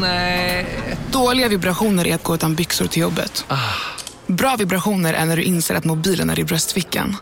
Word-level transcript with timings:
Nej. 0.00 0.66
Dåliga 1.12 1.48
vibrationer 1.48 2.06
är 2.06 2.14
att 2.14 2.22
gå 2.22 2.34
utan 2.34 2.54
byxor 2.54 2.86
till 2.86 3.02
jobbet. 3.02 3.46
Bra 4.26 4.56
vibrationer 4.56 5.14
är 5.14 5.24
när 5.24 5.36
du 5.36 5.42
inser 5.42 5.74
att 5.74 5.84
mobilen 5.84 6.30
är 6.30 6.38
i 6.38 6.44
bröstfickan. 6.44 7.16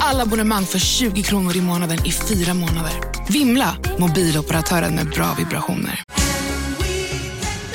Alla 0.00 0.22
abonnemang 0.22 0.64
för 0.64 0.78
20 0.78 1.22
kronor 1.22 1.56
i 1.56 1.60
månaden 1.60 2.06
i 2.06 2.12
fyra 2.12 2.54
månader. 2.54 2.92
Vimla! 3.28 3.76
Mobiloperatören 3.98 4.94
med 4.94 5.06
bra 5.08 5.34
vibrationer. 5.38 6.02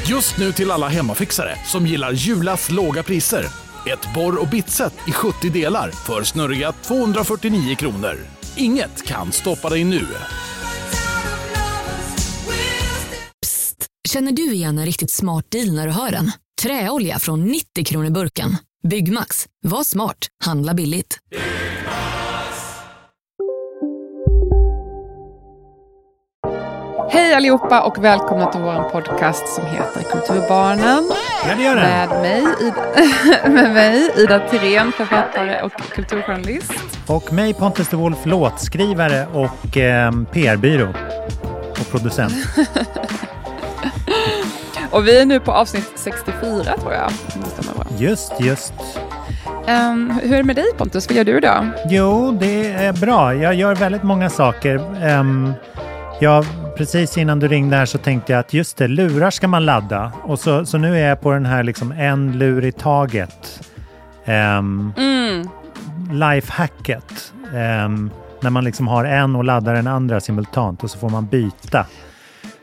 Just 0.05 0.38
nu 0.38 0.52
till 0.52 0.72
alla 0.72 0.88
hemmafixare 0.88 1.56
som 1.66 1.88
gillar 1.88 2.12
Julas 2.12 2.72
låga 2.72 3.04
priser. 3.04 3.46
Ett 3.86 4.14
borr 4.16 4.42
och 4.42 4.48
bitset 4.48 4.94
i 5.08 5.12
70 5.12 5.50
delar 5.50 5.92
för 5.92 6.24
snurriga 6.24 6.72
249 6.72 7.76
kronor. 7.76 8.18
Inget 8.56 9.06
kan 9.06 9.32
stoppa 9.32 9.70
dig 9.70 9.84
nu. 9.84 10.08
Känner 14.08 14.32
du 14.32 14.54
igen 14.54 14.78
en 14.78 14.86
riktigt 14.86 15.12
smart 15.12 15.45
deal 15.52 15.72
när 15.76 15.88
du 15.88 15.94
hör 15.94 16.12
den? 16.12 16.31
Träolja 16.62 17.20
från 17.20 17.44
90 17.45 17.86
kronor 17.86 18.09
burken. 18.09 18.58
Byggmax. 18.88 19.45
Var 19.66 19.84
smart. 19.84 20.18
Handla 20.45 20.73
billigt. 20.73 21.18
Hej 27.09 27.34
allihopa 27.34 27.81
och 27.81 28.04
välkomna 28.04 28.52
till 28.52 28.62
vår 28.62 28.90
podcast 28.90 29.48
som 29.48 29.66
heter 29.66 30.02
Kulturbarnen. 30.12 31.12
Ja, 31.48 31.55
det 31.55 31.64
gör 31.64 31.76
den. 31.76 31.86
Med 31.86 32.22
mig, 32.22 32.44
Ida, 32.62 33.50
med 33.50 33.73
mig, 33.73 34.12
Ida 34.17 34.50
Tirén, 34.50 34.92
författare 34.92 35.62
och 35.62 35.72
kulturjournalist. 35.72 36.73
Och 37.08 37.34
mig 37.34 37.53
Pontus 37.53 37.88
de 37.89 37.95
Wolf, 37.95 38.26
låtskrivare 38.26 39.28
och 39.28 39.78
eh, 39.78 40.12
PR-byrå 40.31 40.94
och 41.80 41.92
producent. 41.92 42.34
Och 44.98 45.08
vi 45.08 45.22
är 45.22 45.26
nu 45.26 45.40
på 45.40 45.52
avsnitt 45.52 45.92
64 45.96 46.64
tror 46.64 46.94
jag. 46.94 47.12
Just, 47.98 48.34
just. 48.40 48.73
Ehm, 49.67 50.20
hur 50.23 50.34
är 50.34 50.38
det 50.38 50.44
med 50.44 50.56
dig 50.56 50.66
Pontus? 50.78 51.08
Vad 51.09 51.17
gör 51.17 51.23
du 51.23 51.39
då? 51.39 51.66
Jo, 51.89 52.38
det 52.39 52.72
är 52.72 52.94
bra. 52.94 53.36
Jag 53.36 53.56
gör 53.56 53.76
väldigt 53.76 54.04
många 54.04 54.30
saker. 54.30 54.76
Um, 55.20 55.54
jag, 56.20 56.45
precis 56.78 57.17
innan 57.17 57.39
du 57.39 57.48
ringde 57.48 57.76
här 57.78 57.86
så 57.86 57.98
tänkte 57.98 58.31
jag 58.34 58.39
att 58.39 58.54
just 58.54 58.78
det, 58.78 58.88
lurar 58.88 59.30
ska 59.30 59.48
man 59.48 59.66
ladda. 59.66 60.12
Och 60.23 60.39
så, 60.39 60.66
så 60.66 60.78
nu 60.78 60.98
är 61.00 61.09
jag 61.09 61.22
på 61.22 61.32
den 61.32 61.45
här 61.45 61.64
liksom 61.64 61.92
en 61.92 62.38
lur 62.39 62.66
i 62.66 62.72
taget. 62.72 63.61
Um, 64.26 64.94
Mm. 64.98 65.50
lifehacket. 66.11 67.34
Um, 67.86 68.11
när 68.42 68.50
man 68.50 68.64
liksom 68.64 68.88
har 68.88 69.06
en 69.06 69.36
och 69.36 69.44
laddar 69.44 69.73
den 69.73 69.88
andra 69.88 70.20
simultant 70.20 70.84
och 70.84 70.92
så 70.92 71.00
får 71.00 71.09
man 71.09 71.26
byta. 71.26 71.86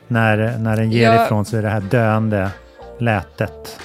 När, 0.08 0.58
när 0.58 0.76
den 0.76 0.90
ger 0.92 1.12
Jag- 1.12 1.24
ifrån 1.24 1.44
sig 1.44 1.62
det 1.62 1.68
här 1.68 1.80
döende 1.80 2.50
lätet. 2.98 3.80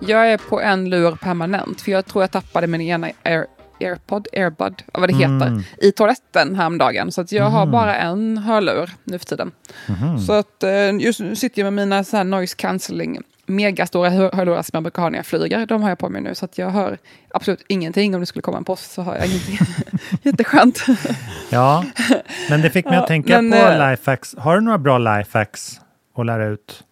Jag 0.00 0.32
är 0.32 0.38
på 0.38 0.60
en 0.60 0.90
lur 0.90 1.16
permanent 1.16 1.80
för 1.80 1.92
jag 1.92 2.06
tror 2.06 2.22
jag 2.22 2.30
tappade 2.30 2.66
min 2.66 2.80
ena 2.80 3.10
air, 3.22 3.46
airpod, 3.80 4.28
airbud, 4.32 4.82
vad 4.92 5.08
det 5.08 5.14
heter, 5.14 5.46
Mm. 5.46 5.62
i 5.78 5.92
toaletten 5.92 6.54
häromdagen. 6.56 7.12
Så 7.12 7.20
att 7.20 7.32
jag 7.32 7.44
har 7.44 7.66
bara 7.66 7.96
en 7.96 8.38
hörlur 8.38 8.90
nu 9.04 9.18
för 9.18 9.26
tiden. 9.26 9.50
Mhm. 9.88 10.18
Så 10.18 10.32
att 10.32 10.62
eh, 10.62 10.90
just 11.00 11.20
nu 11.20 11.36
sitter 11.36 11.62
jag 11.62 11.72
med 11.72 11.88
mina 11.88 12.04
så 12.04 12.16
här 12.16 12.24
noise 12.24 12.54
cancelling 12.56 13.18
megastora 13.50 14.10
hör- 14.10 14.32
hörlurar 14.32 14.62
som 14.62 14.70
jag 14.76 14.82
brukar 14.82 15.02
ha 15.02 15.08
när 15.10 15.18
jag 15.18 15.26
flyger. 15.26 15.66
De 15.66 15.82
har 15.82 15.88
jag 15.88 15.98
på 15.98 16.08
mig 16.08 16.20
nu 16.22 16.34
så 16.34 16.44
att 16.44 16.58
jag 16.58 16.70
hör 16.70 16.98
absolut 17.34 17.64
ingenting. 17.68 18.14
Om 18.14 18.20
det 18.20 18.26
skulle 18.26 18.42
komma 18.42 18.58
en 18.58 18.64
post 18.64 18.92
så 18.92 19.02
hör 19.02 19.16
jag 19.16 19.26
ingenting. 19.26 19.58
Jätteskönt. 20.22 20.84
Ja, 21.50 21.84
men 22.50 22.62
det 22.62 22.70
fick 22.70 22.84
mig 22.84 22.94
Ja, 22.94 23.00
att 23.00 23.06
tänka 23.06 23.42
men, 23.42 23.50
på 23.60 23.66
eh, 23.66 23.90
lifehacks. 23.90 24.34
Har 24.38 24.54
du 24.54 24.60
några 24.60 24.78
bra 24.78 24.98
lifehacks 24.98 25.80
att 26.16 26.26
lära 26.26 26.46
ut? 26.46 26.84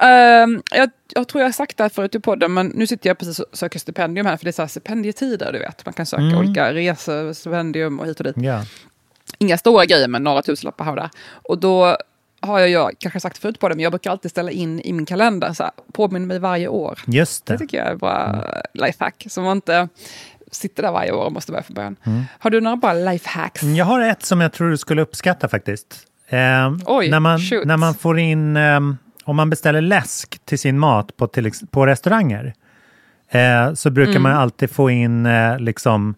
Ehm, 0.00 0.62
jag, 0.70 0.90
jag 1.14 1.28
tror 1.28 1.40
jag 1.42 1.48
har 1.48 1.52
sagt 1.52 1.76
det 1.76 1.84
här 1.84 1.88
förut 1.88 2.14
i 2.14 2.20
podden, 2.20 2.54
men 2.54 2.66
nu 2.66 2.86
sitter 2.86 3.10
jag 3.10 3.18
precis 3.18 3.38
och 3.38 3.46
söker 3.52 3.78
stipendium 3.78 4.26
här, 4.26 4.36
för 4.36 4.44
det 4.44 4.50
är 4.50 4.52
så 4.52 4.62
här 4.62 4.68
stipendietider, 4.68 5.52
du 5.52 5.58
vet. 5.58 5.84
Man 5.86 5.92
kan 5.92 6.06
söka 6.06 6.22
Mm. 6.22 6.38
olika 6.38 6.74
resor, 6.74 7.32
stipendium 7.32 8.00
och 8.00 8.06
hit 8.06 8.20
och 8.20 8.24
dit. 8.24 8.34
Ja. 8.36 8.64
Inga 9.38 9.58
stora 9.58 9.84
grejer, 9.84 10.08
men 10.08 10.22
några 10.24 10.42
tusenlappar 10.42 10.84
här 10.84 10.92
och 10.92 10.96
där. 10.96 11.10
Och 11.30 11.58
då 11.58 11.96
har 12.40 12.58
jag, 12.58 12.70
jag 12.70 12.98
kanske 12.98 13.20
sagt 13.20 13.38
förut 13.38 13.60
på 13.60 13.68
det, 13.68 13.74
men 13.74 13.82
jag 13.82 13.92
brukar 13.92 14.10
alltid 14.10 14.30
ställa 14.30 14.50
in 14.50 14.80
i 14.80 14.92
min 14.92 15.06
kalender, 15.06 15.52
så 15.52 15.62
här, 15.62 15.72
påminn 15.92 16.26
mig 16.26 16.38
varje 16.38 16.68
år. 16.68 16.98
Just 17.06 17.46
Det 17.46 17.52
det. 17.52 17.58
tycker 17.58 17.78
jag 17.78 17.86
är 17.86 17.96
bra 17.96 18.24
Mm. 18.26 18.44
lifehack, 18.74 19.26
så 19.30 19.40
man 19.40 19.56
inte 19.56 19.88
sitter 20.50 20.82
där 20.82 20.92
varje 20.92 21.12
år 21.12 21.24
och 21.24 21.32
måste 21.32 21.52
börja 21.52 21.62
från 21.62 21.74
början. 21.74 21.96
Mm. 22.04 22.22
Har 22.38 22.50
du 22.50 22.60
några 22.60 22.76
bra 22.76 22.92
lifehacks? 22.92 23.62
Jag 23.62 23.84
har 23.84 24.00
ett 24.00 24.22
som 24.22 24.40
jag 24.40 24.52
tror 24.52 24.70
du 24.70 24.76
skulle 24.76 25.02
uppskatta 25.02 25.48
faktiskt. 25.48 25.86
Ehm, 26.28 26.80
Oj, 26.86 27.10
när, 27.10 27.20
man, 27.20 27.38
shoot. 27.38 27.64
när 27.66 27.76
man 27.76 27.94
får 27.94 28.18
in, 28.18 28.56
ehm, 28.56 28.96
om 29.24 29.36
man 29.36 29.50
beställer 29.50 29.80
läsk 29.80 30.38
till 30.44 30.58
sin 30.58 30.78
mat 30.78 31.16
på, 31.16 31.26
till, 31.26 31.52
på 31.70 31.86
restauranger, 31.86 32.54
eh, 33.30 33.74
så 33.74 33.90
brukar 33.90 34.10
Mm. 34.10 34.22
man 34.22 34.32
alltid 34.32 34.70
få 34.70 34.90
in 34.90 35.26
eh, 35.26 35.58
liksom, 35.58 36.14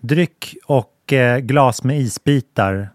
dryck 0.00 0.54
och 0.66 1.12
eh, 1.12 1.38
glas 1.38 1.84
med 1.84 2.00
isbitar 2.00 2.90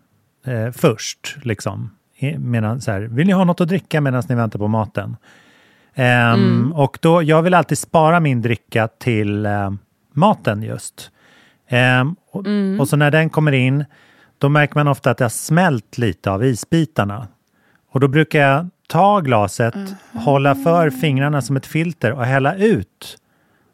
eh, 0.45 0.71
först. 0.71 1.35
Liksom. 1.43 1.91
Medan, 2.37 2.81
så 2.81 2.91
här, 2.91 3.01
vill 3.01 3.27
ni 3.27 3.33
ha 3.33 3.43
något 3.43 3.61
att 3.61 3.67
dricka 3.67 4.01
medan 4.01 4.23
ni 4.29 4.35
väntar 4.35 4.59
på 4.59 4.67
maten? 4.67 5.17
Ehm, 5.95 6.33
Mm. 6.33 6.73
Och 6.73 6.97
då, 7.01 7.23
jag 7.23 7.41
vill 7.41 7.53
alltid 7.53 7.77
spara 7.77 8.19
min 8.19 8.41
dricka 8.41 8.87
till 8.87 9.45
eh, 9.45 9.71
maten 10.13 10.63
just. 10.63 11.11
Ehm, 11.69 12.15
och, 12.31 12.45
Mm. 12.45 12.79
och 12.79 12.87
så 12.87 12.95
när 12.97 13.11
den 13.11 13.29
kommer 13.29 13.51
in, 13.51 13.85
då 14.37 14.49
märker 14.49 14.75
man 14.75 14.87
ofta 14.87 15.11
att 15.11 15.17
det 15.17 15.23
har 15.23 15.29
smält 15.29 15.97
lite 15.97 16.31
av 16.31 16.45
isbitarna. 16.45 17.27
Och 17.91 17.99
då 17.99 18.07
brukar 18.07 18.39
jag 18.39 18.69
ta 18.87 19.19
glaset, 19.19 19.75
hålla 20.13 20.55
för 20.55 20.89
fingrarna 20.89 21.41
som 21.41 21.57
ett 21.57 21.65
filter 21.65 22.11
och 22.11 22.25
hälla 22.25 22.55
ut 22.55 23.17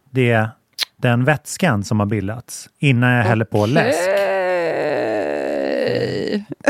det, 0.09 0.47
den 0.97 1.23
vätskan 1.23 1.83
som 1.83 1.99
har 1.99 2.07
bildats 2.07 2.69
innan 2.79 3.09
jag 3.11 3.23
häller 3.23 3.45
på 3.45 3.65
läsk. 3.65 3.99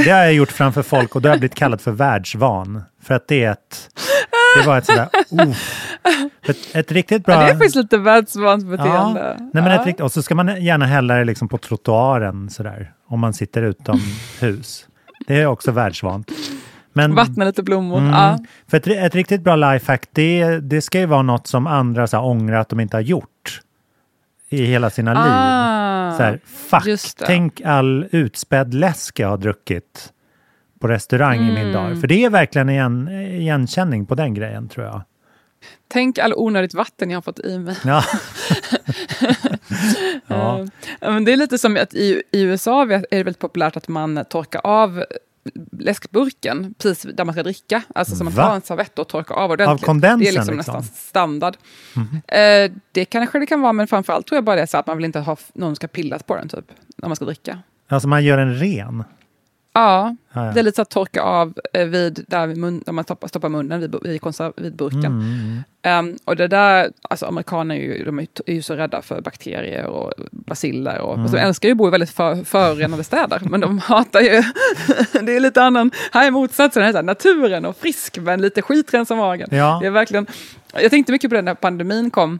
Det 0.03 0.09
har 0.11 0.19
jag 0.23 0.33
gjort 0.33 0.51
framför 0.51 0.81
folk 0.81 1.16
och 1.16 1.22
då 1.22 1.29
har 1.29 1.33
jag 1.33 1.39
blivit 1.39 1.55
kallad 1.55 1.81
för 1.81 1.91
världsvan. 1.91 2.83
För 3.03 3.13
att 3.13 3.27
det 3.27 3.44
är 3.44 3.51
ett... 3.51 3.89
Det 4.61 4.67
var 4.67 4.77
ett 4.77 4.85
sådär... 4.85 5.09
Oh, 5.31 5.55
ett, 6.45 6.57
ett 6.75 6.91
riktigt 6.91 7.25
bra... 7.25 7.33
Ja, 7.35 7.39
det 7.41 7.45
är 7.45 7.53
faktiskt 7.53 7.75
lite 7.75 7.97
världsvant 7.97 8.63
Ja, 8.63 8.69
beteende. 8.77 9.35
nej, 9.39 9.50
men 9.63 9.66
Ja. 9.66 9.79
ett 9.81 9.85
rikt, 9.85 10.00
och 10.01 10.11
så 10.11 10.21
ska 10.23 10.35
man 10.35 10.63
gärna 10.63 10.85
hälla 10.85 11.16
det 11.16 11.23
liksom 11.25 11.47
på 11.47 11.57
trottoaren 11.57 12.50
sådär, 12.50 12.91
om 13.07 13.19
man 13.19 13.33
sitter 13.33 13.61
utomhus. 13.61 14.88
Det 15.27 15.41
är 15.41 15.45
också 15.45 15.71
världsvant. 15.71 16.31
Men, 16.94 17.16
Vattna 17.16 17.45
lite 17.45 17.63
blommor. 17.63 17.97
Mm. 17.97 18.09
Ja. 18.11 18.38
För 18.67 18.77
ett, 18.77 18.88
ett 18.88 19.16
riktigt 19.16 19.41
bra 19.41 19.55
lifehack, 19.55 20.03
det, 20.11 20.59
det 20.59 20.81
ska 20.81 21.00
ju 21.00 21.05
vara 21.05 21.21
något 21.21 21.47
som 21.47 21.67
andra 21.67 22.07
så 22.07 22.17
här, 22.17 22.25
ångrar 22.25 22.59
att 22.59 22.69
de 22.69 22.79
inte 22.79 22.97
har 22.97 23.01
gjort 23.01 23.61
i 24.53 24.66
hela 24.66 24.89
sina 24.89 25.13
liv. 25.13 25.34
Ah, 25.35 26.17
Så 26.17 26.23
här, 26.23 26.39
fuck, 26.45 26.84
tänk 27.28 27.62
all 27.62 28.07
utspädd 28.12 28.73
läsk 28.73 29.19
jag 29.19 29.28
har 29.28 29.38
druckit 29.38 30.13
på 30.79 30.88
restaurang 30.88 31.39
i 31.39 31.50
Mm. 31.51 31.63
min 31.63 31.73
dag. 31.73 32.00
För 32.01 32.07
det 32.07 32.25
är 32.25 32.29
verkligen 32.29 32.69
en 32.69 33.07
igenkänning 33.09 34.06
på 34.06 34.16
den 34.16 34.34
grejen 34.34 34.69
tror 34.69 34.85
jag. 34.85 35.01
Tänk 35.88 36.17
all 36.19 36.34
onödigt 36.35 36.73
vatten 36.73 37.09
jag 37.09 37.17
har 37.17 37.22
fått 37.22 37.39
i 37.39 37.59
mig. 37.59 37.75
Ja. 37.85 38.03
ja. 40.28 40.59
Eh, 40.59 40.66
ja, 41.00 41.12
men 41.12 41.25
det 41.25 41.33
är 41.33 41.38
lite 41.38 41.57
som 41.57 41.78
att 41.78 41.94
i, 41.94 42.23
i 42.31 42.41
USA 42.41 42.81
är 42.83 42.88
det 42.88 43.06
väldigt 43.23 43.39
populärt 43.39 43.78
att 43.78 43.88
man 43.88 44.25
torkar 44.29 44.62
av 44.63 45.03
läskburken 45.79 46.74
precis 46.78 47.13
där 47.16 47.25
man 47.25 47.34
ska 47.34 47.44
dricka. 47.44 47.84
Alltså 47.96 48.16
som 48.16 48.25
man 48.25 48.34
Va? 48.34 48.44
tar 48.47 48.56
en 48.56 48.62
servett 48.62 49.00
och 49.00 49.07
torkar 49.07 49.35
av 49.35 49.52
ordentligt. 49.52 49.85
kondensen, 49.85 50.19
Det 50.19 50.28
är 50.28 50.31
liksom, 50.34 50.57
liksom? 50.57 50.75
nästan 50.75 50.96
standard. 50.96 51.57
Mhm. 51.96 52.22
Eh, 52.28 52.72
det 52.91 53.06
kanske 53.06 53.40
det 53.40 53.46
kan 53.46 53.62
vara, 53.62 53.74
men 53.74 53.88
framförallt 53.88 54.28
tror 54.28 54.38
jag 54.38 54.44
bara 54.44 54.56
det 54.56 54.62
är 54.62 54.66
så 54.66 54.78
att 54.78 54.88
man 54.88 54.97
vill 54.97 55.06
inte 55.06 55.19
ha 55.19 55.38
någon 55.53 55.75
ska 55.75 55.88
pillas 55.88 56.24
på 56.24 56.35
den 56.35 56.50
typ, 56.50 56.66
när 56.96 57.09
man 57.09 57.16
ska 57.16 57.25
dricka. 57.25 57.59
Alltså 57.88 58.07
man 58.07 58.24
gör 58.24 58.38
en 58.38 58.56
ren. 58.59 59.03
Ja, 59.73 60.15
Ja, 60.33 60.45
ja. 60.45 60.51
det 60.53 60.59
är 60.59 60.63
lite 60.63 60.75
så 60.75 60.81
att 60.81 60.89
torka 60.89 61.21
av 61.21 61.53
eh, 61.73 61.85
vid, 61.85 62.25
där, 62.27 62.47
vid 62.47 62.57
mun, 62.57 62.83
där 62.85 62.93
man 62.93 63.03
stoppar, 63.03 63.27
stoppar 63.27 63.49
munnen 63.49 63.79
vid, 63.79 63.95
vid, 64.03 64.21
konserv, 64.21 64.53
vid 64.57 64.75
burken. 64.75 65.06
Mm. 65.06 66.09
Um, 66.09 66.18
och 66.25 66.35
det 66.35 66.47
där, 66.47 66.91
alltså 67.01 67.25
amerikaner 67.25 67.75
är 67.75 67.79
ju, 67.79 68.03
de 68.06 68.19
är, 68.19 68.27
ju 68.47 68.62
så 68.62 68.75
rädda 68.75 69.01
för 69.01 69.21
bakterier 69.21 69.85
och 69.85 70.13
baciller. 70.31 71.00
Och, 71.00 71.13
Mm. 71.13 71.21
alltså, 71.21 71.38
de 71.38 71.44
älskar 71.44 71.69
ju 71.69 71.71
att 71.71 71.77
bo 71.77 71.88
i 71.88 71.91
väldigt 71.91 72.09
för, 72.09 72.44
förorenade 72.44 73.03
städer, 73.03 73.41
men 73.50 73.59
de 73.59 73.79
hatar 73.79 74.21
ju, 74.21 74.29
det 75.21 75.35
är 75.35 75.39
lite 75.39 75.63
annan, 75.63 75.91
här 76.12 76.27
är 76.27 76.31
motsatsen, 76.31 76.81
det 76.83 76.88
är 76.88 76.91
så 76.91 76.97
här, 76.97 77.03
naturen 77.03 77.65
och 77.65 77.77
frisk 77.77 78.17
men 78.17 78.41
lite 78.41 78.62
skitrens 78.62 79.12
om 79.12 79.17
magen. 79.17 79.50
Ja. 79.51 79.77
Det 79.81 79.88
är 79.88 79.91
verkligen, 79.91 80.27
jag 80.74 80.91
tänkte 80.91 81.12
mycket 81.12 81.29
på 81.29 81.35
det 81.35 81.41
när 81.41 81.56
pandemin 81.56 82.12
kom, 82.12 82.39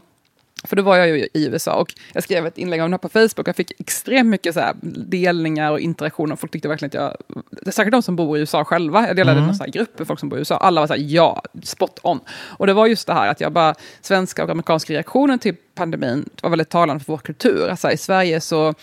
för 0.64 0.76
då 0.76 0.82
var 0.82 0.96
jag 0.96 1.08
ju 1.08 1.28
i 1.34 1.46
USA 1.46 1.74
och 1.74 1.94
jag 2.12 2.22
skrev 2.22 2.46
ett 2.46 2.58
inlägg 2.58 2.82
om 2.82 2.90
det 2.90 2.94
här 2.94 2.98
på 2.98 3.08
Facebook. 3.08 3.48
Jag 3.48 3.56
fick 3.56 3.80
extremt 3.80 4.28
mycket 4.28 4.54
så 4.54 4.60
delningar 4.82 5.70
och 5.72 5.80
interaktioner. 5.80 6.36
Folk 6.36 6.52
tyckte 6.52 6.68
verkligen 6.68 6.88
att 7.02 7.16
jag... 7.64 7.74
Säkert 7.74 7.92
de 7.92 8.02
som 8.02 8.16
bor 8.16 8.36
i 8.36 8.40
USA 8.40 8.64
själva. 8.64 9.06
Jag 9.06 9.16
delade 9.16 9.40
Mm. 9.40 9.54
här 9.60 9.66
grupp 9.66 9.98
med 9.98 10.06
folk 10.06 10.20
som 10.20 10.28
bor 10.28 10.38
i 10.38 10.40
USA. 10.40 10.56
Alla 10.56 10.80
var 10.80 10.86
så 10.86 10.94
här, 10.94 11.00
ja, 11.00 11.42
spot 11.62 11.98
on. 12.02 12.20
Och 12.58 12.66
det 12.66 12.72
var 12.72 12.86
just 12.86 13.06
det 13.06 13.12
här 13.12 13.28
att 13.28 13.40
jag 13.40 13.52
bara... 13.52 13.74
Svenska 14.00 14.44
och 14.44 14.50
amerikanska 14.50 14.92
reaktionen 14.92 15.38
till 15.38 15.54
pandemin 15.74 16.28
var 16.42 16.50
väldigt 16.50 16.68
talande 16.68 17.04
för 17.04 17.12
vår 17.12 17.18
kultur. 17.18 17.68
Alltså, 17.68 17.90
I 17.90 17.96
Sverige 17.96 18.40
så 18.40 18.74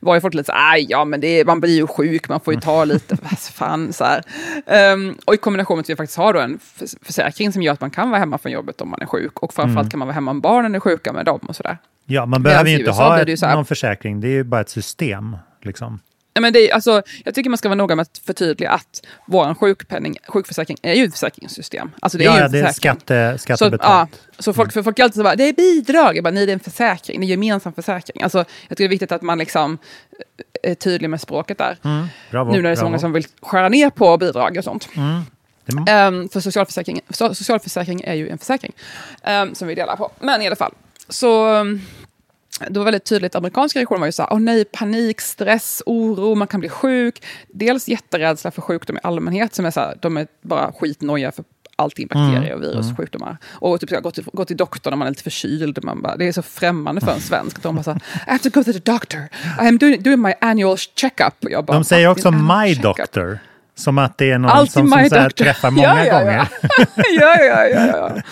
var 0.00 0.14
ju 0.14 0.20
folk 0.20 0.34
lite 0.34 0.46
så 0.46 0.52
här, 0.52 0.86
ja 0.88 1.04
men 1.04 1.20
det 1.20 1.40
är, 1.40 1.44
man 1.44 1.60
blir 1.60 1.76
ju 1.76 1.86
sjuk, 1.86 2.28
man 2.28 2.40
får 2.40 2.54
ju 2.54 2.60
ta 2.60 2.84
lite, 2.84 3.16
fan 3.52 3.92
så. 3.92 4.04
Um, 4.94 5.18
och 5.24 5.34
i 5.34 5.36
kombination 5.36 5.76
med 5.76 5.82
att 5.82 5.90
vi 5.90 5.96
faktiskt 5.96 6.18
har 6.18 6.32
då 6.32 6.40
en 6.40 6.58
försäkring 7.02 7.52
som 7.52 7.62
gör 7.62 7.72
att 7.72 7.80
man 7.80 7.90
kan 7.90 8.10
vara 8.10 8.18
hemma 8.18 8.38
från 8.38 8.52
jobbet 8.52 8.80
om 8.80 8.90
man 8.90 9.02
är 9.02 9.06
sjuk. 9.06 9.38
Och 9.38 9.54
framförallt 9.54 9.84
mm. 9.84 9.90
kan 9.90 9.98
man 9.98 10.08
vara 10.08 10.14
hemma 10.14 10.30
om 10.30 10.40
barnen 10.40 10.74
är 10.74 10.80
sjuka 10.80 11.12
med 11.12 11.24
dem 11.24 11.40
och 11.48 11.56
sådär. 11.56 11.78
Ja, 12.04 12.26
man 12.26 12.42
behöver 12.42 12.70
ju 12.70 12.78
inte 12.78 12.90
ha 12.90 13.20
ett, 13.20 13.42
någon 13.42 13.64
försäkring, 13.64 14.20
det 14.20 14.28
är 14.28 14.32
ju 14.32 14.44
bara 14.44 14.60
ett 14.60 14.68
system. 14.68 15.36
Liksom. 15.62 16.00
Men 16.40 16.52
det 16.52 16.70
är, 16.70 16.74
alltså, 16.74 17.02
jag 17.24 17.34
tycker 17.34 17.50
man 17.50 17.58
ska 17.58 17.68
vara 17.68 17.76
noga 17.76 17.96
med 17.96 18.02
att 18.02 18.18
förtydliga 18.26 18.70
att 18.70 19.02
vår 19.26 19.54
sjukpenning, 19.54 20.16
sjukförsäkring 20.28 20.76
är 20.82 20.94
ju 20.94 21.04
ett 21.04 21.12
försäkringssystem. 21.12 21.90
Alltså 22.00 22.18
det 22.18 22.24
är 22.24 22.26
ja, 22.26 22.38
ju 22.38 22.44
en 22.44 22.52
det 22.52 22.60
är 22.60 22.72
skatte, 22.72 23.38
skattebetalt. 23.38 24.14
Så, 24.14 24.20
ja, 24.36 24.42
så 24.42 24.52
folk, 24.52 24.72
för 24.72 24.82
folk 24.82 24.98
är 24.98 25.04
alltid 25.04 25.16
så 25.16 25.22
bara, 25.22 25.36
det 25.36 25.48
är 25.48 25.52
bidrag. 25.52 26.16
Jag 26.16 26.24
bara, 26.24 26.30
nej, 26.30 26.46
det 26.46 26.52
är 26.52 26.54
en 26.54 26.60
försäkring, 26.60 27.20
det 27.20 27.24
är 27.24 27.26
en 27.26 27.30
gemensam 27.30 27.72
försäkring. 27.72 28.22
Alltså, 28.22 28.38
jag 28.38 28.46
tycker 28.68 28.76
det 28.76 28.84
är 28.84 28.88
viktigt 28.88 29.12
att 29.12 29.22
man 29.22 29.38
liksom 29.38 29.78
är 30.62 30.74
tydlig 30.74 31.10
med 31.10 31.20
språket 31.20 31.58
där. 31.58 31.78
Mm, 31.84 32.06
bravo, 32.30 32.52
nu 32.52 32.56
när 32.56 32.62
det 32.62 32.70
är 32.70 32.74
så 32.74 32.80
bravo. 32.80 32.90
många 32.90 32.98
som 32.98 33.12
vill 33.12 33.26
skära 33.42 33.68
ner 33.68 33.90
på 33.90 34.16
bidrag 34.16 34.56
och 34.58 34.64
sånt. 34.64 34.88
Mm. 34.96 35.22
Um, 35.68 36.28
för 36.28 36.40
socialförsäkring, 36.40 37.00
socialförsäkring 37.10 38.00
är 38.00 38.14
ju 38.14 38.28
en 38.28 38.38
försäkring 38.38 38.72
um, 39.42 39.54
som 39.54 39.68
vi 39.68 39.74
delar 39.74 39.96
på. 39.96 40.10
Men 40.20 40.42
i 40.42 40.46
alla 40.46 40.56
fall, 40.56 40.72
så... 41.08 41.62
Det 42.60 42.78
var 42.78 42.84
väldigt 42.84 43.04
tydligt, 43.04 43.34
amerikanska 43.34 43.78
reaktionen 43.78 44.00
var 44.00 44.08
ju 44.08 44.12
så 44.12 44.22
här, 44.22 44.32
åh 44.32 44.40
nej, 44.40 44.64
panik, 44.64 45.20
stress, 45.20 45.82
oro, 45.86 46.34
man 46.34 46.48
kan 46.48 46.60
bli 46.60 46.68
sjuk. 46.68 47.22
Dels 47.48 47.88
jätterädsla 47.88 48.50
för 48.50 48.62
sjukdom 48.62 48.96
i 48.96 49.00
allmänhet, 49.02 49.54
som 49.54 49.66
är 49.66 49.70
så 49.70 49.80
här, 49.80 49.98
de 50.02 50.16
är 50.16 50.26
bara 50.42 50.72
skitnoja 50.72 51.32
för 51.32 51.44
allting, 51.76 52.06
bakterier 52.06 52.52
mm. 52.52 52.54
och 52.54 52.62
virus 52.62 52.76
och 52.76 52.84
mm. 52.84 52.96
sjukdomar. 52.96 53.36
Och 53.44 53.80
typ 53.80 54.02
gå 54.02 54.10
till, 54.10 54.24
gå 54.32 54.44
till 54.44 54.56
doktorn 54.56 54.90
när 54.90 54.96
man 54.96 55.06
är 55.06 55.10
lite 55.10 55.22
förkyld. 55.22 55.84
Man 55.84 56.02
bara, 56.02 56.16
det 56.16 56.28
är 56.28 56.32
så 56.32 56.42
främmande 56.42 57.00
för 57.00 57.12
en 57.12 57.20
svensk. 57.20 57.62
De 57.62 57.74
bara 57.74 57.82
så 57.82 57.90
här, 57.90 58.00
I 58.26 58.30
have 58.30 58.38
to 58.38 58.50
go 58.50 58.64
to 58.64 58.72
the 58.72 58.92
doctor. 58.92 59.20
I 59.62 59.68
am 59.68 59.78
doing, 59.78 60.02
doing 60.02 60.22
my 60.22 60.32
annual 60.40 60.76
checkup. 60.76 61.34
Bara, 61.40 61.62
de 61.62 61.84
säger 61.84 62.08
också 62.08 62.30
my 62.30 62.74
doctor. 62.74 63.38
Som 63.74 63.98
att 63.98 64.18
det 64.18 64.30
är 64.30 64.38
någon 64.38 64.50
Alltid 64.50 64.72
som, 64.72 64.88
som 64.88 65.08
så 65.10 65.30
träffar 65.30 65.70
många 65.70 65.86
ja, 65.86 66.06
ja, 66.06 66.18
gånger. 66.18 66.48
ja, 66.96 67.36
ja, 67.44 67.66
ja, 67.66 67.86
ja. 67.86 68.22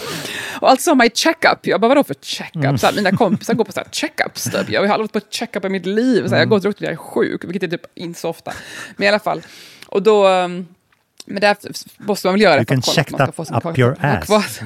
Och 0.65 0.71
alltså 0.71 0.95
my 0.95 1.11
checkup. 1.15 1.67
Jag 1.67 1.81
bara, 1.81 1.89
vadå 1.89 2.05
för 2.05 2.17
checkup? 2.21 2.65
Mm. 2.65 2.79
Så 2.79 2.87
här, 2.87 2.95
mina 2.95 3.11
kompisar 3.11 3.55
går 3.55 3.65
på 3.65 3.73
så 3.73 3.81
här 3.81 3.89
checkups. 3.93 4.45
Typ. 4.45 4.69
Jag 4.69 4.81
har 4.81 4.89
aldrig 4.89 5.15
varit 5.15 5.25
på 5.25 5.31
checkup 5.31 5.65
i 5.65 5.69
mitt 5.69 5.87
liv. 5.87 6.29
Så 6.29 6.35
här, 6.35 6.39
jag 6.39 6.49
går 6.49 6.61
till 6.61 6.71
doktorn 6.71 6.85
när 6.85 6.93
jag 6.93 7.01
är 7.01 7.05
sjuk, 7.05 7.45
vilket 7.45 7.63
är 7.63 7.69
typ 7.77 7.87
inte 7.95 8.21
så 8.21 8.29
ofta. 8.29 8.53
Men 8.97 9.05
i 9.05 9.09
alla 9.09 9.19
fall. 9.19 9.43
Och 9.87 10.03
då... 10.03 10.29
Um, 10.29 10.74
men 11.25 11.41
det 11.41 11.57
måste 11.99 12.27
man 12.27 12.35
väl 12.35 12.41
göra 12.41 12.57
you 12.57 12.65
för 12.67 12.75
att 12.75 12.85
kolla 12.85 13.01
att 13.01 13.11
man 13.11 13.27
ska 13.27 13.33
få 13.33 13.45
sin 13.45 13.57
up 13.57 13.79
your 13.79 13.97
ass. 14.01 14.29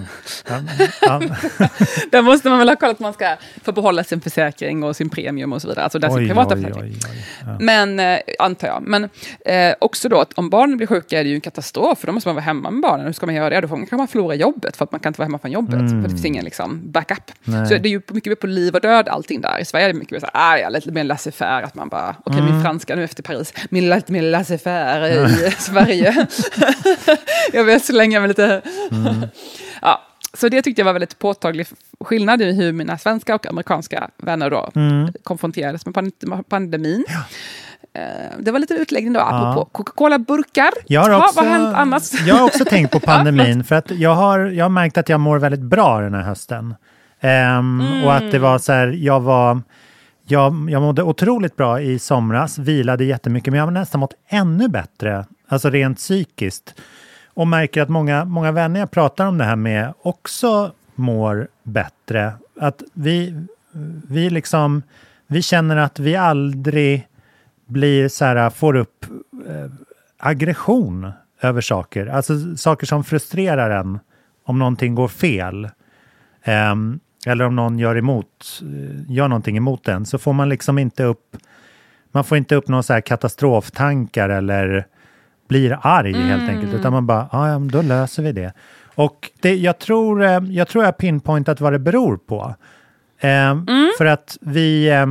Där 2.10 2.22
måste 2.22 2.48
man 2.48 2.58
väl 2.58 2.68
ha 2.68 2.76
kollat 2.76 2.94
att 2.94 3.00
man 3.00 3.12
ska 3.12 3.36
få 3.64 3.72
behålla 3.72 4.04
sin 4.04 4.20
försäkring 4.20 4.82
och 4.82 4.96
sin 4.96 5.10
premium 5.10 5.52
och 5.52 5.62
så 5.62 5.68
vidare. 5.68 5.84
Alltså 5.84 5.98
det 5.98 6.06
är 6.06 6.10
sin 6.10 6.28
privata 6.28 6.54
oj, 6.54 6.62
försäkring. 6.62 6.92
Oj, 6.92 7.24
ja. 7.46 7.56
Men, 7.60 8.00
eh, 8.00 8.18
antar 8.38 8.68
jag. 8.68 8.82
Men 8.82 9.08
eh, 9.44 9.74
också 9.78 10.08
då 10.08 10.20
att 10.20 10.32
om 10.32 10.50
barnen 10.50 10.76
blir 10.76 10.86
sjuka 10.86 11.20
är 11.20 11.24
det 11.24 11.30
ju 11.30 11.34
en 11.34 11.40
katastrof, 11.40 11.98
för 11.98 12.06
då 12.06 12.12
måste 12.12 12.28
man 12.28 12.36
vara 12.36 12.44
hemma 12.44 12.70
med 12.70 12.82
barnen. 12.82 13.06
Hur 13.06 13.12
ska 13.12 13.26
man 13.26 13.34
göra 13.34 13.50
det? 13.50 13.60
Då 13.60 13.68
kan 13.68 13.98
man 13.98 14.08
förlora 14.08 14.34
jobbet, 14.34 14.76
för 14.76 14.84
att 14.84 14.92
man 14.92 15.00
kan 15.00 15.10
inte 15.10 15.20
vara 15.20 15.26
hemma 15.26 15.38
från 15.38 15.50
jobbet. 15.50 15.80
Mm. 15.80 15.88
För 15.88 16.08
det 16.08 16.08
finns 16.08 16.24
ingen 16.24 16.44
liksom, 16.44 16.90
backup. 16.90 17.32
Nej. 17.44 17.66
Så 17.66 17.74
det 17.74 17.88
är 17.88 17.90
ju 17.90 18.02
mycket 18.08 18.30
mer 18.30 18.34
på 18.34 18.46
liv 18.46 18.74
och 18.74 18.80
död 18.80 19.08
allting 19.08 19.40
där. 19.40 19.58
I 19.58 19.64
Sverige 19.64 19.84
är 19.84 19.92
det 19.92 19.98
mycket 19.98 20.12
mer 20.12 20.20
så 20.20 20.28
här, 20.34 20.66
ah, 20.66 20.68
lite 20.68 20.90
mer 20.90 21.04
laissez-faire, 21.04 21.62
att 21.62 21.74
man 21.74 21.88
bara, 21.88 22.10
okej 22.10 22.20
okay, 22.24 22.40
mm. 22.40 22.52
min 22.52 22.62
franska 22.62 22.96
nu 22.96 23.04
efter 23.04 23.22
Paris, 23.22 23.54
min 23.70 23.88
lite 23.88 24.12
mer 24.12 24.22
laissez-faire 24.22 25.08
i 25.08 25.50
Sverige. 25.58 26.26
jag 27.52 27.64
vill 27.64 27.80
slänga 27.80 28.20
mig 28.20 28.28
lite... 28.28 28.62
Mm. 28.90 29.26
ja, 29.82 30.02
så 30.34 30.48
det 30.48 30.62
tyckte 30.62 30.80
jag 30.80 30.86
var 30.86 30.92
väldigt 30.92 31.18
påtaglig 31.18 31.66
skillnad 32.00 32.42
i 32.42 32.52
hur 32.52 32.72
mina 32.72 32.98
svenska 32.98 33.34
och 33.34 33.46
amerikanska 33.46 34.10
vänner 34.16 34.50
då 34.50 34.70
mm. 34.74 35.12
konfronterades 35.22 35.86
med 35.86 36.12
pandemin. 36.48 37.04
Ja. 37.08 37.24
Eh, 38.00 38.38
det 38.38 38.50
var 38.50 38.58
lite 38.58 38.74
utläggning 38.74 39.12
då, 39.12 39.20
ja. 39.20 39.26
apropå 39.26 39.64
Coca-Cola-burkar. 39.72 40.70
Jag 40.86 41.00
har, 41.00 41.18
också, 41.18 41.40
annars? 41.40 42.26
jag 42.26 42.34
har 42.34 42.44
också 42.44 42.64
tänkt 42.64 42.92
på 42.92 43.00
pandemin, 43.04 43.64
för 43.64 43.74
att 43.74 43.90
jag 43.90 44.14
har, 44.14 44.38
jag 44.38 44.64
har 44.64 44.70
märkt 44.70 44.98
att 44.98 45.08
jag 45.08 45.20
mår 45.20 45.38
väldigt 45.38 45.60
bra 45.60 46.00
den 46.00 46.14
här 46.14 46.22
hösten. 46.22 46.74
Um, 47.20 47.30
mm. 47.30 48.04
Och 48.04 48.14
att 48.14 48.30
det 48.30 48.38
var 48.38 48.58
så 48.58 48.72
här, 48.72 48.86
jag 48.88 49.20
var... 49.20 49.62
Jag, 50.30 50.70
jag 50.70 50.82
mådde 50.82 51.02
otroligt 51.02 51.56
bra 51.56 51.80
i 51.80 51.98
somras, 51.98 52.58
vilade 52.58 53.04
jättemycket, 53.04 53.52
men 53.52 53.58
jag 53.58 53.66
har 53.66 53.70
nästan 53.70 54.00
mått 54.00 54.14
ännu 54.28 54.68
bättre 54.68 55.24
alltså 55.48 55.70
rent 55.70 55.98
psykiskt. 55.98 56.74
Och 57.26 57.46
märker 57.46 57.82
att 57.82 57.88
många, 57.88 58.24
många 58.24 58.52
vänner 58.52 58.80
jag 58.80 58.90
pratar 58.90 59.26
om 59.26 59.38
det 59.38 59.44
här 59.44 59.56
med 59.56 59.92
också 60.02 60.72
mår 60.94 61.48
bättre. 61.62 62.32
Att 62.60 62.82
vi, 62.92 63.46
vi 64.08 64.30
liksom, 64.30 64.82
vi 65.26 65.42
känner 65.42 65.76
att 65.76 65.98
vi 65.98 66.16
aldrig 66.16 67.08
blir 67.66 68.08
så 68.08 68.24
här, 68.24 68.50
får 68.50 68.76
upp 68.76 69.06
eh, 69.48 69.70
aggression 70.18 71.10
över 71.40 71.60
saker. 71.60 72.06
Alltså 72.06 72.56
saker 72.56 72.86
som 72.86 73.04
frustrerar 73.04 73.70
en 73.70 73.98
om 74.44 74.58
någonting 74.58 74.94
går 74.94 75.08
fel. 75.08 75.64
Eh, 76.42 76.74
eller 77.26 77.44
om 77.44 77.56
någon 77.56 77.78
gör, 77.78 77.96
emot, 77.98 78.62
eh, 78.62 79.12
gör 79.12 79.28
någonting 79.28 79.56
emot 79.56 79.88
en, 79.88 80.06
så 80.06 80.18
får 80.18 80.32
man 80.32 80.48
liksom 80.48 80.78
inte 80.78 81.04
upp 81.04 81.36
man 82.12 82.24
får 82.24 82.38
inte 82.38 82.54
upp 82.54 82.68
några 82.68 82.82
så 82.82 82.92
här 82.92 83.00
katastroftankar 83.00 84.28
eller 84.28 84.86
blir 85.48 85.78
arg 85.82 86.14
mm. 86.14 86.28
helt 86.28 86.48
enkelt, 86.48 86.74
utan 86.74 86.92
man 86.92 87.06
bara, 87.06 87.28
ja, 87.32 87.58
då 87.58 87.82
löser 87.82 88.22
vi 88.22 88.32
det. 88.32 88.52
Och 88.94 89.30
det, 89.40 89.54
jag, 89.56 89.78
tror, 89.78 90.24
eh, 90.24 90.38
jag 90.50 90.68
tror 90.68 90.84
jag 90.84 90.98
pinpointat 90.98 91.60
vad 91.60 91.72
det 91.72 91.78
beror 91.78 92.16
på. 92.16 92.54
Eh, 93.20 93.50
mm. 93.50 93.90
För 93.98 94.06
att 94.06 94.38
vi, 94.40 94.90
eh, 94.90 95.06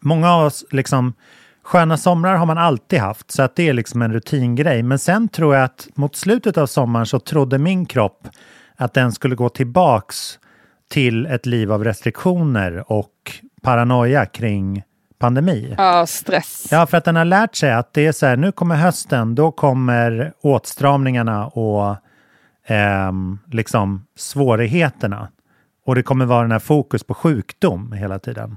många 0.00 0.32
av 0.32 0.46
oss, 0.46 0.64
liksom, 0.70 1.14
sköna 1.62 1.96
somrar 1.96 2.36
har 2.36 2.46
man 2.46 2.58
alltid 2.58 2.98
haft, 2.98 3.30
så 3.30 3.42
att 3.42 3.56
det 3.56 3.68
är 3.68 3.72
liksom 3.72 4.02
en 4.02 4.12
rutingrej. 4.12 4.82
Men 4.82 4.98
sen 4.98 5.28
tror 5.28 5.54
jag 5.54 5.64
att 5.64 5.88
mot 5.94 6.16
slutet 6.16 6.58
av 6.58 6.66
sommaren 6.66 7.06
så 7.06 7.18
trodde 7.18 7.58
min 7.58 7.86
kropp 7.86 8.28
att 8.76 8.94
den 8.94 9.12
skulle 9.12 9.34
gå 9.34 9.48
tillbaks 9.48 10.38
till 10.88 11.26
ett 11.26 11.46
liv 11.46 11.72
av 11.72 11.84
restriktioner 11.84 12.92
och 12.92 13.32
paranoia 13.62 14.26
kring 14.26 14.82
pandemi. 15.18 15.74
Ja, 15.78 16.06
stress. 16.06 16.66
Ja, 16.70 16.86
för 16.86 16.96
att 16.96 17.04
den 17.04 17.16
har 17.16 17.24
lärt 17.24 17.54
sig 17.54 17.72
att 17.72 17.94
det 17.94 18.06
är 18.06 18.12
så 18.12 18.26
här, 18.26 18.36
nu 18.36 18.52
kommer 18.52 18.76
hösten, 18.76 19.34
då 19.34 19.52
kommer 19.52 20.32
åtstramningarna 20.42 21.46
och 21.46 21.96
eh, 22.66 23.12
liksom 23.52 24.06
svårigheterna. 24.16 25.28
Och 25.86 25.94
det 25.94 26.02
kommer 26.02 26.24
vara 26.24 26.42
den 26.42 26.52
här 26.52 26.58
fokus 26.58 27.04
på 27.04 27.14
sjukdom 27.14 27.92
hela 27.92 28.18
tiden. 28.18 28.56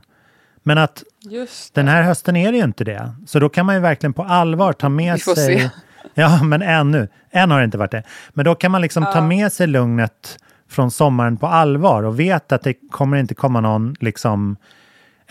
Men 0.63 0.77
att 0.77 1.03
den 1.73 1.88
här 1.88 2.01
hösten 2.01 2.35
är 2.35 2.51
det 2.51 2.57
ju 2.57 2.63
inte 2.63 2.83
det. 2.83 3.11
Så 3.27 3.39
då 3.39 3.50
kan 3.50 3.65
man 3.65 3.75
ju 3.75 3.81
verkligen 3.81 4.13
på 4.13 4.23
allvar 4.23 4.73
ta 4.73 4.89
med 4.89 5.21
sig... 5.21 5.35
Se. 5.35 5.69
Ja, 6.13 6.44
men 6.44 6.61
ännu. 6.61 7.07
Än 7.31 7.51
har 7.51 7.59
det 7.59 7.65
inte 7.65 7.77
varit 7.77 7.91
det. 7.91 8.03
Men 8.29 8.45
då 8.45 8.56
kan 8.56 8.71
man 8.71 8.81
liksom 8.81 9.03
ja. 9.03 9.11
ta 9.11 9.21
med 9.21 9.51
sig 9.51 9.67
lugnet 9.67 10.39
från 10.69 10.92
sommaren 10.92 11.37
på 11.37 11.47
allvar 11.47 12.04
och 12.04 12.19
vet 12.19 12.51
att 12.51 12.63
det 12.63 12.73
kommer 12.92 13.18
inte 13.18 13.35
komma 13.35 13.61
någon 13.61 13.95
liksom 13.99 14.57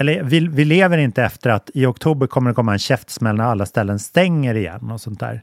eller 0.00 0.22
vi, 0.22 0.48
vi 0.48 0.64
lever 0.64 0.98
inte 0.98 1.22
efter 1.22 1.50
att 1.50 1.70
i 1.74 1.86
oktober 1.86 2.26
kommer 2.26 2.50
det 2.50 2.54
komma 2.54 2.72
en 2.72 2.78
käftsmäll 2.78 3.36
när 3.36 3.44
alla 3.44 3.66
ställen 3.66 3.98
stänger 3.98 4.54
igen 4.54 4.90
och 4.90 5.00
sånt 5.00 5.20
där. 5.20 5.42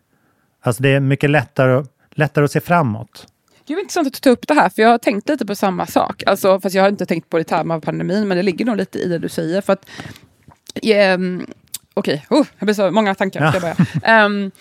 Alltså 0.62 0.84
det 0.84 0.90
är 0.90 1.00
mycket 1.00 1.30
lättare, 1.30 1.86
lättare 2.12 2.46
att 2.46 2.52
se 2.52 2.62
framåt. 2.62 3.28
Det 3.68 3.74
är 3.74 3.80
intressant 3.80 4.08
att 4.08 4.14
du 4.14 4.20
tar 4.20 4.32
upp 4.32 4.48
det 4.48 4.54
här, 4.54 4.70
för 4.70 4.82
jag 4.82 4.90
har 4.90 4.98
tänkt 4.98 5.30
lite 5.30 5.46
på 5.46 5.56
samma 5.56 5.86
sak. 5.86 6.24
Alltså, 6.26 6.60
fast 6.60 6.76
jag 6.76 6.84
har 6.84 6.90
inte 6.90 7.06
tänkt 7.06 7.30
på 7.30 7.38
det 7.38 7.42
i 7.42 7.44
termer 7.44 7.76
av 7.76 7.80
pandemin, 7.80 8.28
men 8.28 8.38
det 8.38 8.44
ligger 8.44 8.66
nog 8.66 8.78
lite 8.78 9.00
i 9.00 9.08
det 9.08 9.18
du 9.18 9.30
säger. 9.30 9.62
För 9.62 9.74
att, 9.74 9.86
um, 11.16 11.46
Okej, 11.94 12.26
okay. 12.30 12.40
oh, 12.40 12.46
jag 12.60 12.66
blir 12.66 12.74
så 12.74 12.92
många 12.92 13.16
tankar. 13.16 13.54
Ja. 13.54 13.76
Jag. 14.04 14.26
Um, 14.26 14.52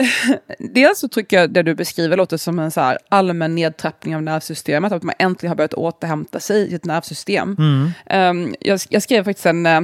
Dels 0.58 0.98
så 0.98 1.08
tycker 1.08 1.40
jag 1.40 1.50
det 1.50 1.62
du 1.62 1.74
beskriver 1.74 2.16
låter 2.16 2.36
som 2.36 2.58
en 2.58 2.70
så 2.70 2.96
allmän 3.08 3.54
nedtrappning 3.54 4.16
av 4.16 4.22
nervsystemet, 4.22 4.92
att 4.92 5.02
man 5.02 5.14
äntligen 5.18 5.50
har 5.50 5.56
börjat 5.56 5.74
återhämta 5.74 6.40
sig 6.40 6.70
i 6.70 6.74
ett 6.74 6.84
nervsystem. 6.84 7.56
Mm. 7.58 8.46
Um, 8.46 8.54
jag, 8.60 8.80
jag, 8.88 9.02
skrev 9.02 9.24
faktiskt 9.24 9.46
en 9.46 9.66
uh, 9.66 9.80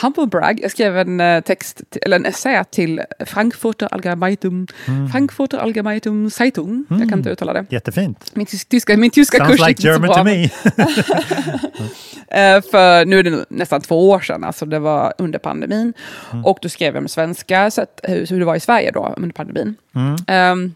humble 0.00 0.26
brag, 0.26 0.60
jag 0.62 0.70
skrev 0.70 0.98
en 0.98 1.20
uh, 1.20 1.40
text, 1.40 1.82
eller 2.02 2.16
en 2.16 2.26
essä 2.26 2.64
till 2.64 3.00
Frankfurter 3.26 3.88
Allgemeitum, 3.90 4.66
mm. 4.88 5.08
Frankfurter 5.08 5.58
Allgemeitum 5.58 6.30
Zeitung, 6.30 6.70
mm. 6.70 6.84
jag 6.88 7.08
kan 7.08 7.18
inte 7.18 7.28
mm. 7.28 7.32
uttala 7.32 7.52
det. 7.52 7.66
Jättefint. 7.70 8.36
Min 8.36 8.46
tyska, 8.46 8.96
min 8.96 9.10
tyska 9.10 9.38
Sounds 9.38 9.56
kurs 9.56 9.68
like 9.68 9.88
German 9.88 10.14
to 10.14 10.24
me. 10.24 10.44
uh, 10.44 10.48
för 12.70 13.04
nu 13.04 13.18
är 13.18 13.22
det 13.22 13.44
nästan 13.48 13.80
två 13.80 14.10
år 14.10 14.20
sedan, 14.20 14.44
alltså 14.44 14.66
det 14.66 14.78
var 14.78 15.14
under 15.18 15.38
pandemin. 15.38 15.92
Mm. 16.32 16.44
Och 16.44 16.58
då 16.62 16.68
skrev 16.68 16.94
jag 16.94 17.02
med 17.02 17.10
svenska, 17.10 17.70
så 17.70 17.82
att, 17.82 18.00
hur, 18.02 18.26
hur 18.26 18.38
det 18.38 18.44
var 18.44 18.56
i 18.56 18.60
Sverige 18.60 18.90
då 18.90 19.14
under 19.16 19.32
pandemin. 19.32 19.74
Um, 19.94 20.74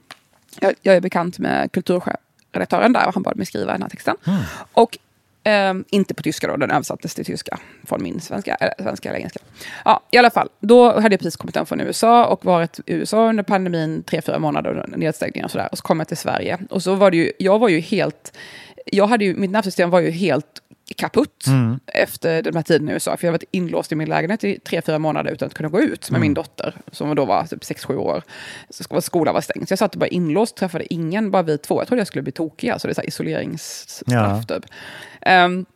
jag, 0.60 0.74
jag, 0.82 0.96
är 0.96 1.00
bekant 1.00 1.38
med 1.38 1.72
kulturredaktören 1.72 2.92
där 2.92 3.06
och 3.06 3.14
han 3.14 3.22
bad 3.22 3.36
mig 3.36 3.46
skriva 3.46 3.72
den 3.72 3.82
här 3.82 3.88
texten. 3.88 4.16
Mm. 4.26 4.42
Och 4.72 4.98
um, 5.46 5.84
inte 5.90 6.14
på 6.14 6.22
tyska 6.22 6.46
då, 6.46 6.56
den 6.56 6.70
översattes 6.70 7.14
till 7.14 7.24
tyska 7.24 7.58
från 7.84 8.02
min 8.02 8.20
svenska, 8.20 8.54
eller, 8.54 8.74
svenska 8.78 9.08
eller 9.08 9.18
engelska. 9.18 9.40
Ja, 9.84 10.00
i 10.10 10.18
alla 10.18 10.30
fall, 10.30 10.48
då 10.60 11.00
hade 11.00 11.12
jag 11.12 11.20
precis 11.20 11.36
kommit 11.36 11.56
hem 11.56 11.66
från 11.66 11.80
USA 11.80 12.26
och 12.26 12.44
varit 12.44 12.78
i 12.78 12.92
USA 12.92 13.28
under 13.28 13.42
pandemin, 13.42 14.02
tre, 14.02 14.22
fyra 14.22 14.38
månader, 14.38 14.84
nedstängningar 14.96 15.44
och 15.44 15.50
sådär. 15.50 15.68
Och 15.72 15.78
så 15.78 15.82
kom 15.82 15.98
jag 15.98 16.08
till 16.08 16.16
Sverige. 16.16 16.58
Och 16.70 16.82
så 16.82 16.94
var 16.94 17.10
det 17.10 17.16
ju, 17.16 17.32
jag 17.38 17.58
var 17.58 17.68
ju 17.68 17.80
helt, 17.80 18.36
jag 18.86 19.06
hade 19.06 19.24
ju, 19.24 19.34
mitt 19.36 19.50
nervsystem 19.50 19.90
var 19.90 20.00
ju 20.00 20.10
helt 20.10 20.62
kaputt 20.94 21.44
efter 21.86 22.42
den 22.42 22.54
här 22.56 22.62
tiden 22.62 22.88
i 22.88 22.92
USA. 22.92 23.16
För 23.16 23.26
jag 23.26 23.32
har 23.32 23.34
varit 23.38 23.48
inlåst 23.50 23.92
i 23.92 23.94
min 23.94 24.08
lägenhet 24.08 24.44
i 24.44 24.58
tre, 24.58 24.82
fyra 24.82 24.98
månader 24.98 25.32
utan 25.32 25.46
att 25.46 25.54
kunna 25.54 25.68
gå 25.68 25.80
ut 25.80 26.10
med 26.10 26.20
min 26.20 26.34
dotter, 26.34 26.74
som 26.92 27.14
då 27.14 27.24
var 27.24 27.44
typ 27.46 27.64
sex, 27.64 27.84
sju 27.84 27.96
år. 27.96 28.22
Så 28.70 29.00
skolan 29.00 29.34
var 29.34 29.40
stängd. 29.40 29.68
Så 29.68 29.72
jag 29.72 29.78
satt 29.78 29.94
och 29.94 30.00
bara 30.00 30.06
inlåst, 30.06 30.56
träffade 30.56 30.94
ingen, 30.94 31.30
bara 31.30 31.42
vi 31.42 31.58
två. 31.58 31.80
Jag 31.80 31.88
trodde 31.88 32.00
jag 32.00 32.06
skulle 32.06 32.22
bli 32.22 32.32
tokig, 32.32 32.70
alltså 32.70 32.88
det 32.88 32.92
är 32.92 32.94
så 32.94 33.00
här 33.00 33.08
isoleringsstraff 33.08 34.44
Ja. 34.48 34.54
typ. 34.56 34.66
Ehm, 35.20 35.66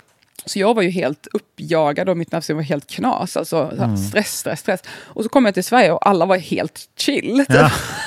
så 0.45 0.59
jag 0.59 0.75
var 0.75 0.83
ju 0.83 0.91
helt 0.91 1.27
uppjagad 1.33 2.09
och 2.09 2.17
mitt 2.17 2.33
nervsystem 2.33 2.57
var 2.57 2.63
helt 2.63 2.91
knas. 2.91 3.37
Alltså 3.37 3.67
så 3.77 3.85
här, 3.85 3.97
stress, 3.97 4.39
stress, 4.39 4.61
stress. 4.61 4.81
Och 5.07 5.23
så 5.23 5.29
kom 5.29 5.45
jag 5.45 5.55
till 5.55 5.65
Sverige 5.65 5.93
och 5.93 6.09
alla 6.09 6.27
var 6.27 6.37
helt 6.37 6.81
chill. 6.97 7.45
Typ. 7.49 7.57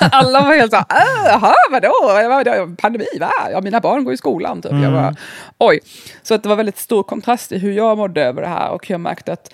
alla 0.00 0.40
var 0.40 0.54
helt 0.56 0.70
så 0.70 0.76
här, 0.76 0.86
"Ah, 0.88 1.28
jaha, 1.28 1.54
vadå? 1.70 1.92
vadå? 2.28 2.76
Pandemi, 2.78 3.04
va? 3.20 3.30
Ja, 3.52 3.60
mina 3.60 3.80
barn 3.80 4.04
går 4.04 4.14
i 4.14 4.16
skolan. 4.16 4.62
Typ. 4.62 4.72
Jag 4.72 4.92
bara, 4.92 5.16
oj. 5.58 5.80
Så 6.22 6.34
att 6.34 6.42
det 6.42 6.48
var 6.48 6.56
väldigt 6.56 6.78
stor 6.78 7.02
kontrast 7.02 7.52
i 7.52 7.58
hur 7.58 7.72
jag 7.72 7.98
mådde 7.98 8.22
över 8.24 8.42
det 8.42 8.48
här 8.48 8.70
och 8.70 8.86
hur 8.88 8.92
jag 8.94 9.00
märkte 9.00 9.32
att 9.32 9.52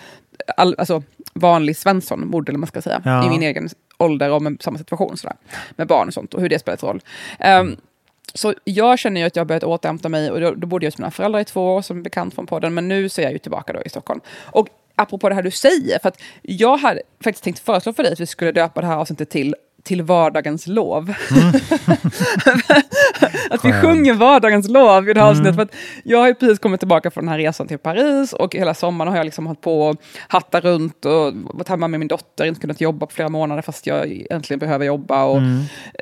all, 0.57 0.75
alltså, 0.79 1.03
vanlig 1.35 1.77
Svensson 1.77 2.27
mådde, 2.29 2.51
eller 2.51 2.59
man 2.59 2.67
ska 2.67 2.83
säga, 2.83 3.03
Ja. 3.05 3.27
i 3.27 3.29
min 3.29 3.43
egen 3.43 3.69
ålder 3.99 4.31
och 4.31 4.43
med 4.43 4.57
samma 4.61 4.79
situation 4.79 5.17
sådär, 5.17 5.37
med 5.71 5.87
barn 5.87 6.09
och 6.09 6.15
sånt 6.15 6.35
och 6.35 6.41
hur 6.41 6.49
det 6.49 6.59
spelat 6.59 6.83
roll. 6.83 7.01
Ehm, 7.39 7.77
så 8.35 8.55
jag 8.65 8.99
känner 8.99 9.21
ju 9.21 9.27
att 9.27 9.37
jag 9.37 9.41
har 9.41 9.47
börjat 9.47 9.65
återhämta 9.65 10.09
mig 10.09 10.31
och 10.31 10.41
då, 10.41 10.55
då 10.55 10.67
bodde 10.67 10.87
jag 10.87 10.91
hos 10.91 10.99
mina 10.99 11.11
föräldrar 11.11 11.41
i 11.41 11.45
två 11.45 11.75
år 11.75 11.83
som 11.83 12.03
bekant 12.03 12.35
från 12.35 12.47
podden, 12.47 12.75
men 12.75 12.89
nu 12.89 13.09
så 13.09 13.21
är 13.21 13.25
jag 13.25 13.33
ju 13.33 13.39
tillbaka 13.39 13.73
då 13.73 13.83
i 13.83 13.89
Stockholm. 13.89 14.21
Och 14.45 14.69
apropå 14.95 15.29
det 15.29 15.35
här 15.35 15.43
du 15.43 15.51
säger, 15.51 15.99
för 15.99 16.09
att 16.09 16.21
jag 16.43 16.77
hade 16.77 17.03
faktiskt 17.25 17.45
tänkt 17.45 17.59
föreslå 17.59 17.93
för 17.93 18.03
dig 18.03 18.13
att 18.13 18.21
vi 18.21 18.27
skulle 18.27 18.53
döpa 18.53 18.81
det 18.81 18.87
här 18.87 18.97
avsnittet 18.97 19.31
till 19.31 19.55
till 19.83 20.03
vardagens 20.03 20.67
lov. 20.67 21.15
att 23.51 23.65
vi 23.65 23.73
sjunger 23.73 24.15
vardagens 24.15 24.69
lov 24.69 25.09
i 25.09 25.13
det 25.13 25.21
här 25.21 25.31
avsnittet. 25.31 25.55
För 25.55 25.63
att 25.63 25.75
jag 26.05 26.19
har 26.19 26.29
ju 26.29 26.35
precis 26.35 26.59
kommit 26.59 26.81
tillbaka 26.81 27.11
från 27.11 27.25
den 27.25 27.33
här 27.33 27.39
resan 27.39 27.69
till 27.69 27.79
Paris 27.79 28.33
och 28.33 28.55
hela 28.55 28.75
sommaren 28.75 29.11
har 29.11 29.17
jag 29.17 29.25
liksom 29.25 29.47
hållit 29.47 29.61
på 29.61 29.83
och 29.83 29.97
hattat 30.29 30.65
runt 30.65 31.05
och 31.05 31.33
varit 31.35 31.69
hemma 31.69 31.89
med 31.89 32.01
min 32.01 32.09
dotter, 32.09 32.45
inte 32.45 32.61
kunnat 32.61 32.81
jobba 32.81 33.07
på 33.07 33.13
flera 33.13 33.29
månader 33.29 33.63
fast 33.63 33.87
jag 33.87 34.27
äntligen 34.31 34.59
behöver 34.59 34.87
jobba 34.87 35.25
och 35.25 35.37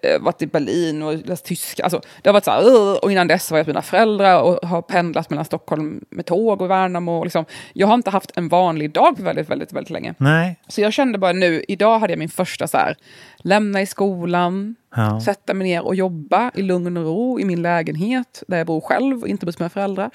eh, 0.03 0.21
varit 0.21 0.43
i 0.43 0.47
Berlin 0.47 1.03
och 1.03 1.15
läst 1.27 1.45
tyska. 1.45 1.83
Alltså, 1.83 2.01
det 2.23 2.29
har 2.29 2.33
varit 2.33 2.45
så 2.45 2.51
här, 2.51 3.05
och 3.05 3.13
innan 3.13 3.29
dess 3.29 3.51
var 3.51 3.59
jag 3.59 3.65
hos 3.65 3.69
mina 3.69 3.83
föräldrar 3.83 4.43
och 4.43 4.69
har 4.69 4.83
pendlat 4.83 5.31
mellan 5.31 5.45
Stockholm 5.45 6.05
med 6.11 6.27
tåg 6.27 6.63
och 6.63 6.71
Värnamo. 6.71 7.19
Och 7.19 7.25
liksom, 7.25 7.45
jag 7.73 7.87
har 7.87 7.95
inte 7.95 8.11
haft 8.11 8.31
en 8.37 8.49
vanlig 8.49 8.93
dag 8.93 9.17
på 9.17 9.23
väldigt, 9.23 9.51
väldigt, 9.51 9.73
väldigt 9.73 9.91
länge. 9.91 10.15
Nej. 10.19 10.57
Så 10.69 10.81
jag 10.81 10.93
kände 10.93 11.19
bara 11.19 11.33
nu, 11.33 11.65
idag 11.69 11.99
hade 11.99 12.13
jag 12.13 12.19
min 12.19 12.29
första 12.29 12.69
så 12.69 12.77
här, 12.77 12.97
lämna 13.45 13.83
i 13.83 13.87
skolan, 13.87 14.75
Ja. 14.97 15.21
sätta 15.21 15.55
mig 15.55 15.69
ner 15.69 15.83
och 15.87 15.95
jobba 15.95 16.51
i 16.55 16.63
lugn 16.63 16.97
och 16.97 17.05
ro 17.05 17.41
i 17.41 17.45
min 17.45 17.63
lägenhet, 17.63 18.43
där 18.49 18.59
jag 18.59 18.67
bor 18.67 18.81
själv 18.81 19.23
och 19.23 19.29
inte 19.29 19.47
hos 19.47 19.59
mina 19.59 19.69
föräldrar. 19.71 20.11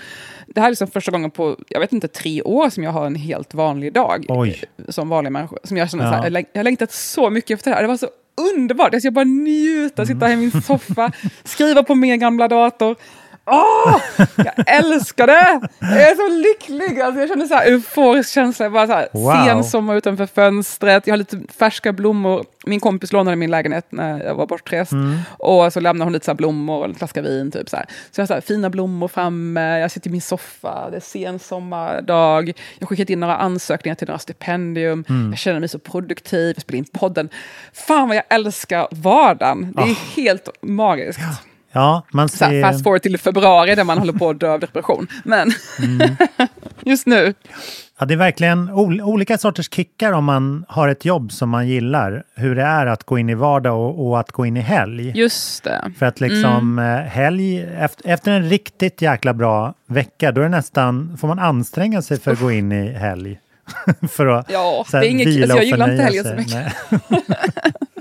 Det 0.48 0.60
här 0.60 0.68
är 0.68 0.72
liksom 0.72 0.88
första 0.88 1.12
gången 1.12 1.32
på, 1.32 1.58
jag 1.68 1.80
vet 1.80 1.94
inte, 1.94 2.08
tre 2.08 2.42
år 2.42 2.70
som 2.70 2.84
jag 2.84 2.92
har 2.92 3.06
en 3.06 3.16
helt 3.16 3.54
vanlig 3.54 3.94
dag. 3.94 4.26
Oj. 4.30 4.64
Som 4.90 5.10
vanlig 5.10 5.32
människa. 5.32 5.56
Som 5.64 5.78
jag 5.78 5.90
känner 5.90 6.04
Ja. 6.06 6.12
så 6.12 6.16
här, 6.30 6.46
jag 6.54 6.60
har 6.60 6.64
längtat 6.64 6.92
så 6.92 7.30
mycket 7.30 7.52
efter 7.58 7.72
det 7.72 7.76
här. 7.76 7.82
Det 7.84 7.88
var 7.88 7.98
så 7.98 8.08
underbart. 8.56 8.94
Alltså 8.94 9.08
jag 9.08 9.14
bara 9.14 9.26
njuta, 9.26 10.06
sitta 10.06 10.26
här 10.26 10.34
i 10.34 10.36
min 10.36 10.52
soffa, 10.62 11.12
skriva 11.44 11.84
på 11.84 11.96
min 11.96 12.20
gamla 12.20 12.48
dator. 12.48 12.96
Åh, 13.46 13.98
jag 14.38 14.54
älskar 14.68 15.28
det! 15.28 15.68
Jag 15.80 16.02
är 16.12 16.16
så 16.16 16.30
lycklig! 16.38 17.02
Alltså 17.02 17.20
jag 17.22 17.30
känner 17.30 17.46
så 17.46 17.54
här 17.56 17.66
euforisk 17.66 18.34
känsla. 18.34 18.70
Bara 18.70 18.88
så 18.88 18.94
här, 18.94 19.08
Wow. 19.14 19.46
Sensommar 19.46 19.96
utanför 19.96 20.26
fönstret. 20.26 21.08
Jag 21.08 21.14
har 21.14 21.18
lite 21.18 21.40
färska 21.58 21.94
blommor. 21.94 22.46
Min 22.66 22.80
kompis 22.80 23.12
lånade 23.12 23.36
min 23.38 23.52
lägenhet 23.52 23.86
när 23.90 24.24
jag 24.24 24.36
var 24.36 24.46
bortrest. 24.48 24.92
Och 25.38 25.74
så 25.74 25.80
lämnade 25.80 26.06
hon 26.06 26.14
lite 26.14 26.26
så 26.26 26.34
blommor 26.34 26.80
och 26.80 26.86
en 26.86 26.96
flaska 26.96 27.22
vin. 27.22 27.52
Typ 27.52 27.70
så 27.70 27.76
här. 27.78 27.86
så 28.12 28.22
jag 28.22 28.24
har 28.24 28.28
så 28.28 28.34
här, 28.34 28.42
fina 28.42 28.70
blommor 28.70 29.08
framme. 29.08 29.80
Jag 29.80 29.92
sitter 29.92 30.10
i 30.10 30.12
min 30.12 30.22
soffa. 30.22 30.90
Det 30.90 30.96
är 30.98 31.02
sen 31.02 31.40
sommardag. 31.40 32.50
Jag 32.80 32.88
har 32.88 32.88
skickat 32.88 33.10
in 33.10 33.20
några 33.20 33.36
ansökningar 33.38 33.96
till 33.96 34.08
några 34.08 34.20
stipendium. 34.20 35.06
Jag 35.32 35.38
känner 35.40 35.60
mig 35.60 35.70
så 35.70 35.80
produktiv. 35.80 36.54
Jag 36.56 36.62
spelar 36.62 36.78
in 36.78 36.86
podden. 36.86 37.30
Fan 37.74 38.08
vad 38.08 38.18
jag 38.18 38.24
älskar 38.30 38.88
vardagen. 38.92 39.74
Det 39.76 39.82
är 39.82 40.16
helt 40.16 40.50
magiskt. 40.62 41.20
Ja, 41.22 41.36
man 42.12 42.30
Så 42.30 42.46
här, 42.46 42.52
ser... 42.52 42.62
fast 42.62 42.84
forward 42.84 43.02
till 43.02 43.18
februari 43.18 43.76
där 43.76 43.84
man 43.84 43.98
håller 43.98 44.14
på 44.14 44.30
att 44.30 44.40
dö 44.40 44.52
av 44.54 44.60
depression. 44.60 45.08
Men 45.24 45.52
just 46.86 47.08
nu. 47.08 47.34
Ja, 48.00 48.06
det 48.06 48.14
är 48.14 48.18
verkligen 48.18 48.70
ol 48.70 49.02
olika 49.02 49.38
sorters 49.38 49.70
kickar 49.74 50.12
om 50.12 50.26
man 50.26 50.66
har 50.68 50.88
ett 50.88 51.06
jobb 51.06 51.32
som 51.32 51.50
man 51.50 51.68
gillar. 51.68 52.24
Hur 52.36 52.56
det 52.56 52.62
är 52.64 52.86
att 52.86 53.04
gå 53.04 53.18
in 53.18 53.30
i 53.30 53.34
vardag 53.34 53.80
och, 53.80 54.08
och 54.08 54.20
att 54.20 54.32
gå 54.32 54.46
in 54.46 54.58
i 54.58 54.62
helg. 54.62 55.12
Just 55.16 55.64
det. 55.64 55.92
För 56.00 56.06
att 56.06 56.22
liksom 56.22 56.80
Mm. 56.80 57.00
eh, 57.00 57.06
helg, 57.06 57.62
efter, 57.80 58.10
efter 58.10 58.32
en 58.32 58.50
riktigt 58.50 59.02
jäkla 59.02 59.34
bra 59.34 59.74
vecka, 59.88 60.32
då 60.32 60.42
är 60.42 60.46
det 60.46 60.50
nästan, 60.50 61.18
får 61.18 61.28
man 61.28 61.40
anstränga 61.40 62.02
sig 62.02 62.20
för 62.20 62.32
att 62.32 62.40
gå 62.40 62.52
in 62.52 62.72
i 62.72 62.92
helg. 62.92 63.40
för 64.12 64.28
att 64.28 64.52
Ja, 64.52 64.86
det 64.92 64.98
är 64.98 65.04
inget, 65.04 65.28
vila 65.28 65.44
alltså 65.44 65.58
jag 65.58 65.66
gillar 65.66 65.92
inte 65.92 66.04
helgen 66.04 66.24
så 66.24 66.36
mycket. 66.36 66.74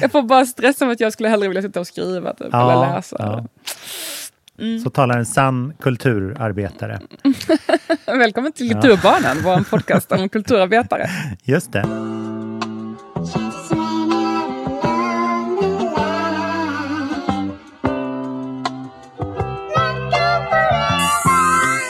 Jag 0.00 0.12
får 0.12 0.22
bara 0.22 0.46
stress 0.46 0.82
av 0.82 0.90
att 0.90 1.00
jag 1.00 1.12
skulle 1.12 1.28
hellre 1.28 1.48
vilja 1.48 1.62
sitta 1.62 1.80
och 1.80 1.86
skriva 1.86 2.34
typ, 2.34 2.48
Ja, 2.52 2.72
eller 2.82 2.94
läsa. 2.96 3.16
ja. 3.18 3.44
Mm. 4.58 4.80
Så 4.80 4.90
talar 4.90 5.18
en 5.18 5.26
sann 5.26 5.72
kulturarbetare. 5.80 7.00
Välkommen 8.06 8.52
till 8.52 8.72
Kulturbarnen, 8.72 9.36
vår 9.44 9.60
podcast 9.70 10.12
om 10.12 10.28
kulturarbetare. 10.28 11.06
Just 11.44 11.72
det. 11.72 11.84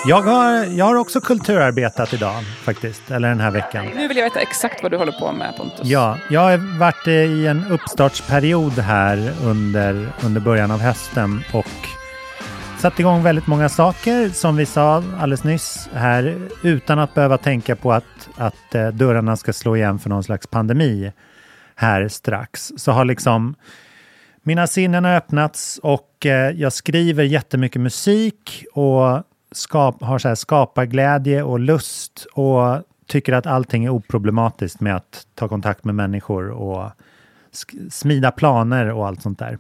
Jag 0.06 0.22
har, 0.22 0.64
jag 0.64 0.84
har 0.84 0.94
också 0.94 1.20
kulturarbetat 1.20 2.14
idag 2.14 2.44
faktiskt, 2.44 3.10
eller 3.10 3.28
den 3.28 3.40
här 3.40 3.50
veckan. 3.50 3.86
Nu 3.94 4.08
vill 4.08 4.16
jag 4.16 4.24
veta 4.24 4.40
exakt 4.40 4.82
vad 4.82 4.90
du 4.92 4.96
håller 4.96 5.12
på 5.12 5.32
med 5.32 5.56
Pontus. 5.56 5.80
Ja, 5.88 6.18
jag 6.30 6.40
har 6.40 6.78
varit 6.78 7.08
i 7.08 7.46
en 7.46 7.64
uppstartsperiod 7.70 8.72
här 8.72 9.32
under, 9.44 10.12
under 10.24 10.40
början 10.40 10.70
av 10.70 10.80
hösten 10.80 11.42
och 11.52 11.66
satt 12.78 13.00
igång 13.00 13.22
väldigt 13.22 13.46
många 13.46 13.68
saker 13.68 14.28
som 14.28 14.56
vi 14.56 14.66
sa 14.66 15.02
alldeles 15.20 15.44
nyss 15.44 15.88
här 15.94 16.48
utan 16.62 16.98
att 16.98 17.14
behöva 17.14 17.38
tänka 17.38 17.76
på 17.76 17.92
att, 17.92 18.28
att 18.36 18.74
eh, 18.74 18.88
dörrarna 18.88 19.36
ska 19.36 19.52
slå 19.52 19.76
igen 19.76 19.98
för 19.98 20.10
någon 20.10 20.24
slags 20.24 20.46
pandemi 20.46 21.12
här 21.76 22.08
strax. 22.08 22.72
Så 22.76 22.92
har 22.92 23.04
liksom 23.04 23.54
mina 24.42 24.66
sinnen 24.66 25.04
har 25.04 25.16
öppnats 25.16 25.80
och 25.82 26.26
eh, 26.26 26.50
jag 26.50 26.72
skriver 26.72 27.24
jättemycket 27.24 27.82
musik 27.82 28.64
och 28.72 29.22
skap, 29.52 30.02
har 30.02 30.18
så 30.18 30.28
här 30.28 30.34
skaparglädje 30.34 31.42
och 31.42 31.60
lust 31.60 32.26
och 32.32 32.82
tycker 33.06 33.32
att 33.32 33.46
allting 33.46 33.84
är 33.84 33.90
oproblematiskt 33.90 34.80
med 34.80 34.96
att 34.96 35.26
ta 35.34 35.48
kontakt 35.48 35.84
med 35.84 35.94
människor 35.94 36.50
och 36.50 36.90
smida 37.90 38.30
planer 38.30 38.90
och 38.92 39.06
allt 39.06 39.22
sånt 39.22 39.38
där. 39.38 39.58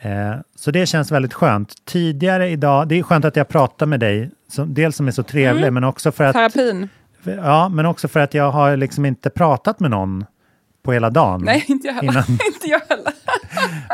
Eh, 0.00 0.34
så 0.56 0.70
det 0.70 0.86
känns 0.86 1.12
väldigt 1.12 1.34
skönt. 1.34 1.72
Tidigare 1.84 2.48
idag, 2.50 2.88
det 2.88 2.98
är 2.98 3.02
skönt 3.02 3.24
att 3.24 3.36
jag 3.36 3.48
pratar 3.48 3.86
med 3.86 4.00
dig, 4.00 4.30
som, 4.48 4.74
dels 4.74 4.96
som 4.96 5.06
är 5.08 5.12
så 5.12 5.22
trevlig, 5.22 5.72
men 5.72 5.84
också 5.84 6.12
för 6.12 6.24
att 6.24 6.32
Terapin? 6.32 6.88
Ja, 7.24 7.68
men 7.68 7.86
också 7.86 8.08
för 8.08 8.20
att 8.20 8.34
jag 8.34 8.50
har 8.50 8.76
liksom 8.76 9.04
inte 9.06 9.30
pratat 9.30 9.80
med 9.80 9.90
någon 9.90 10.24
på 10.82 10.92
hela 10.92 11.10
dagen. 11.10 11.42
Nej, 11.44 11.64
inte 11.68 11.86
jag 11.86 11.94
heller. 11.94 12.10
Innan. 12.12 12.24
inte 12.28 12.66
jag 12.66 12.80
heller. 12.88 13.12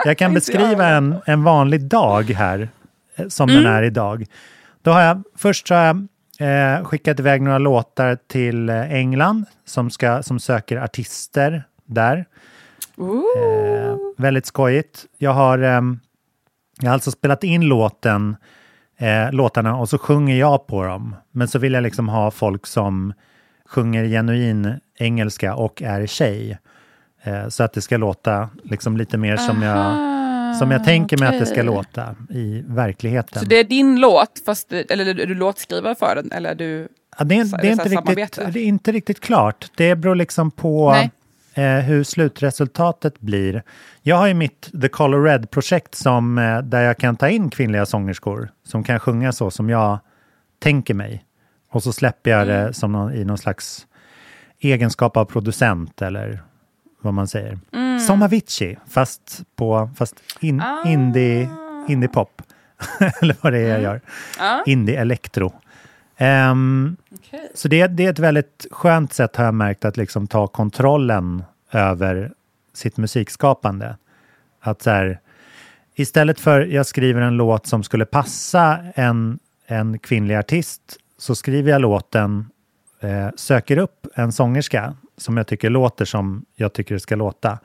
Jag 0.05 0.19
kan 0.19 0.25
jag 0.25 0.35
beskriva 0.35 0.85
heller. 0.85 0.97
en, 0.97 1.17
en 1.27 1.43
vanlig 1.43 1.81
dag 1.85 2.31
här, 2.31 2.69
eh, 3.17 3.29
som 3.29 3.49
Mm. 3.51 3.63
den 3.63 3.73
är 3.73 3.83
idag. 3.83 4.27
Då 4.83 4.91
har 4.91 5.01
jag, 5.01 5.23
först 5.37 5.69
så 5.69 5.75
har 5.75 5.85
jag 5.85 6.07
eh, 6.79 6.85
skickat 6.85 7.21
iväg 7.21 7.43
några 7.43 7.59
låtar 7.59 8.19
till 8.29 8.69
eh, 8.69 8.93
England 8.93 9.45
som, 9.65 9.91
ska, 9.91 10.23
som 10.23 10.41
söker 10.41 10.77
artister 10.77 11.65
där. 11.85 12.27
Eh, 12.99 13.97
väldigt 14.19 14.47
skojigt. 14.47 15.07
Jag 15.19 15.33
har, 15.33 15.59
ehm, 15.59 16.01
jag 16.81 16.89
har 16.89 16.95
alltså 16.95 17.11
spelat 17.11 17.45
in 17.45 17.61
låten, 17.63 18.37
eh, 18.99 19.33
låtarna 19.33 19.77
och 19.77 19.89
så 19.89 19.99
sjunger 19.99 20.37
jag 20.37 20.67
på 20.67 20.85
dem. 20.85 21.17
Men 21.31 21.49
så 21.49 21.59
vill 21.59 21.73
jag 21.73 21.83
liksom 21.83 22.09
ha 22.09 22.31
folk 22.31 22.67
som 22.67 23.13
sjunger 23.69 24.05
genuin 24.05 24.81
engelska 24.99 25.55
och 25.55 25.83
är 25.83 26.07
tjej. 26.07 26.59
Eh, 27.23 27.49
så 27.49 27.63
att 27.63 27.73
det 27.73 27.81
ska 27.81 27.97
låta 27.97 28.49
liksom 28.65 28.97
lite 28.97 29.19
mer 29.19 29.37
som 29.37 29.63
jag, 29.63 30.10
som 30.59 30.71
jag 30.71 30.85
tänker 30.85 31.19
mig 31.19 31.29
att 31.29 31.39
det 31.39 31.47
ska 31.47 31.63
låta 31.63 32.17
i 32.31 32.63
verkligheten. 32.67 33.43
Så 33.43 33.49
det 33.49 33.57
är 33.57 33.65
din 33.65 34.01
låt, 34.01 34.43
fast 34.47 34.69
du, 34.69 34.81
eller 34.81 35.07
är 35.07 35.27
du 35.27 35.35
låtskrivare 35.35 35.95
för 35.95 36.15
den? 36.15 36.33
Eller 36.33 36.51
är 36.51 36.55
du... 36.55 36.89
Ja, 37.19 37.25
det, 37.25 37.35
är, 37.35 37.63
det, 37.63 37.69
är 37.69 37.73
inte 37.73 37.89
riktigt, 37.89 38.53
det 38.53 38.61
är 38.61 38.65
inte 38.65 38.93
riktigt 38.93 39.21
klart. 39.21 39.71
Det 39.77 39.95
beror 39.95 40.15
liksom 40.15 40.51
på 40.51 40.97
eh, 41.55 41.63
hur 41.65 42.05
slutresultatet 42.05 43.21
blir. 43.21 43.63
Jag 44.03 44.17
har 44.17 44.27
ju 44.27 44.35
mitt 44.35 44.71
The 44.83 44.89
Color 44.89 45.23
Red-projekt 45.25 45.95
som, 45.95 46.39
eh, 46.39 46.59
där 46.59 46.83
jag 46.83 46.99
kan 46.99 47.17
ta 47.17 47.29
in 47.29 47.51
kvinnliga 47.51 47.87
sångerskor 47.87 48.49
som 48.67 48.85
kan 48.85 49.01
sjunga 49.01 49.33
så 49.33 49.51
som 49.51 49.71
jag 49.71 49.99
tänker 50.59 50.95
mig. 50.95 51.25
Och 51.73 51.83
så 51.83 51.93
släpper 51.93 52.31
jag 52.31 52.43
Mm. 52.43 52.67
det 52.67 52.75
som 52.75 52.93
någon, 52.93 53.15
i 53.15 53.25
någon 53.25 53.39
slags 53.39 53.87
egenskap 54.61 55.17
av 55.17 55.25
producent 55.25 56.03
eller 56.03 56.43
vad 57.01 57.15
man 57.15 57.29
säger. 57.29 57.59
Som 58.07 58.23
Avicii, 58.23 58.79
fast, 58.89 59.43
på, 59.57 59.91
fast 59.97 60.15
in, 60.41 60.61
Ah. 60.61 60.83
indie, 60.89 61.49
indie 61.89 62.09
pop. 62.09 62.43
eller 63.21 63.37
vad 63.41 63.53
det 63.53 63.59
är 63.59 63.69
jag 63.69 63.83
gör. 63.83 64.01
Ja. 64.39 64.63
Indie 64.67 65.01
elektro. 65.01 65.53
Ehm, 66.17 66.97
Okej. 67.15 67.51
så 67.55 67.69
det, 67.69 67.87
det 67.87 68.07
är 68.07 68.11
ett 68.11 68.19
väldigt 68.19 68.67
skönt 68.71 69.13
sätt 69.13 69.37
har 69.37 69.45
jag 69.45 69.55
märkt 69.55 69.85
att 69.85 69.97
liksom 69.97 70.27
ta 70.27 70.47
kontrollen 70.47 71.43
över 71.73 72.33
sitt 72.75 72.97
musikskapande. 72.97 73.97
Att 74.61 74.83
så 74.83 74.91
här, 74.91 75.21
istället 75.95 76.41
för 76.41 76.61
jag 76.61 76.87
skriver 76.87 77.21
en 77.21 77.37
låt 77.37 77.67
som 77.67 77.83
skulle 77.83 78.05
passa 78.05 78.79
en, 78.95 79.39
en 79.67 79.99
kvinnlig 79.99 80.35
artist 80.35 80.81
så 81.19 81.35
skriver 81.35 81.71
jag 81.73 81.81
låten, 81.81 82.47
eh, 83.01 83.29
söker 83.37 83.77
upp 83.79 84.07
en 84.15 84.33
sångerska 84.33 84.95
som 85.21 85.37
jag 85.37 85.47
tycker 85.47 85.71
låter 85.71 86.05
som 86.05 86.45
jag 86.57 86.73
tycker 86.73 86.95
det 86.95 87.01
ska 87.01 87.17
låta. 87.17 87.59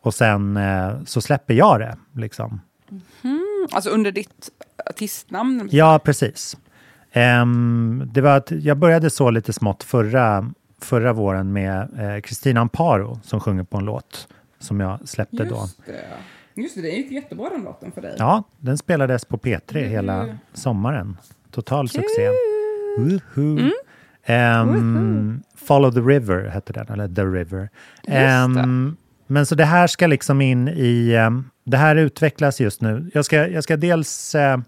Och 0.00 0.14
sen 0.14 0.56
eh, 0.56 1.02
så 1.04 1.20
släpper 1.20 1.54
jag 1.54 1.80
det. 1.80 1.96
Liksom. 2.16 2.60
Alltså 3.72 3.90
under 3.90 4.12
ditt 4.12 4.50
artistnamn? 4.90 5.68
Ja, 5.72 6.00
precis. 6.04 6.56
Ehm, 7.12 8.10
det 8.12 8.20
var 8.20 8.36
att 8.36 8.50
jag 8.50 8.76
började 8.76 9.10
så 9.10 9.30
lite 9.30 9.52
smått 9.52 9.82
förra, 9.84 10.52
förra 10.80 11.12
våren 11.12 11.52
med 11.52 11.88
eh, 11.98 12.20
Kristina 12.20 12.60
Amparo 12.60 13.20
som 13.24 13.40
sjunger 13.40 13.62
på 13.64 13.76
en 13.78 13.84
låt 13.84 14.28
som 14.58 14.80
jag 14.80 15.08
släppte 15.08 15.44
då. 15.44 15.56
Just 15.56 15.86
det. 15.86 16.04
Just 16.54 16.74
det, 16.74 16.82
det 16.82 16.88
gick 16.88 17.10
jättebra 17.10 17.50
den 17.50 17.62
låten 17.62 17.92
för 17.92 18.02
dig. 18.02 18.14
Ja, 18.18 18.42
den 18.56 18.78
spelades 18.78 19.24
på 19.24 19.38
P3 19.38 19.86
hela 19.86 20.38
sommaren. 20.52 21.16
Total 21.50 21.88
succé. 21.88 22.28
Woohoo. 22.98 23.70
Ehm, 24.28 25.42
Follow 25.56 25.90
the 25.92 26.00
River 26.00 26.48
hette 26.48 26.72
den, 26.72 26.86
eller 26.88 27.08
The 27.08 27.22
River. 27.24 27.68
Ehm, 28.08 28.96
men 29.26 29.46
så 29.46 29.54
det 29.54 29.64
här 29.64 29.86
ska 29.86 30.06
liksom 30.06 30.40
in 30.40 30.68
i... 30.68 31.14
ehm, 31.14 31.44
det 31.64 31.76
här 31.76 31.96
utvecklas 31.96 32.60
just 32.60 32.80
nu. 32.82 33.10
Jag 33.14 33.24
ska, 33.24 33.48
jag 33.48 33.64
ska 33.64 33.76
dels 33.76 34.34
eh, 34.34 34.58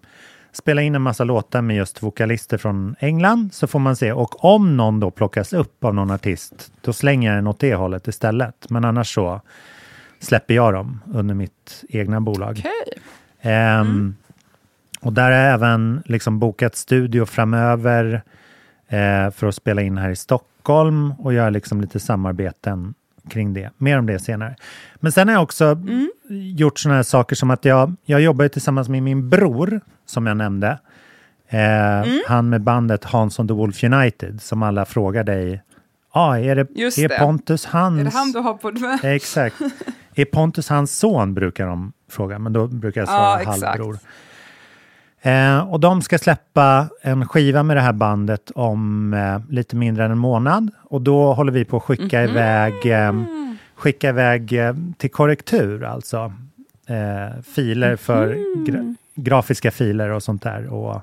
spela 0.52 0.82
in 0.82 0.94
en 0.94 1.02
massa 1.02 1.24
låtar 1.24 1.62
med 1.62 1.76
just 1.76 2.02
vokalister 2.02 2.58
från 2.58 2.94
England, 2.98 3.52
så 3.54 3.66
får 3.66 3.78
man 3.78 3.96
se. 3.96 4.12
Och 4.12 4.44
om 4.44 4.76
någon 4.76 5.00
då 5.00 5.10
plockas 5.10 5.52
upp 5.52 5.84
av 5.84 5.94
någon 5.94 6.10
artist, 6.10 6.72
då 6.80 6.92
slänger 6.92 7.28
jag 7.28 7.38
den 7.38 7.46
åt 7.46 7.60
det 7.60 7.74
hållet 7.74 8.08
istället. 8.08 8.70
Men 8.70 8.84
annars 8.84 9.14
så 9.14 9.40
släpper 10.18 10.54
jag 10.54 10.72
dem 10.74 11.00
under 11.14 11.34
mitt 11.34 11.84
egna 11.88 12.20
bolag. 12.20 12.50
Okej. 12.58 13.02
Ehm, 13.40 14.14
Och 15.00 15.12
där 15.12 15.22
har 15.24 15.30
jag 15.38 15.54
även 15.54 16.02
liksom 16.06 16.38
bokat 16.38 16.76
studio 16.76 17.26
framöver 17.26 18.22
eh, 18.90 19.30
för 19.30 19.46
att 19.46 19.54
spela 19.54 19.82
in 19.82 19.98
här 19.98 20.10
i 20.10 20.16
Stockholm 20.16 21.12
och 21.18 21.32
göra 21.32 21.50
liksom 21.50 21.80
lite 21.80 22.00
samarbeten 22.00 22.94
kring 23.28 23.54
det. 23.54 23.70
Mer 23.78 23.98
om 23.98 24.06
det 24.06 24.18
senare. 24.18 24.56
Men 24.96 25.12
sen 25.12 25.28
har 25.28 25.34
jag 25.34 25.42
också 25.42 25.76
gjort 26.28 26.78
sådana 26.78 26.96
här 26.96 27.02
saker 27.02 27.36
som 27.36 27.50
att 27.50 27.64
jag, 27.64 27.94
jag 28.04 28.20
jobbar 28.20 28.48
tillsammans 28.48 28.88
med 28.88 29.02
min 29.02 29.28
bror, 29.28 29.80
som 30.06 30.26
jag 30.26 30.36
nämnde. 30.36 30.78
Eh, 31.48 32.06
Han 32.28 32.48
med 32.48 32.60
bandet 32.60 33.04
Hansson 33.04 33.48
the 33.48 33.54
Wolf 33.54 33.84
United, 33.84 34.42
som 34.42 34.62
alla 34.62 34.84
frågar 34.84 35.24
dig. 35.24 35.62
Ah, 36.12 36.36
är 36.38 36.56
det, 36.56 36.66
Just 36.70 36.98
är 36.98 37.08
det. 37.08 37.18
Pontus 37.18 37.66
hans... 37.66 38.00
Är 38.00 38.04
det 38.04 38.10
han 38.10 38.32
du 38.32 38.38
har 38.38 38.54
på... 38.54 38.68
Eh, 38.68 39.10
Exakt. 39.14 39.56
Är 40.14 40.24
Pontus 40.24 40.68
hans 40.68 40.98
son, 40.98 41.34
brukar 41.34 41.66
de 41.66 41.92
fråga, 42.10 42.38
men 42.38 42.52
då 42.52 42.66
brukar 42.66 43.00
jag 43.00 43.08
svara 43.08 43.42
Ja, 43.42 43.54
exakt. 43.54 43.82
Eh, 45.22 45.58
och 45.72 45.80
de 45.80 46.02
ska 46.02 46.18
släppa 46.18 46.88
en 47.02 47.28
skiva 47.28 47.62
med 47.62 47.76
det 47.76 47.80
här 47.80 47.92
bandet 47.92 48.50
om 48.54 49.14
eh, 49.14 49.40
lite 49.48 49.76
mindre 49.76 50.04
än 50.04 50.10
en 50.10 50.18
månad. 50.18 50.70
Och 50.82 51.02
då 51.02 51.32
håller 51.32 51.52
vi 51.52 51.64
på 51.64 51.76
att 51.76 51.82
skicka 51.82 52.20
Mhm. 52.20 52.30
iväg, 52.30 52.86
eh, 52.86 53.12
skicka 53.74 54.08
iväg 54.08 54.52
eh, 54.52 54.74
till 54.98 55.10
korrektur, 55.10 55.84
alltså. 55.84 56.32
Eh, 56.86 57.42
filer 57.42 57.96
för 57.96 58.26
Mhm. 58.26 58.64
gra- 58.66 58.94
grafiska 59.14 59.70
filer 59.70 60.08
och 60.10 60.22
sånt 60.22 60.42
där. 60.42 60.66
Och 60.72 61.00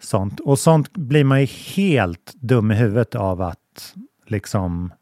sånt. 0.00 0.40
Och 0.40 0.58
sånt 0.58 0.92
blir 0.92 1.24
man 1.24 1.40
ju 1.40 1.46
helt 1.76 2.32
dum 2.34 2.70
i 2.70 2.74
huvudet 2.74 3.14
av 3.14 3.42
att 3.42 3.94
liksom 4.26 4.92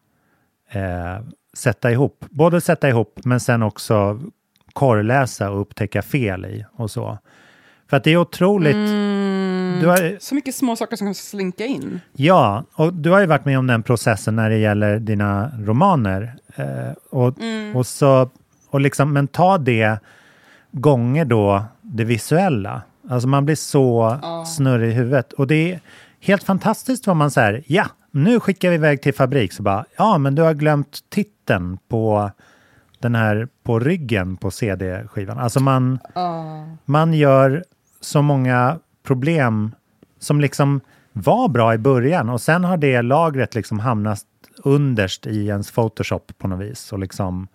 eh, 0.71 1.25
sätta 1.53 1.91
ihop. 1.93 2.25
Både 2.31 2.61
sätta 2.61 2.89
ihop 2.89 3.21
men 3.25 3.41
sen 3.41 3.63
också 3.63 4.21
korrläsa 4.73 5.51
och 5.51 5.61
upptäcka 5.61 6.03
fel 6.03 6.45
i 6.45 6.65
och 6.73 6.91
så. 6.91 7.19
För 7.91 7.97
att 7.97 8.05
det 8.05 8.11
är 8.11 8.17
otroligt... 8.17 8.77
Du 9.81 9.87
har, 9.87 10.19
Så 10.21 10.35
mycket 10.35 10.55
små 10.55 10.77
saker 10.77 10.97
som 10.97 11.07
kan 11.07 11.15
slinka 11.15 11.65
in. 11.65 12.01
ja, 12.13 12.65
och 12.75 12.95
du 12.95 13.11
har 13.11 13.21
ju 13.21 13.27
varit 13.27 13.45
med 13.45 13.59
om 13.59 13.67
den 13.67 13.83
processen 13.83 14.37
när 14.37 14.51
det 14.51 14.57
gäller 14.59 14.99
dina 14.99 15.51
romaner. 15.59 16.35
Eh, 16.57 16.93
och, 17.11 17.35
och, 17.75 17.87
så, 17.87 18.31
och 18.71 18.81
liksom, 18.81 19.13
men 19.13 19.27
ta 19.29 19.59
det 19.59 19.99
gånger 20.71 21.25
då 21.25 21.65
det 21.83 22.05
visuella. 22.05 22.83
Alltså 23.11 23.29
man 23.29 23.45
blir 23.45 23.57
så 23.57 24.19
snurrig 24.47 24.91
i 24.91 24.93
huvudet. 24.93 25.33
Och 25.33 25.47
det 25.47 25.73
är 25.73 25.81
helt 26.21 26.43
fantastiskt 26.43 27.07
vad 27.07 27.17
man 27.17 27.31
säger, 27.31 27.63
ja, 27.67 27.87
nu 28.11 28.41
skickar 28.41 28.69
vi 28.69 28.75
iväg 28.75 29.03
till 29.03 29.15
fabrik. 29.15 29.53
Så 29.53 29.63
bara, 29.63 29.85
ja, 29.97 30.19
men 30.19 30.35
du 30.35 30.43
har 30.43 30.55
glömt 30.55 30.99
titeln 31.11 31.79
på 31.89 32.31
den 32.99 33.15
här 33.15 33.49
på 33.63 33.79
ryggen 33.81 34.37
på 34.37 34.51
CD-skivan. 34.51 35.39
Alltså 35.39 35.61
man, 35.61 35.99
man 36.85 37.15
gör 37.15 37.65
så 38.05 38.23
många 38.23 38.79
problem 39.03 39.75
som 40.19 40.41
liksom 40.41 40.81
var 41.13 41.49
bra 41.49 41.75
i 41.75 41.79
början 41.79 42.29
och 42.29 42.41
sen 42.41 42.65
har 42.65 42.77
det 42.77 43.03
lagret 43.03 43.55
liksom 43.55 43.79
hamnat 43.79 44.25
underst 44.57 45.27
i 45.27 45.47
ens 45.47 45.71
Photoshop 45.71 46.33
på 46.39 46.49
något 46.49 46.61
vis 46.61 46.93
och 46.93 46.99
liksom 46.99 47.49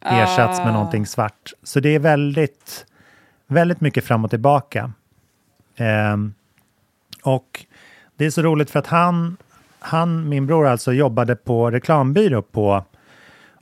ersatts 0.00 0.58
med 0.58 0.72
någonting 0.72 1.06
svart. 1.06 1.52
Så 1.62 1.80
det 1.80 1.94
är 1.94 1.98
väldigt, 1.98 2.86
väldigt 3.46 3.80
mycket 3.80 4.04
fram 4.04 4.24
och 4.24 4.30
tillbaka. 4.30 4.92
Ehm, 5.76 6.34
och 7.22 7.66
det 8.16 8.26
är 8.26 8.30
så 8.30 8.42
roligt 8.42 8.70
för 8.70 8.78
att 8.78 8.86
han, 8.86 9.36
han, 9.78 10.28
min 10.28 10.46
bror 10.46 10.66
alltså, 10.66 10.92
jobbade 10.92 11.36
på 11.36 11.70
reklambyrå 11.70 12.42
på 12.42 12.84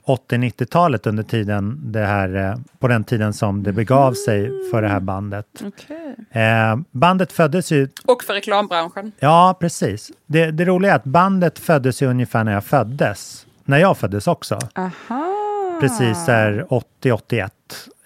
80-90-talet 0.07 1.07
under 1.07 1.23
tiden 1.23 1.79
det 1.91 2.05
här, 2.05 2.35
eh, 2.35 2.55
på 2.79 2.87
den 2.87 3.03
tiden 3.03 3.33
som 3.33 3.63
det 3.63 3.71
begav 3.71 4.13
sig 4.13 4.51
för 4.71 4.81
det 4.81 4.87
här 4.87 4.99
bandet. 4.99 5.45
Okej. 5.65 6.15
Eh, 6.43 6.77
bandet 6.91 7.31
föddes 7.31 7.71
ju, 7.71 7.87
Och 8.05 8.23
för 8.23 8.33
reklambranschen. 8.33 9.11
ja 9.19 9.57
precis. 9.59 10.11
Det, 10.25 10.51
det 10.51 10.65
roliga 10.65 10.91
är 10.91 10.95
att 10.95 11.03
bandet 11.03 11.59
föddes 11.59 12.01
ju 12.01 12.05
ungefär 12.07 12.43
när 12.43 12.53
jag 12.53 12.63
föddes. 12.63 13.45
När 13.65 13.77
jag 13.77 13.97
föddes 13.97 14.27
också. 14.27 14.59
Aha. 14.75 15.33
Precis 15.81 16.25
där 16.25 16.65
80-81. 16.69 17.49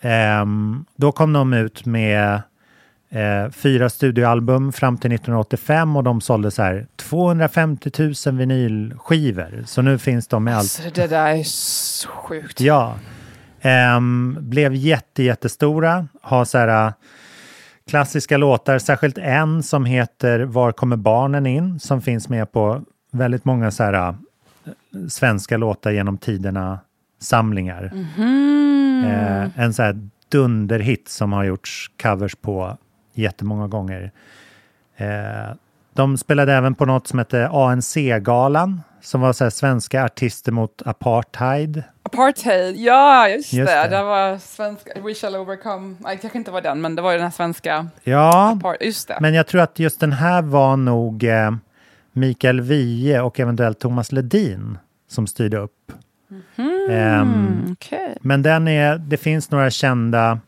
Ehm, 0.01 0.85
då 0.95 1.11
kom 1.11 1.33
de 1.33 1.53
ut 1.53 1.85
med 1.85 2.41
eh, 3.11 3.51
fyra 3.51 3.89
studioalbum 3.89 4.71
fram 4.71 4.97
till 4.97 5.11
1985 5.11 5.95
och 5.95 6.03
de 6.03 6.21
sålde 6.21 6.51
så 6.51 6.61
här 6.61 6.87
250 6.95 7.91
000 8.25 8.37
vinylskivor. 8.37 9.63
Så 9.65 9.81
nu 9.81 9.97
finns 9.97 10.27
de 10.27 10.43
med 10.43 10.57
allt. 10.57 10.69
Så 10.69 10.89
det 10.93 11.07
där 11.07 11.35
är 11.35 11.43
så 11.43 12.09
sjukt. 12.09 12.59
Ja. 12.61 12.95
Ehm, 13.61 14.37
blev 14.39 14.73
jätte, 14.73 15.23
jättestora. 15.23 16.07
Har 16.21 16.45
så 16.45 16.57
här 16.57 16.87
äh, 16.87 16.93
klassiska 17.89 18.37
låtar, 18.37 18.79
särskilt 18.79 19.17
en 19.17 19.63
som 19.63 19.85
heter 19.85 20.39
Var 20.39 20.71
kommer 20.71 20.95
barnen 20.95 21.45
in? 21.45 21.79
Som 21.79 22.01
finns 22.01 22.29
med 22.29 22.51
på 22.51 22.81
väldigt 23.11 23.45
många 23.45 23.71
så 23.71 23.83
här 23.83 23.93
äh, 23.93 24.13
svenska 25.09 25.57
låtar 25.57 25.91
genom 25.91 26.17
tiderna 26.17 26.79
samlingar. 27.21 27.91
Eh, 29.05 29.59
en 29.59 29.73
så 29.73 29.83
här 29.83 30.09
dunderhit 30.29 31.09
som 31.09 31.33
har 31.33 31.43
gjorts 31.43 31.91
covers 32.01 32.35
på 32.35 32.77
jättemånga 33.13 33.67
gånger. 33.67 34.11
Eh, 34.97 35.55
de 35.93 36.17
spelade 36.17 36.53
även 36.53 36.75
på 36.75 36.85
något 36.85 37.07
som 37.07 37.19
hette 37.19 37.47
ANC-galan 37.49 38.81
som 39.01 39.21
var 39.21 39.33
så 39.33 39.43
här 39.43 39.49
svenska 39.51 40.03
artister 40.05 40.51
mot 40.51 40.81
apartheid. 40.85 41.83
Apartheid, 42.03 42.75
ja 42.77 43.29
just, 43.29 43.53
Just 43.53 43.71
det. 43.71 43.83
det. 43.83 43.97
Det 43.97 44.03
var 44.03 44.37
svenska, 44.37 44.91
We 45.03 45.13
shall 45.13 45.35
overcome. 45.35 45.95
Nej, 45.99 46.15
det 46.15 46.21
kanske 46.21 46.37
inte 46.37 46.51
var 46.51 46.61
den, 46.61 46.81
men 46.81 46.95
det 46.95 47.01
var 47.01 47.13
den 47.13 47.21
här 47.21 47.29
svenska. 47.31 47.87
Ja, 48.03 48.59
just 48.81 49.07
det. 49.07 49.17
men 49.21 49.33
jag 49.33 49.47
tror 49.47 49.61
att 49.61 49.79
just 49.79 49.99
den 49.99 50.11
här 50.11 50.41
var 50.41 50.77
nog 50.77 51.23
eh, 51.23 51.51
Mikael 52.13 52.61
Wiehe 52.61 53.21
och 53.21 53.39
eventuellt 53.39 53.79
Thomas 53.79 54.11
Ledin 54.11 54.77
som 55.09 55.27
styrde 55.27 55.57
upp. 55.57 55.91
Ehm, 56.57 56.71
Mm, 56.89 57.71
Okej. 57.71 58.17
men 58.21 58.41
den 58.41 58.67
är, 58.67 58.97
det 58.97 59.17
finns 59.17 59.51
några 59.51 59.69
kända. 59.69 60.39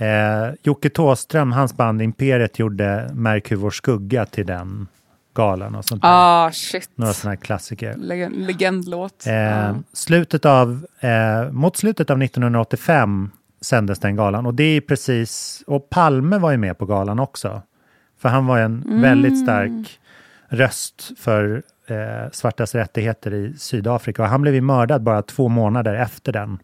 Eh, 0.00 0.54
Jocke 0.62 0.90
Thåström, 0.90 1.52
hans 1.52 1.76
band 1.76 2.02
Imperiet, 2.02 2.58
gjorde 2.58 3.10
Märk 3.14 3.50
hur 3.52 3.56
vår 3.56 3.70
skugga 3.70 4.24
till 4.26 4.46
den 4.46 4.86
galan 5.34 5.74
och 5.74 5.84
sånt 5.84 6.02
där. 6.02 6.08
Ah, 6.12 6.50
shit. 6.52 6.90
Några 6.94 7.12
sådana 7.12 7.30
här 7.36 7.42
klassiker. 7.42 7.94
Legend, 7.96 8.36
legendlåt. 8.36 9.26
Eh, 9.26 9.34
Ja. 9.34 9.74
slutet 9.92 10.44
av, 10.44 10.86
eh, 11.00 11.50
mot 11.52 11.76
slutet 11.76 12.10
av 12.10 12.18
1985 12.18 13.30
sändes 13.60 13.98
den 13.98 14.16
galan 14.16 14.46
och 14.46 14.54
det 14.54 14.64
är 14.64 14.80
precis, 14.80 15.62
och 15.66 15.90
Palme 15.90 16.38
var 16.38 16.50
ju 16.50 16.56
med 16.56 16.78
på 16.78 16.86
galan 16.86 17.18
också. 17.20 17.62
För 18.18 18.28
han 18.28 18.46
var 18.46 18.58
en 18.58 19.00
väldigt 19.02 19.42
stark 19.42 20.00
röst 20.48 21.10
för 21.18 21.62
eh, 21.86 22.30
svartas 22.32 22.74
rättigheter 22.74 23.34
i 23.34 23.54
Sydafrika 23.58 24.22
och 24.22 24.28
han 24.28 24.42
blev 24.42 24.54
ju 24.54 24.60
mördad 24.60 25.02
bara 25.02 25.22
två 25.22 25.48
månader 25.48 25.94
efter 25.94 26.32
den 26.32 26.58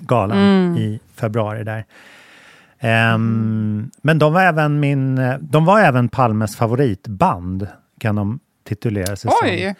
galan 0.00 0.38
i 0.78 1.00
februari 1.14 1.64
där. 1.64 1.84
Ehm, 2.86 3.90
Men 4.02 4.18
de 4.18 4.32
var, 4.32 4.42
även 4.42 4.80
min, 4.80 5.20
de 5.40 5.64
var 5.64 5.80
även 5.80 6.08
Palmes 6.08 6.56
favoritband, 6.56 7.68
kan 8.00 8.16
de 8.16 8.40
titulera 8.64 9.16
sig 9.16 9.30
som. 9.30 9.48
Oj! 9.48 9.74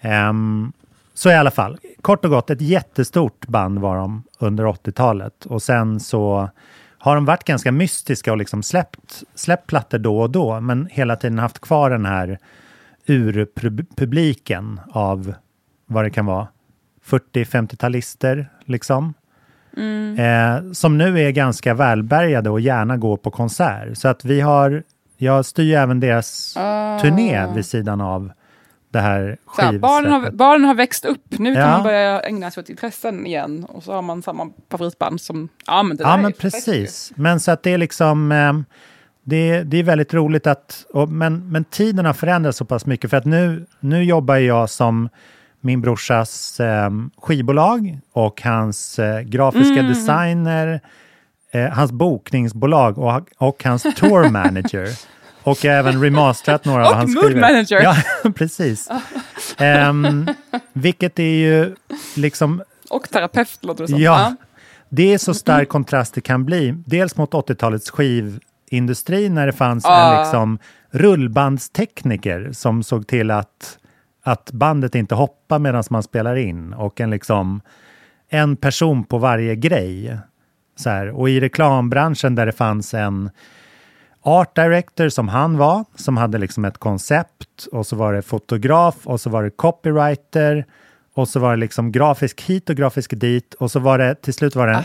Ehm, 0.00 0.72
så 1.14 1.30
i 1.30 1.34
alla 1.34 1.50
fall, 1.50 1.78
kort 2.02 2.24
och 2.24 2.30
gott, 2.30 2.50
ett 2.50 2.60
jättestort 2.60 3.46
band 3.46 3.78
var 3.78 3.96
de 3.96 4.22
under 4.38 4.64
80-talet. 4.64 5.46
Och 5.46 5.62
sen 5.62 6.00
så 6.00 6.50
har 6.98 7.14
de 7.14 7.24
varit 7.24 7.44
ganska 7.44 7.72
mystiska 7.72 8.32
och 8.32 8.38
liksom 8.38 8.62
släppt, 8.62 9.22
släppt 9.34 9.66
plattor 9.66 9.98
då 9.98 10.20
och 10.20 10.30
då, 10.30 10.60
men 10.60 10.88
hela 10.90 11.16
tiden 11.16 11.38
haft 11.38 11.58
kvar 11.58 11.90
den 11.90 12.06
här 12.06 12.38
urpubliken 13.06 14.80
av 14.92 15.34
vad 15.86 16.04
det 16.04 16.10
kan 16.10 16.26
vara, 16.26 16.48
40-50-talister 17.06 18.46
liksom. 18.64 19.14
Eh, 20.18 20.72
som 20.72 20.98
nu 20.98 21.20
är 21.20 21.30
ganska 21.30 21.74
välbärgade 21.74 22.50
och 22.50 22.60
gärna 22.60 22.96
går 22.96 23.16
på 23.16 23.30
konsert. 23.30 23.98
Så 23.98 24.08
att 24.08 24.24
vi 24.24 24.40
har, 24.40 24.82
jag 25.16 25.44
styr 25.44 25.74
även 25.76 26.00
deras 26.00 26.54
turné 27.02 27.46
vid 27.54 27.66
sidan 27.66 28.00
av 28.00 28.32
det 28.90 29.00
här 29.00 29.36
här, 29.58 29.78
barnen, 29.78 30.12
har, 30.12 30.18
skivsläppet. 30.18 30.38
barnen 30.38 30.64
har 30.64 30.74
växt 30.74 31.04
upp, 31.04 31.24
nu 31.30 31.54
kan 31.54 31.62
Ja. 31.62 31.68
man 31.70 31.82
börja 31.82 32.20
ägna 32.20 32.50
sig 32.50 32.60
åt 32.60 32.68
intressen 32.68 33.26
igen. 33.26 33.64
Och 33.64 33.82
så 33.82 33.92
har 33.92 34.02
man 34.02 34.22
samma 34.22 34.50
favoritband 34.70 35.20
som... 35.20 35.48
Ja, 35.66 35.82
men 35.82 35.96
det 35.96 36.02
Ja, 36.04 36.16
men 36.16 36.32
perfekt 36.32 36.52
precis. 36.66 37.12
Men 37.16 37.40
så 37.40 37.50
att 37.50 37.62
det 37.62 37.70
är 37.72 37.78
liksom... 37.78 38.32
Eh, 38.32 38.52
det, 39.24 39.62
det 39.62 39.76
är 39.76 39.82
väldigt 39.82 40.14
roligt 40.14 40.46
att... 40.46 40.86
Och, 40.92 41.08
men, 41.08 41.52
men 41.52 41.64
tiden 41.64 42.04
har 42.04 42.12
förändrats 42.12 42.58
så 42.58 42.64
pass 42.64 42.86
mycket 42.86 43.10
för 43.10 43.16
att 43.16 43.24
nu, 43.24 43.66
nu 43.80 44.04
jobbar 44.04 44.36
jag 44.36 44.70
som 44.70 45.08
min 45.64 45.80
brorsas 45.80 46.60
eh, 46.60 46.90
skivbolag 47.22 47.98
och 48.12 48.42
hans 48.42 48.98
eh, 48.98 49.20
grafiska 49.20 49.80
Mm. 49.80 49.88
designer, 49.88 50.80
eh, 51.52 51.64
hans 51.70 51.92
bokningsbolag 51.92 52.98
och, 52.98 53.22
och 53.38 53.64
hans 53.64 53.82
tour 53.82 54.28
manager. 54.30 54.88
Och 55.42 55.64
jag 55.64 55.72
har 55.72 55.78
även 55.78 56.02
remasterat 56.02 56.64
några 56.64 56.86
av 56.86 56.90
Och 56.92 56.96
hans 56.98 57.14
mood 57.14 57.24
skivor. 57.24 57.40
manager. 57.40 57.80
Ja, 57.82 57.96
precis. 58.34 58.88
Ehm, 59.58 60.28
vilket 60.72 61.18
är 61.18 61.22
ju 61.22 61.74
liksom 62.16 62.62
Och 62.90 63.08
terapeut 63.10 63.58
låter 63.60 63.82
det 63.84 63.88
som. 63.88 64.00
Ja, 64.00 64.34
det 64.88 65.14
är 65.14 65.18
så 65.18 65.34
stark 65.34 65.68
kontrast 65.68 66.14
det 66.14 66.20
kan 66.20 66.44
bli. 66.44 66.74
Dels 66.86 67.16
mot 67.16 67.32
80-talets 67.32 67.90
skivindustri 67.90 69.28
när 69.28 69.46
det 69.46 69.52
fanns 69.52 69.84
en 69.84 69.90
Ah. 69.92 70.18
liksom 70.22 70.58
rullbandstekniker 70.90 72.48
som 72.52 72.82
såg 72.82 73.06
till 73.06 73.30
att, 73.30 73.78
att 74.22 74.52
bandet 74.52 74.94
inte 74.94 75.14
hoppar 75.14 75.58
medan 75.58 75.84
man 75.90 76.02
spelar 76.02 76.36
in. 76.36 76.72
Och 76.72 77.00
en 77.00 77.10
liksom 77.10 77.60
en 78.28 78.56
person 78.56 79.04
på 79.04 79.18
varje 79.18 79.56
grej. 79.56 80.18
Så 80.76 80.90
här. 80.90 81.10
Och 81.10 81.30
i 81.30 81.40
reklambranschen 81.40 82.34
där 82.34 82.46
det 82.46 82.52
fanns 82.52 82.94
en 82.94 83.30
art 84.22 84.56
director 84.56 85.08
som 85.08 85.28
han 85.28 85.56
var, 85.56 85.84
som 85.94 86.16
hade 86.16 86.38
liksom 86.38 86.64
ett 86.64 86.78
koncept. 86.78 87.66
Och 87.72 87.86
så 87.86 87.96
var 87.96 88.12
det 88.12 88.22
fotograf 88.22 88.96
och 89.04 89.20
så 89.20 89.30
var 89.30 89.42
det 89.42 89.50
copywriter. 89.50 90.66
Och 91.14 91.28
så 91.28 91.40
var 91.40 91.50
det 91.50 91.56
liksom 91.56 91.92
grafisk 91.92 92.40
hit 92.42 92.70
och 92.70 92.76
grafisk 92.76 93.10
dit. 93.14 93.54
Och 93.54 93.70
så 93.70 93.80
var 93.80 93.98
det 93.98 94.14
till 94.14 94.34
slut 94.34 94.56
var 94.56 94.66
det 94.66 94.74
en, 94.74 94.84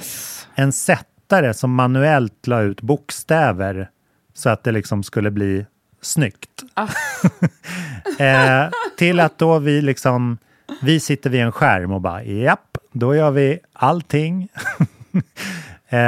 en 0.55 0.71
sättare 0.71 1.53
som 1.53 1.73
manuellt 1.73 2.47
la 2.47 2.61
ut 2.61 2.81
bokstäver. 2.81 3.89
Så 4.33 4.49
att 4.49 4.63
det 4.63 4.71
liksom 4.71 5.03
skulle 5.03 5.31
bli 5.31 5.65
snyggt. 6.01 6.63
eh, 8.19 8.69
till 8.97 9.19
att 9.19 9.37
då 9.37 9.59
vi 9.59 9.81
liksom, 9.81 10.37
vi 10.81 10.99
sitter 10.99 11.29
vid 11.29 11.41
en 11.41 11.51
skärm 11.51 11.91
och 11.91 12.01
bara 12.01 12.23
japp, 12.23 12.77
då 12.91 13.15
gör 13.15 13.31
vi 13.31 13.59
allting. 13.73 14.47
eh, 15.89 15.99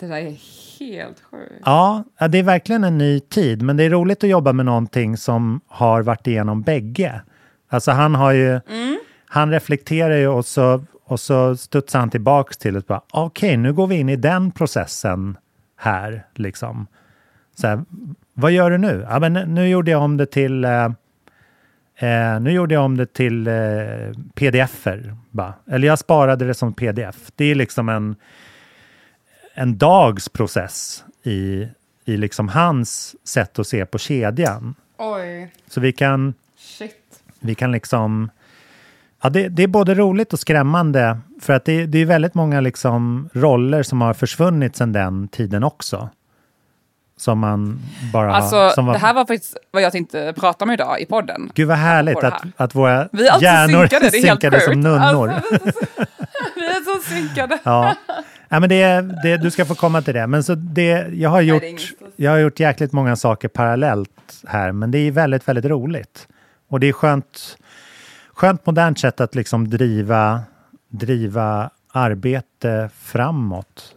Det 0.00 0.06
där 0.06 0.16
är 0.16 0.36
helt 0.80 1.22
sjukt. 1.30 1.62
Ja, 1.64 2.04
det 2.30 2.38
är 2.38 2.42
verkligen 2.42 2.84
en 2.84 2.98
ny 2.98 3.20
tid, 3.20 3.62
men 3.62 3.76
det 3.76 3.84
är 3.84 3.90
roligt 3.90 4.24
att 4.24 4.30
jobba 4.30 4.52
med 4.52 4.66
någonting 4.66 5.16
som 5.16 5.60
har 5.66 6.02
varit 6.02 6.26
igenom 6.26 6.62
bägge. 6.62 7.20
Alltså 7.70 7.90
han 7.90 8.14
har 8.14 8.32
ju, 8.32 8.60
han 9.26 9.50
reflekterar 9.50 10.16
ju 10.16 10.28
och 10.28 10.46
så, 10.46 10.84
och 11.04 11.20
så 11.20 11.56
studsar 11.56 11.98
han 11.98 12.10
tillbaks 12.10 12.56
till 12.56 12.74
det. 12.74 12.86
bara, 12.86 13.02
Okej, 13.10 13.56
nu 13.56 13.72
går 13.72 13.86
vi 13.86 13.96
in 13.96 14.08
i 14.08 14.16
den 14.16 14.50
processen 14.50 15.36
här, 15.76 16.26
liksom. 16.34 16.86
Så 17.60 17.66
här, 17.66 17.84
vad 18.34 18.52
gör 18.52 18.70
du 18.70 18.78
nu? 18.78 19.06
Ja, 19.10 19.18
men 19.18 19.32
nu- 19.32 19.68
gjorde 19.68 19.90
jag 19.90 20.02
om 20.02 20.16
det 20.16 20.26
till 20.26 20.64
eh, 20.64 20.84
eh, 21.96 22.40
nu 22.40 22.50
gjorde 22.50 22.74
jag 22.74 22.84
om 22.84 22.96
det 22.96 23.12
till 23.12 23.46
eh, 23.46 23.54
pdf-er. 24.34 25.16
Eller 25.70 25.88
jag 25.88 25.98
sparade 25.98 26.46
det 26.46 26.54
som 26.54 26.72
pdf. 26.72 27.16
Det 27.36 27.44
är 27.44 27.54
liksom 27.54 27.88
en, 27.88 28.16
en 29.54 29.78
dags 29.78 30.28
process 30.28 31.04
i, 31.22 31.68
i 32.04 32.16
liksom 32.16 32.48
hans 32.48 33.16
sätt 33.24 33.58
att 33.58 33.66
se 33.66 33.86
på 33.86 33.98
kedjan. 33.98 34.74
Oj, 34.98 35.52
Så 35.68 35.80
vi 35.80 35.92
kan, 35.92 36.34
shit. 36.58 37.22
vi 37.40 37.54
kan 37.54 37.72
liksom... 37.72 38.30
Ja, 39.22 39.30
det, 39.30 39.48
det 39.48 39.62
är 39.62 39.68
både 39.68 39.94
roligt 39.94 40.32
och 40.32 40.38
skrämmande 40.40 41.18
för 41.40 41.52
att 41.52 41.64
det, 41.64 41.86
det 41.86 41.98
är 41.98 42.06
väldigt 42.06 42.34
många 42.34 42.60
liksom 42.60 43.28
roller 43.32 43.82
som 43.82 44.00
har 44.00 44.14
försvunnit 44.14 44.76
sedan 44.76 44.92
den 44.92 45.28
tiden 45.28 45.64
också. 45.64 46.08
Som 47.18 47.38
man 47.38 47.80
bara 48.12 48.34
Alltså. 48.34 48.70
Som 48.70 48.86
var, 48.86 48.92
det 48.92 48.98
här 48.98 49.14
var 49.14 49.26
faktiskt 49.26 49.56
vad 49.70 49.82
jag 49.82 49.92
tänkte 49.92 50.34
prata 50.36 50.64
om 50.64 50.70
idag 50.70 51.00
i 51.00 51.06
podden. 51.06 51.50
Gud 51.54 51.68
vad 51.68 51.76
härligt 51.76 52.24
att, 52.24 52.42
att 52.56 52.74
våra 52.74 53.08
Vi 53.12 53.26
är 53.26 53.42
hjärnor 53.42 53.80
synkade, 53.80 54.10
det 54.10 54.18
är 54.18 54.22
synkade 54.28 54.60
som 54.60 54.80
nunnor. 54.80 55.28
Alltså, 55.28 55.48
vi 56.54 56.66
är 56.66 56.84
så 56.84 57.10
synkade. 57.10 57.58
Ja. 57.62 57.94
ja, 58.48 58.60
men 58.60 58.68
det, 58.68 59.00
det, 59.22 59.36
du 59.36 59.50
ska 59.50 59.64
få 59.64 59.74
komma 59.74 60.02
till 60.02 60.14
det. 60.14 60.26
Men 60.26 60.44
så 60.44 60.54
det, 60.54 61.06
jag, 61.12 61.30
har 61.30 61.38
är 61.38 61.42
gjort, 61.42 61.62
jag 62.16 62.30
har 62.30 62.38
gjort 62.38 62.60
jäkligt 62.60 62.92
många 62.92 63.16
saker 63.16 63.48
parallellt 63.48 64.42
här, 64.46 64.72
men 64.72 64.90
det 64.90 64.98
är 64.98 65.10
väldigt, 65.10 65.48
väldigt 65.48 65.64
roligt. 65.64 66.28
Och 66.68 66.80
det 66.80 66.88
är 66.88 66.92
skönt, 66.92 67.56
skönt 68.32 68.66
modernt 68.66 68.98
sätt 68.98 69.20
att 69.20 69.34
liksom 69.34 69.70
driva, 69.70 70.40
driva 70.88 71.70
arbete 71.92 72.90
framåt, 73.02 73.94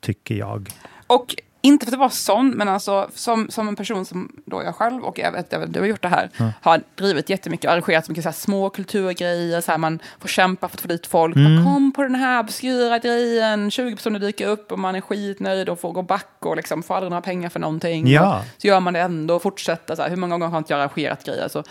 tycker 0.00 0.34
jag. 0.34 0.70
Och 1.06 1.36
inte 1.68 1.86
för 1.86 1.92
att 1.92 1.98
vara 1.98 2.10
sån, 2.10 2.50
men 2.50 2.68
alltså 2.68 3.08
som, 3.14 3.50
som 3.50 3.68
en 3.68 3.76
person 3.76 4.04
som 4.04 4.32
då 4.44 4.62
jag 4.62 4.74
själv 4.74 5.04
och 5.04 5.18
jag 5.18 5.32
vet 5.32 5.52
att 5.52 5.72
du 5.72 5.80
har 5.80 5.86
gjort 5.86 6.02
det 6.02 6.08
här, 6.08 6.30
har 6.62 6.80
drivit 6.94 7.30
jättemycket 7.30 7.66
och 7.66 7.72
arrangerat 7.72 8.06
så 8.06 8.12
mycket 8.12 8.24
så 8.24 8.28
här 8.28 8.34
små 8.34 8.70
kulturgrejer, 8.70 9.60
så 9.60 9.70
här 9.70 9.78
man 9.78 9.98
får 10.18 10.28
kämpa 10.28 10.68
för 10.68 10.76
att 10.76 10.80
få 10.80 10.88
dit 10.88 11.06
folk. 11.06 11.36
Man 11.36 11.64
kom 11.64 11.92
på 11.92 12.02
den 12.02 12.14
här 12.14 12.40
obskyra 12.40 12.98
grejen, 12.98 13.70
20 13.70 13.96
personer 13.96 14.18
dyker 14.18 14.48
upp 14.48 14.72
och 14.72 14.78
man 14.78 14.94
är 14.94 15.00
skitnöjd 15.00 15.68
och 15.68 15.80
får 15.80 15.92
gå 15.92 16.02
back 16.02 16.36
och 16.38 16.56
liksom 16.56 16.82
får 16.82 16.94
aldrig 16.94 17.10
några 17.10 17.22
pengar 17.22 17.48
för 17.48 17.60
någonting. 17.60 18.08
Ja. 18.08 18.44
Så 18.58 18.66
gör 18.66 18.80
man 18.80 18.94
det 18.94 19.00
ändå 19.00 19.34
och 19.34 19.42
fortsätter. 19.42 19.94
Så 19.94 20.02
här, 20.02 20.10
hur 20.10 20.16
många 20.16 20.34
gånger 20.38 20.50
har 20.50 20.58
inte 20.58 20.72
jag 20.72 20.80
arrangerat 20.80 21.24
grejer? 21.24 21.48
Så, 21.48 21.64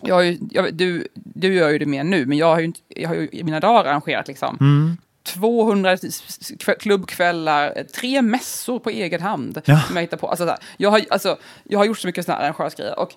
jag 0.00 0.14
har 0.14 0.22
ju, 0.22 0.38
jag, 0.50 0.74
du, 0.74 1.08
du 1.14 1.54
gör 1.54 1.68
ju 1.68 1.78
det 1.78 1.86
mer 1.86 2.04
nu, 2.04 2.26
men 2.26 2.38
jag 2.38 2.46
har 2.46 2.58
ju, 2.58 2.64
inte, 2.64 2.80
jag 2.88 3.08
har 3.08 3.16
ju 3.16 3.28
i 3.32 3.44
mina 3.44 3.60
dagar 3.60 3.90
arrangerat 3.90 4.28
liksom 4.28 4.56
Mm. 4.60 4.96
200 5.24 5.94
kv- 5.96 6.78
klubbkvällar, 6.78 7.72
eh, 7.76 7.82
tre 7.84 8.22
mässor 8.22 8.78
på 8.78 8.90
egen 8.90 9.20
hand. 9.22 9.60
Ja. 9.64 9.80
Som 9.86 9.96
jag, 9.96 10.00
hittar 10.02 10.16
på. 10.16 10.28
Alltså, 10.28 10.44
så 10.44 10.50
här, 10.50 10.58
jag, 10.76 10.90
har, 10.90 11.02
alltså, 11.10 11.36
jag 11.64 11.78
har 11.78 11.84
gjort 11.84 11.98
så 11.98 12.06
mycket 12.06 12.24
sådana 12.24 12.40
här 12.42 12.48
arrangörsgrejer. 12.50 12.98
Och, 12.98 13.10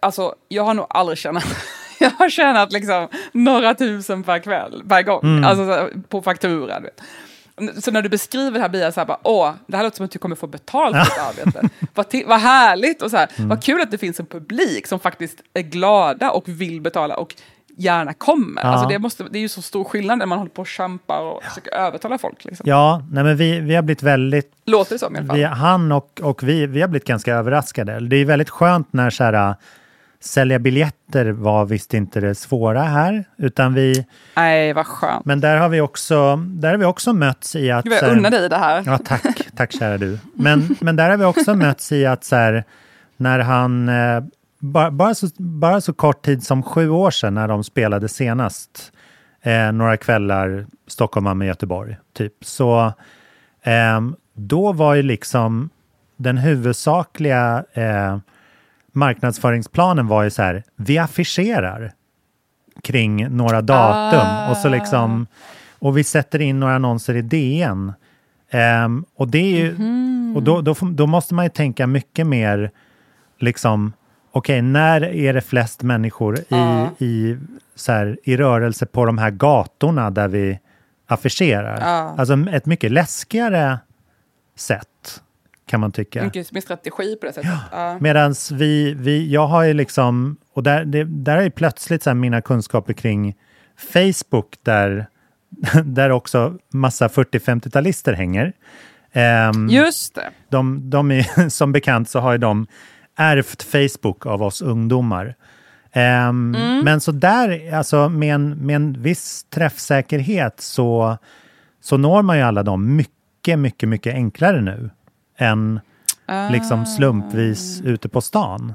alltså, 0.00 0.34
jag 0.48 0.64
har 0.64 0.74
nog 0.74 0.86
aldrig 0.90 1.18
tjänat... 1.18 1.44
Jag 1.98 2.10
har 2.10 2.28
tjänat 2.28 2.72
liksom 2.72 3.08
några 3.32 3.74
tusen 3.74 4.22
per 4.22 4.38
kväll, 4.38 4.82
per 4.88 5.02
gång. 5.02 5.20
Mm. 5.22 5.44
Alltså, 5.44 5.64
så 5.66 5.72
här, 5.72 5.90
på 6.08 6.22
faktura. 6.22 6.80
Vet. 6.80 7.00
Så 7.84 7.90
när 7.90 8.02
du 8.02 8.08
beskriver 8.08 8.50
det 8.50 8.60
här 8.60 8.68
blir 8.68 8.80
jag 8.80 8.94
så 8.94 9.00
här, 9.00 9.06
bara, 9.06 9.18
åh, 9.22 9.52
det 9.66 9.76
här 9.76 9.84
låter 9.84 9.96
som 9.96 10.04
att 10.06 10.10
du 10.12 10.18
kommer 10.18 10.36
få 10.36 10.46
betalt 10.46 10.96
för 10.96 11.04
ditt 11.34 11.40
arbete. 11.46 11.68
Vad, 11.94 12.06
vad 12.26 12.40
härligt 12.40 13.02
och 13.02 13.10
så 13.10 13.16
här, 13.16 13.28
Mm. 13.36 13.48
vad 13.48 13.64
kul 13.64 13.80
att 13.80 13.90
det 13.90 13.98
finns 13.98 14.20
en 14.20 14.26
publik 14.26 14.86
som 14.86 15.00
faktiskt 15.00 15.38
är 15.54 15.60
glada 15.62 16.30
och 16.30 16.48
vill 16.48 16.80
betala 16.80 17.16
och 17.16 17.34
gärna 17.76 18.14
kommer. 18.14 18.62
Ja. 18.62 18.68
Alltså 18.68 18.88
det, 18.88 18.98
måste, 18.98 19.24
det 19.30 19.38
är 19.38 19.40
ju 19.40 19.48
så 19.48 19.62
stor 19.62 19.84
skillnad 19.84 20.18
när 20.18 20.26
man 20.26 20.38
håller 20.38 20.50
på 20.50 20.62
och 20.62 20.68
kämpar 20.68 21.20
och 21.20 21.42
försöker 21.42 21.74
övertala 21.74 22.18
folk. 22.18 22.44
Liksom. 22.44 22.68
Ja, 22.68 23.02
nej 23.10 23.24
men 23.24 23.36
vi, 23.36 23.60
vi 23.60 23.74
har 23.74 23.82
blivit 23.82 24.02
väldigt 24.02 24.52
Låter 24.64 24.94
det 24.94 24.98
som 24.98 25.16
i 25.16 25.18
alla 25.18 25.26
fall. 25.26 25.36
vi, 25.36 25.42
han 25.42 25.92
och, 25.92 26.20
och 26.22 26.42
vi, 26.42 26.66
vi 26.66 26.80
har 26.80 26.88
blivit 26.88 27.08
ganska 27.08 27.34
överraskade. 27.34 28.00
Det 28.00 28.16
är 28.16 28.24
väldigt 28.24 28.50
skönt 28.50 28.92
när 28.92 29.10
så 29.10 29.24
här, 29.24 29.32
äh, 29.32 29.54
sälja 30.20 30.58
biljetter 30.58 31.30
var 31.30 31.64
visst 31.64 31.94
inte 31.94 32.20
det 32.20 32.34
svåra 32.34 32.82
här, 32.82 33.24
utan 33.36 33.74
vi, 33.74 34.06
Nej, 34.36 34.72
vad 34.72 34.86
skönt. 34.86 35.24
men 35.24 35.40
där 35.40 35.56
har 35.56 35.68
vi 35.68 35.80
också, 35.80 36.36
där 36.36 36.70
har 36.70 36.76
vi 36.76 36.84
också 36.84 37.12
mötts 37.12 37.56
i 37.56 37.70
att... 37.70 37.84
Gud, 37.84 37.92
jag 37.92 38.12
unnar 38.16 38.30
dig 38.30 38.48
det 38.48 38.56
här. 38.56 38.82
Ja, 38.86 38.98
tack, 38.98 39.38
tack 39.56 39.72
kära 39.72 39.98
du. 39.98 40.18
Men, 40.34 40.76
men 40.80 40.96
där 40.96 41.10
har 41.10 41.16
vi 41.16 41.24
också 41.24 41.54
mötts 41.54 41.92
i 41.92 42.06
att 42.06 42.24
så 42.24 42.36
här, 42.36 42.64
när 43.16 43.38
han, 43.38 43.88
eh, 43.88 44.24
bara, 44.64 44.90
bara, 44.90 45.14
så, 45.14 45.28
bara 45.38 45.80
så 45.80 45.92
kort 45.92 46.24
tid 46.24 46.42
som 46.42 46.62
sju 46.62 46.88
år 46.88 47.10
sedan 47.10 47.34
när 47.34 47.48
de 47.48 47.64
spelade 47.64 48.08
senast, 48.08 48.92
eh, 49.42 49.72
några 49.72 49.96
kvällar 49.96 50.66
Stockholm, 50.86 51.24
Malmö, 51.24 51.46
Göteborg, 51.46 51.96
typ, 52.12 52.32
så 52.40 52.92
ehm, 53.62 54.16
då 54.34 54.72
var 54.72 54.94
ju 54.94 55.02
liksom 55.02 55.70
den 56.16 56.38
huvudsakliga 56.38 57.64
eh, 57.72 58.18
marknadsföringsplanen 58.92 60.06
var 60.06 60.22
ju 60.22 60.30
så 60.30 60.42
här, 60.42 60.62
vi 60.76 60.98
affischerar 60.98 61.92
kring 62.82 63.36
några 63.36 63.62
datum 63.62 64.50
och 64.50 64.56
så 64.56 64.68
liksom 64.68 65.26
och 65.78 65.96
vi 65.96 66.04
sätter 66.04 66.40
in 66.40 66.60
några 66.60 66.74
annonser 66.74 67.14
i 67.14 67.22
DN. 67.22 67.92
Ehm, 68.50 69.04
och 69.14 69.28
det 69.28 69.38
är 69.38 69.56
ju, 69.56 69.76
och 70.36 70.42
då, 70.42 70.60
då, 70.60 70.74
då 70.92 71.06
måste 71.06 71.34
man 71.34 71.44
ju 71.44 71.48
tänka 71.48 71.86
mycket 71.86 72.26
mer, 72.26 72.70
liksom, 73.38 73.92
okej, 74.34 74.62
när 74.62 75.04
är 75.04 75.32
det 75.34 75.40
flest 75.40 75.82
människor 75.82 76.38
i, 76.38 76.44
Ja. 76.48 76.90
i, 76.98 77.36
så 77.74 77.92
här, 77.92 78.18
i 78.24 78.36
rörelse 78.36 78.86
på 78.86 79.04
de 79.06 79.18
här 79.18 79.30
gatorna 79.30 80.10
där 80.10 80.28
vi 80.28 80.58
affischerar? 81.06 81.78
Ja. 81.80 82.14
Alltså 82.18 82.38
ett 82.52 82.66
mycket 82.66 82.92
läskigare 82.92 83.78
sätt, 84.56 85.22
kan 85.66 85.80
man 85.80 85.92
tycka. 85.92 86.24
Mycket 86.24 86.52
mer 86.52 86.60
strategi 86.60 87.16
på 87.16 87.26
det 87.26 87.32
sättet. 87.32 87.50
Ja. 87.72 87.98
Medan 88.00 88.34
vi, 88.52 88.94
vi, 88.94 89.32
jag 89.32 89.46
har 89.46 89.62
ju 89.62 89.74
liksom, 89.74 90.36
och 90.52 90.62
där, 90.62 90.84
det, 90.84 91.04
där 91.04 91.36
är 91.36 91.42
ju 91.42 91.50
plötsligt 91.50 92.02
så 92.02 92.14
mina 92.14 92.40
kunskaper 92.40 92.92
kring 92.92 93.34
Facebook 93.92 94.54
där, 94.62 95.06
där 95.84 96.10
också 96.10 96.58
massa 96.72 97.08
40-50-talister 97.08 98.12
hänger. 98.12 98.52
Ehm, 99.12 99.68
Just 99.68 100.14
det. 100.14 100.30
de, 100.48 100.90
de 100.90 101.10
är, 101.10 101.48
som 101.50 101.72
bekant 101.72 102.08
så 102.08 102.20
har 102.20 102.32
ju 102.32 102.38
de 102.38 102.66
ärvt 103.16 103.62
Facebook 103.62 104.26
av 104.26 104.42
oss 104.42 104.62
ungdomar. 104.62 105.34
Ehm, 105.92 106.50
Men 106.84 107.00
så 107.00 107.12
där, 107.12 107.74
alltså 107.74 108.08
med 108.08 108.34
en, 108.34 108.50
med 108.50 108.76
en 108.76 109.02
viss 109.02 109.44
träffsäkerhet 109.44 110.60
så, 110.60 111.18
så 111.80 111.96
når 111.96 112.22
man 112.22 112.36
ju 112.36 112.42
alla 112.42 112.62
dem 112.62 112.96
mycket, 112.96 113.58
mycket, 113.58 113.88
mycket 113.88 114.14
enklare 114.14 114.60
nu 114.60 114.90
än 115.38 115.80
liksom 116.50 116.86
slumpvis 116.86 117.80
ute 117.84 118.08
på 118.08 118.20
stan. 118.20 118.74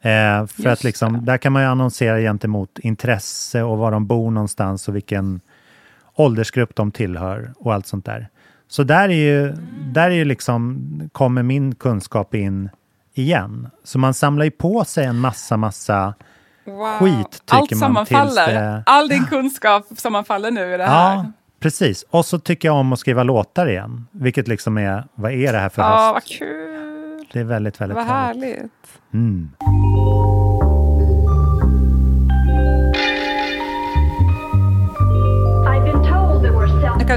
Eh, 0.00 0.46
för 0.46 0.62
att 0.62 0.64
Just 0.64 0.84
liksom, 0.84 1.24
där 1.24 1.36
kan 1.36 1.52
man 1.52 1.62
ju 1.62 1.68
annonsera 1.68 2.18
gentemot 2.18 2.78
intresse 2.78 3.62
och 3.62 3.78
var 3.78 3.90
de 3.90 4.06
bor 4.06 4.30
någonstans 4.30 4.88
och 4.88 4.96
vilken 4.96 5.40
åldersgrupp 6.14 6.76
de 6.76 6.92
tillhör 6.92 7.52
och 7.58 7.74
allt 7.74 7.86
sånt 7.86 8.04
där. 8.04 8.28
Så 8.68 8.82
där 8.82 9.08
är 9.08 9.14
ju, 9.14 9.54
där 9.92 10.10
är 10.10 10.14
ju 10.14 10.24
liksom, 10.24 10.80
kommer 11.12 11.42
min 11.42 11.74
kunskap 11.74 12.34
in 12.34 12.68
igen. 13.14 13.70
Så 13.84 13.98
man 13.98 14.14
samlar 14.14 14.44
ju 14.44 14.50
på 14.50 14.84
sig 14.84 15.04
en 15.04 15.18
massa, 15.18 15.56
massa 15.56 16.14
Wow. 16.66 16.86
skit, 16.98 17.30
tycker 17.30 17.56
Allt 17.56 17.70
man, 17.70 17.78
sammanfaller. 17.80 18.24
tills 18.24 18.34
det- 18.46 18.82
All 18.86 19.08
din 19.08 19.24
kunskap 19.26 19.86
sammanfaller 19.96 20.50
nu 20.50 20.74
i 20.74 20.76
det 20.76 20.84
här. 20.84 21.14
Ja, 21.14 21.26
precis. 21.60 22.04
Och 22.10 22.24
så 22.26 22.38
tycker 22.38 22.68
jag 22.68 22.76
om 22.76 22.92
att 22.92 22.98
skriva 22.98 23.22
låtar 23.22 23.66
igen. 23.66 24.06
Vilket 24.10 24.48
liksom 24.48 24.78
är, 24.78 25.04
vad 25.14 25.32
är 25.32 25.52
det 25.52 25.58
här 25.58 25.68
för 25.68 25.82
Ja, 25.82 25.88
höst? 25.88 26.12
vad 26.14 26.38
kul. 26.38 27.24
Det 27.32 27.40
är 27.40 27.44
väldigt, 27.44 27.80
väldigt 27.80 27.96
Vad 27.96 28.06
härligt. 28.06 28.44
härligt. 28.56 28.72
Mm. 29.14 29.50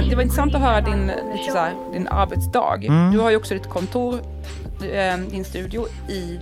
Det 0.09 0.15
var 0.15 0.21
intressant 0.23 0.55
att 0.55 0.61
höra 0.61 0.81
din, 0.81 1.07
lite 1.07 1.51
så 1.51 1.57
här, 1.57 1.73
din 1.93 2.07
arbetsdag. 2.07 2.75
Mm. 2.83 3.11
Du 3.11 3.19
har 3.19 3.29
ju 3.31 3.37
också 3.37 3.53
ditt 3.53 3.69
kontor, 3.69 4.19
din 5.31 5.45
studio 5.45 5.87
i 6.09 6.39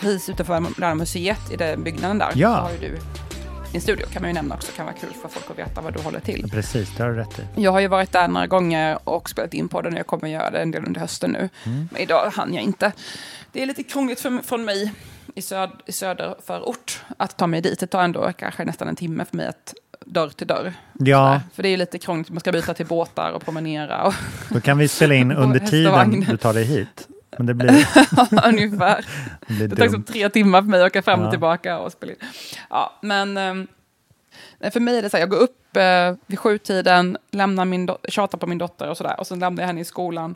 precis 0.00 0.28
utanför 0.28 0.60
Moderna 0.60 0.94
Museet 0.94 1.52
i 1.52 1.56
den 1.56 1.82
byggnaden 1.82 2.18
där. 2.18 2.32
Ja. 2.34 2.56
Så 2.56 2.62
har 2.62 2.70
ju 2.70 2.78
du 2.78 2.98
din 3.74 3.80
studio 3.80 4.06
kan 4.06 4.22
man 4.22 4.30
ju 4.30 4.34
nämna 4.34 4.54
också, 4.54 4.72
kan 4.72 4.86
vara 4.86 4.96
kul 4.96 5.12
för 5.22 5.28
folk 5.28 5.50
att 5.50 5.58
veta 5.58 5.80
vad 5.80 5.92
du 5.92 6.00
håller 6.00 6.20
till. 6.20 6.50
Precis, 6.50 6.96
det 6.96 7.02
har 7.02 7.10
du 7.10 7.16
rätt 7.16 7.38
i. 7.38 7.62
Jag 7.62 7.72
har 7.72 7.80
ju 7.80 7.88
varit 7.88 8.12
där 8.12 8.28
några 8.28 8.46
gånger 8.46 8.98
och 9.04 9.30
spelat 9.30 9.54
in 9.54 9.68
på 9.68 9.82
den 9.82 9.92
och 9.92 9.98
jag 9.98 10.06
kommer 10.06 10.28
göra 10.28 10.50
det 10.50 10.62
en 10.62 10.70
del 10.70 10.84
under 10.86 11.00
hösten 11.00 11.30
nu. 11.30 11.48
Mm. 11.64 11.88
Men 11.92 12.02
idag 12.02 12.30
hann 12.30 12.54
jag 12.54 12.62
inte. 12.62 12.92
Det 13.52 13.62
är 13.62 13.66
lite 13.66 13.82
krångligt 13.82 14.20
för, 14.20 14.42
från 14.42 14.64
mig 14.64 14.92
i, 15.34 15.42
söd, 15.42 15.70
i 15.86 15.92
söderförort 15.92 17.02
att 17.16 17.36
ta 17.36 17.46
mig 17.46 17.60
dit. 17.60 17.80
Det 17.80 17.86
tar 17.86 18.04
ändå 18.04 18.32
kanske 18.38 18.64
nästan 18.64 18.88
en 18.88 18.96
timme 18.96 19.24
för 19.24 19.36
mig 19.36 19.46
att 19.46 19.74
dörr 20.06 20.28
till 20.28 20.46
dörr. 20.46 20.72
Ja, 20.92 21.26
Sådär. 21.26 21.40
För 21.54 21.62
det 21.62 21.68
är 21.68 21.76
lite 21.76 21.98
krångligt, 21.98 22.30
man 22.30 22.40
ska 22.40 22.52
byta 22.52 22.74
till 22.74 22.86
båtar 22.86 23.32
och 23.32 23.44
promenera 23.44 24.02
och 24.02 24.14
då 24.48 24.60
kan 24.60 24.78
vi 24.78 24.88
spela 24.88 25.14
in 25.14 25.32
under 25.36 25.60
tiden 25.60 26.26
du 26.28 26.36
tar 26.36 26.54
dig 26.54 26.64
hit. 26.64 27.08
Men 27.38 27.46
det 27.46 27.54
blir, 27.54 27.68
ungefär. 28.48 29.06
det 29.46 29.54
blir 29.54 29.68
Det 29.68 29.76
tar 29.76 29.82
liksom 29.82 30.02
tre 30.02 30.28
timmar 30.28 30.62
för 30.62 30.68
mig 30.68 30.80
att 30.82 30.86
åka 30.86 31.02
fram 31.02 31.20
och 31.20 31.26
Ja. 31.26 31.30
tillbaka 31.30 31.78
och 31.78 31.92
spela 31.92 32.12
in. 32.12 32.18
Ja, 32.70 32.98
men 33.02 33.36
ehm, 33.36 33.66
nej, 34.58 34.70
för 34.70 34.80
mig 34.80 34.98
är 34.98 35.02
det 35.02 35.10
så 35.10 35.16
här, 35.16 35.22
jag 35.22 35.30
går 35.30 35.38
upp 35.38 35.76
eh, 35.76 36.14
vid 36.26 36.38
sjutiden, 36.38 37.16
lämnar 37.30 37.64
min 37.64 37.88
tjatar 38.08 38.38
på 38.38 38.46
min 38.46 38.58
dotter 38.58 38.90
och 38.90 38.96
sådär 38.96 39.20
och 39.20 39.26
sen 39.26 39.38
lämnar 39.38 39.62
jag 39.62 39.66
henne 39.66 39.80
i 39.80 39.84
skolan. 39.84 40.34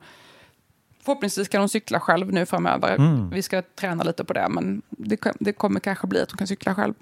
Förhoppningsvis 1.05 1.49
kan 1.49 1.61
hon 1.61 1.69
cykla 1.69 2.01
själv 2.01 2.33
nu 2.33 2.47
framöver. 2.47 2.95
Mm. 2.97 3.31
Vi 3.31 3.43
ska 3.43 3.63
träna 3.63 4.05
lite 4.05 4.25
på 4.25 4.33
det, 4.33 4.47
men 4.49 4.83
det, 4.91 5.21
det 5.41 5.53
kommer 5.53 5.81
kanske 5.81 6.07
bli 6.07 6.21
att 6.23 6.31
hon 6.31 6.39
kan 6.39 6.47
cykla 6.47 6.75
själv. 6.75 6.95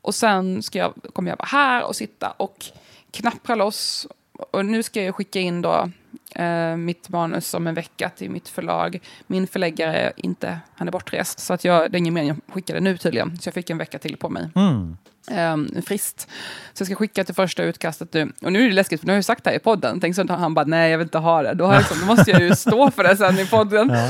Och 0.00 0.14
sen 0.14 0.62
ska 0.62 0.78
jag, 0.78 0.94
kommer 1.12 1.30
jag 1.30 1.36
vara 1.36 1.48
här 1.48 1.84
och 1.84 1.96
sitta 1.96 2.30
och 2.30 2.64
knappra 3.10 3.54
loss. 3.54 4.06
Och 4.50 4.66
nu 4.66 4.82
ska 4.82 5.02
jag 5.02 5.14
skicka 5.14 5.40
in 5.40 5.62
då 5.62 5.90
eh, 6.34 6.76
mitt 6.76 7.08
manus 7.08 7.54
om 7.54 7.66
en 7.66 7.74
vecka 7.74 8.10
till 8.16 8.30
mitt 8.30 8.48
förlag. 8.48 9.00
Min 9.26 9.46
förläggare 9.46 9.96
är 9.96 10.12
inte, 10.16 10.58
han 10.74 10.88
är 10.88 10.92
bortrest, 10.92 11.38
så 11.38 11.54
att 11.54 11.64
jag, 11.64 11.90
det 11.90 11.96
är 11.96 11.98
ingen 11.98 12.14
mening 12.14 12.30
att 12.30 12.54
skicka 12.54 12.74
det 12.74 12.80
nu 12.80 12.96
tydligen. 12.96 13.38
Så 13.38 13.48
jag 13.48 13.54
fick 13.54 13.70
en 13.70 13.78
vecka 13.78 13.98
till 13.98 14.16
på 14.16 14.28
mig. 14.28 14.48
Mm. 14.54 14.96
Um, 15.30 15.82
frist. 15.82 16.28
Så 16.72 16.82
jag 16.82 16.86
ska 16.86 16.94
skicka 16.94 17.24
till 17.24 17.34
första 17.34 17.62
utkastet 17.62 18.12
nu. 18.12 18.32
Och 18.42 18.52
nu 18.52 18.64
är 18.64 18.68
det 18.68 18.74
läskigt, 18.74 19.00
för 19.00 19.06
nu 19.06 19.12
har 19.12 19.18
jag 19.18 19.24
sagt 19.24 19.44
det 19.44 19.50
här 19.50 19.56
i 19.56 19.60
podden. 19.60 20.00
Tänk 20.00 20.14
så 20.14 20.22
att 20.22 20.28
han 20.28 20.54
bara, 20.54 20.64
nej 20.64 20.90
jag 20.90 20.98
vill 20.98 21.06
inte 21.06 21.18
ha 21.18 21.42
det. 21.42 21.54
Då, 21.54 21.64
har 21.64 21.72
jag 21.72 21.80
liksom, 21.80 22.00
då 22.00 22.06
måste 22.06 22.30
jag 22.30 22.42
ju 22.42 22.54
stå 22.56 22.90
för 22.90 23.02
det 23.02 23.16
sen 23.16 23.38
i 23.38 23.46
podden. 23.46 23.88
Ja. 23.88 24.04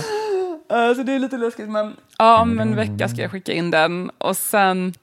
Eh, 0.88 0.94
så 0.94 1.02
det 1.02 1.12
är 1.12 1.18
lite 1.18 1.36
läskigt, 1.36 1.68
men 1.68 1.96
ja, 2.18 2.40
om 2.40 2.58
en 2.60 2.76
vecka 2.76 3.08
ska 3.08 3.22
jag 3.22 3.30
skicka 3.30 3.52
in 3.52 3.70
den. 3.70 4.10
Och 4.18 4.36
sen 4.36 4.94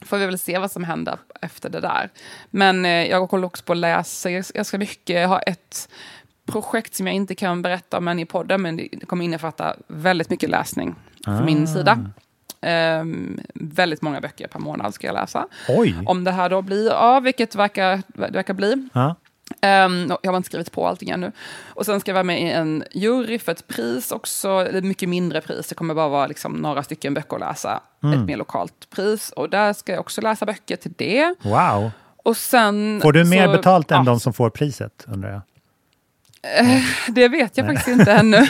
får 0.00 0.18
vi 0.18 0.26
väl 0.26 0.38
se 0.38 0.58
vad 0.58 0.70
som 0.70 0.84
händer 0.84 1.18
efter 1.40 1.70
det 1.70 1.80
där. 1.80 2.10
Men 2.50 2.84
eh, 2.84 3.06
jag 3.06 3.26
håller 3.26 3.46
också 3.46 3.64
på 3.64 3.72
att 3.72 3.78
läsa 3.78 4.30
ganska 4.30 4.78
mycket. 4.78 5.16
Jag 5.20 5.28
har 5.28 5.42
ett 5.46 5.88
projekt 6.52 6.94
som 6.94 7.06
jag 7.06 7.16
inte 7.16 7.34
kan 7.34 7.62
berätta 7.62 7.98
om 7.98 8.08
än 8.08 8.18
i 8.18 8.26
podden, 8.26 8.62
men 8.62 8.76
det 8.76 9.06
kommer 9.06 9.24
innefatta 9.24 9.76
väldigt 9.88 10.30
mycket 10.30 10.50
läsning 10.50 10.94
från 11.24 11.44
min 11.44 11.68
sida. 11.68 11.98
Ehm, 12.60 13.40
väldigt 13.54 14.02
många 14.02 14.20
böcker 14.20 14.46
per 14.48 14.58
månad 14.58 14.94
ska 14.94 15.06
jag 15.06 15.14
läsa. 15.14 15.46
Oj! 15.68 15.94
Om 16.06 16.24
det 16.24 16.30
här 16.30 16.48
då 16.50 16.62
blir 16.62 16.90
av, 16.90 17.22
vilket 17.22 17.54
verkar, 17.54 18.02
det 18.06 18.30
verkar 18.32 18.54
bli. 18.54 18.88
Ja. 18.92 19.14
Um, 19.62 20.12
jag 20.22 20.30
har 20.30 20.36
inte 20.36 20.46
skrivit 20.46 20.72
på 20.72 20.86
allting 20.86 21.10
ännu. 21.10 21.32
Och 21.74 21.86
sen 21.86 22.00
ska 22.00 22.10
jag 22.10 22.14
vara 22.14 22.24
med 22.24 22.42
i 22.42 22.50
en 22.50 22.84
jury 22.92 23.38
för 23.38 23.52
ett 23.52 23.66
pris 23.68 24.12
också, 24.12 24.48
eller 24.48 24.82
mycket 24.82 25.08
mindre 25.08 25.40
pris. 25.40 25.68
Det 25.68 25.74
kommer 25.74 25.94
bara 25.94 26.08
vara 26.08 26.26
liksom 26.26 26.52
några 26.52 26.82
stycken 26.82 27.14
böcker 27.14 27.34
att 27.36 27.40
läsa. 27.40 27.80
Ett 28.14 28.26
mer 28.26 28.36
lokalt 28.36 28.90
pris. 28.90 29.32
Och 29.32 29.50
där 29.50 29.72
ska 29.72 29.92
jag 29.92 30.00
också 30.00 30.20
läsa 30.20 30.46
böcker 30.46 30.76
till 30.76 30.92
det. 30.96 31.34
Wow! 31.42 31.90
Och 32.16 32.36
sen... 32.36 33.00
Får 33.02 33.12
du 33.12 33.24
mer 33.24 33.46
så- 33.46 33.52
betalt 33.52 33.90
än 33.90 33.98
ja, 33.98 34.04
de 34.04 34.20
som 34.20 34.32
får 34.32 34.50
priset, 34.50 35.04
undrar 35.08 35.30
jag? 35.30 35.40
Det 37.08 37.28
vet 37.28 37.56
jag 37.56 37.66
faktiskt 37.66 37.88
inte 37.88 38.12
ännu. 38.12 38.46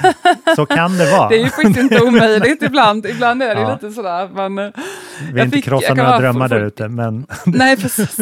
Så 0.56 0.66
kan 0.66 0.98
det 0.98 1.10
vara. 1.10 1.28
Det 1.28 1.34
är 1.36 1.44
ju 1.44 1.50
faktiskt 1.50 1.78
inte 1.78 2.00
omöjligt 2.02 2.62
ibland. 2.62 3.06
Ibland 3.06 3.42
är 3.42 3.54
det 3.54 3.60
Ja. 3.60 3.72
lite 3.72 3.90
sådär. 3.94 4.28
Men, 4.34 4.58
eh, 4.58 4.72
Vi 5.32 5.42
inte 5.42 5.56
fick- 5.56 5.64
krossa 5.64 5.94
några 5.94 6.18
drömmar 6.18 6.48
där 6.48 6.60
ute, 6.64 6.88
men 6.88 7.26
Nej, 7.46 7.76
precis. 7.76 8.16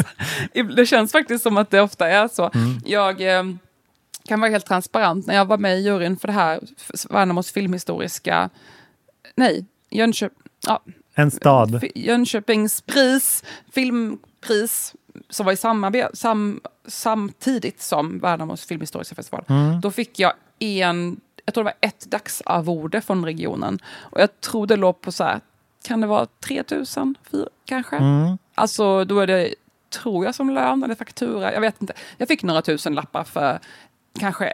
Det 0.76 0.86
känns 0.86 1.12
faktiskt 1.12 1.42
som 1.42 1.56
att 1.56 1.70
det 1.70 1.80
ofta 1.80 2.08
är 2.08 2.28
så. 2.28 2.50
Mm. 2.54 2.80
Jag 2.84 3.36
eh, 3.38 3.42
kan 4.28 4.40
vara 4.40 4.50
helt 4.50 4.66
transparent. 4.66 5.26
När 5.26 5.34
jag 5.34 5.44
var 5.44 5.58
med 5.58 5.78
i 5.78 5.80
juryn 5.82 6.16
för 6.16 6.28
det 6.28 6.34
här 6.34 6.60
Värnamos 7.10 7.52
filmhistoriska... 7.52 8.50
Nej, 9.36 9.64
Jönköp, 9.90 10.32
ja, 10.66 10.80
en 11.14 11.30
stad. 11.30 11.84
Jönköpings 11.94 12.80
pris, 12.80 13.44
filmpris, 13.74 14.94
som 15.30 15.46
var 15.46 15.52
i 15.52 15.56
samarbete, 15.56 16.16
sam, 16.16 16.60
samtidigt 16.86 17.82
som 17.82 18.18
Värnamos 18.18 18.64
filmhistoriska 18.64 19.14
festival. 19.14 19.44
Mm. 19.48 19.80
Då 19.80 19.90
fick 19.90 20.18
jag 20.18 20.32
en, 20.58 21.20
jag 21.44 21.54
tror 21.54 21.64
det 21.64 21.70
var 21.80 21.88
ett 21.88 22.06
dagsarvode 22.06 23.00
från 23.00 23.24
regionen. 23.24 23.78
Och 23.96 24.20
jag 24.20 24.40
tror 24.40 24.66
det 24.66 24.76
låg 24.76 25.00
på 25.00 25.12
så 25.12 25.24
här, 25.24 25.40
kan 25.84 26.00
det 26.00 26.06
vara 26.06 26.26
3000 26.26 27.14
fyra, 27.30 27.48
kanske? 27.64 27.96
Mm. 27.96 28.38
Alltså 28.54 29.04
då 29.04 29.20
är 29.20 29.26
det, 29.26 29.54
tror 30.02 30.24
jag 30.24 30.34
som 30.34 30.50
lön 30.50 30.82
eller 30.82 30.94
faktura, 30.94 31.52
jag 31.52 31.60
vet 31.60 31.82
inte. 31.82 31.92
Jag 32.16 32.28
fick 32.28 32.42
några 32.42 32.62
tusen 32.62 32.94
lappar 32.94 33.24
för 33.24 33.58
kanske 34.20 34.52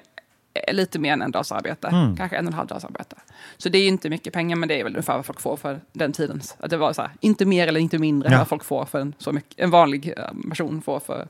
lite 0.73 0.99
mer 0.99 1.13
än 1.13 1.23
en 1.23 1.31
dags 1.31 1.53
arbete. 1.53 1.89
Mm. 1.89 2.17
Kanske 2.17 2.37
en 2.37 2.47
och 2.47 2.53
en 2.53 2.57
halv 2.57 2.69
dags 2.69 2.85
arbete. 2.85 3.17
Så 3.57 3.69
det 3.69 3.79
är 3.79 3.89
inte 3.89 4.11
mycket 4.11 4.33
pengar, 4.33 4.57
men 4.57 4.69
det 4.69 4.81
är 4.81 4.85
väl 4.85 4.93
ungefär 4.93 5.17
vad 5.17 5.27
folk 5.27 5.41
får 5.41 5.57
för 5.57 5.81
den 5.93 6.13
tiden. 6.13 6.41
Att 6.59 6.71
det 6.71 6.77
var 6.77 6.93
så 6.93 7.03
här, 7.03 7.11
inte 7.21 7.45
mer 7.47 7.67
eller 7.67 7.81
inte 7.81 7.99
mindre 7.99 8.33
Ja. 8.33 8.39
vad 8.39 8.49
folk 8.49 8.65
får 8.65 8.85
för 8.85 9.01
en, 9.01 9.15
så 9.19 9.33
mycket, 9.33 9.61
en 9.61 9.71
vanlig 9.71 10.15
eh, 10.17 10.25
person 10.49 10.83
får 10.83 11.01
för 11.01 11.29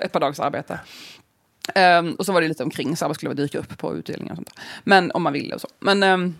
ett 0.00 0.12
par 0.12 0.20
dagars 0.20 0.40
arbete. 0.40 0.80
Ehm, 1.74 2.14
och 2.14 2.26
så 2.26 2.32
var 2.32 2.40
det 2.40 2.48
lite 2.48 2.62
omkring, 2.62 2.96
så 2.96 3.04
här, 3.04 3.08
vad 3.08 3.16
skulle 3.16 3.34
dyka 3.34 3.58
upp 3.58 3.78
på 3.78 3.96
utdelningar 3.96 4.32
och 4.32 4.36
sånt. 4.36 4.60
Men 4.84 5.10
om 5.10 5.22
man 5.22 5.32
ville 5.32 5.54
och 5.54 5.60
så. 5.60 5.68
Men 5.80 6.02
ehm, 6.02 6.34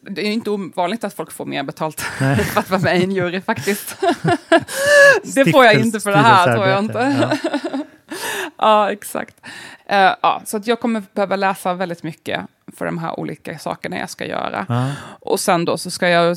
det, 0.00 0.20
är 0.22 0.26
ju 0.26 0.32
inte 0.32 0.50
ovanligt 0.50 1.04
att 1.04 1.14
folk 1.14 1.32
får 1.32 1.46
mer 1.46 1.62
betalt 1.62 2.00
för 2.52 2.60
att 2.60 2.70
vara 2.70 2.80
med 2.80 3.00
i 3.00 3.04
en 3.04 3.12
jury 3.12 3.40
faktiskt. 3.40 3.96
det 5.34 5.50
får 5.52 5.64
jag 5.64 5.74
inte 5.74 6.00
för 6.00 6.10
det 6.10 6.18
här, 6.18 6.54
tror 6.54 6.66
jag 6.66 6.78
inte. 6.78 7.16
Ja. 7.20 7.78
Ja, 8.58 8.92
exakt. 8.92 9.40
Eh, 9.86 10.14
ja, 10.22 10.42
så 10.44 10.56
att 10.56 10.66
jag 10.66 10.80
kommer 10.80 11.02
behöva 11.12 11.36
läsa 11.36 11.74
väldigt 11.74 12.02
mycket 12.02 12.40
för 12.76 12.84
de 12.84 12.98
här 12.98 13.20
olika 13.20 13.58
sakerna 13.58 13.98
jag 13.98 14.10
ska 14.10 14.26
göra. 14.26 14.66
Ja. 14.68 14.90
Och 15.20 15.40
sen 15.40 15.64
då 15.64 15.78
så 15.78 15.90
ska 15.90 16.08
jag 16.08 16.36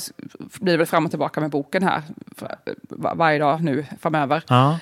bli 0.59 0.77
väl 0.77 0.85
fram 0.85 1.05
och 1.05 1.11
tillbaka 1.11 1.41
med 1.41 1.49
boken 1.49 1.83
här 1.83 2.03
för, 2.37 2.55
var, 2.81 3.15
varje 3.15 3.39
dag 3.39 3.63
nu 3.63 3.85
framöver. 3.99 4.43
Ja. 4.47 4.79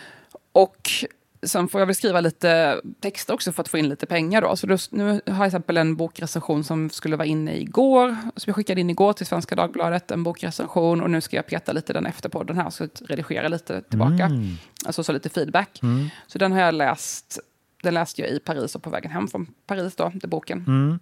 Och 0.51 0.91
sen 1.45 1.67
får 1.67 1.81
jag 1.81 1.86
väl 1.86 1.95
skriva 1.95 2.21
lite 2.21 2.81
texter 2.99 3.34
också 3.34 3.51
för 3.51 3.62
att 3.62 3.67
få 3.67 3.77
in 3.77 3.89
lite 3.89 4.05
pengar. 4.05 4.41
Då. 4.41 4.55
Så 4.55 4.67
då, 4.67 4.77
nu 4.89 5.03
har 5.05 5.13
jag 5.13 5.23
till 5.25 5.43
exempel 5.43 5.77
en 5.77 5.95
bokrecension 5.95 6.63
som 6.63 6.89
skulle 6.89 7.15
vara 7.15 7.27
inne 7.27 7.58
igår. 7.58 8.17
Som 8.36 8.49
jag 8.49 8.55
skickade 8.55 8.81
in 8.81 8.89
igår 8.89 9.13
till 9.13 9.25
Svenska 9.25 9.55
Dagbladet, 9.55 10.12
en 10.12 10.23
bokrecension. 10.23 11.01
Och 11.01 11.10
nu 11.10 11.21
ska 11.21 11.36
jag 11.36 11.47
peta 11.47 11.71
lite 11.71 11.93
den 11.93 12.05
efter 12.05 12.29
på 12.29 12.43
den 12.43 12.58
här, 12.58 12.69
så 12.69 12.88
redigera 13.01 13.47
lite 13.47 13.81
tillbaka. 13.81 14.31
Alltså 14.86 15.03
så 15.03 15.12
lite 15.12 15.29
feedback. 15.29 15.81
Så 16.27 16.38
den 16.38 16.51
har 16.51 16.60
jag 16.60 16.73
läst. 16.73 17.39
Den 17.84 17.93
läste 17.93 18.21
jag 18.21 18.31
i 18.31 18.39
Paris 18.39 18.75
och 18.75 18.84
på 18.84 18.89
vägen 18.89 19.12
hem 19.12 19.27
från 19.27 19.47
Paris, 19.67 19.95
då, 19.95 20.12
den 20.13 20.29
boken. 20.29 20.99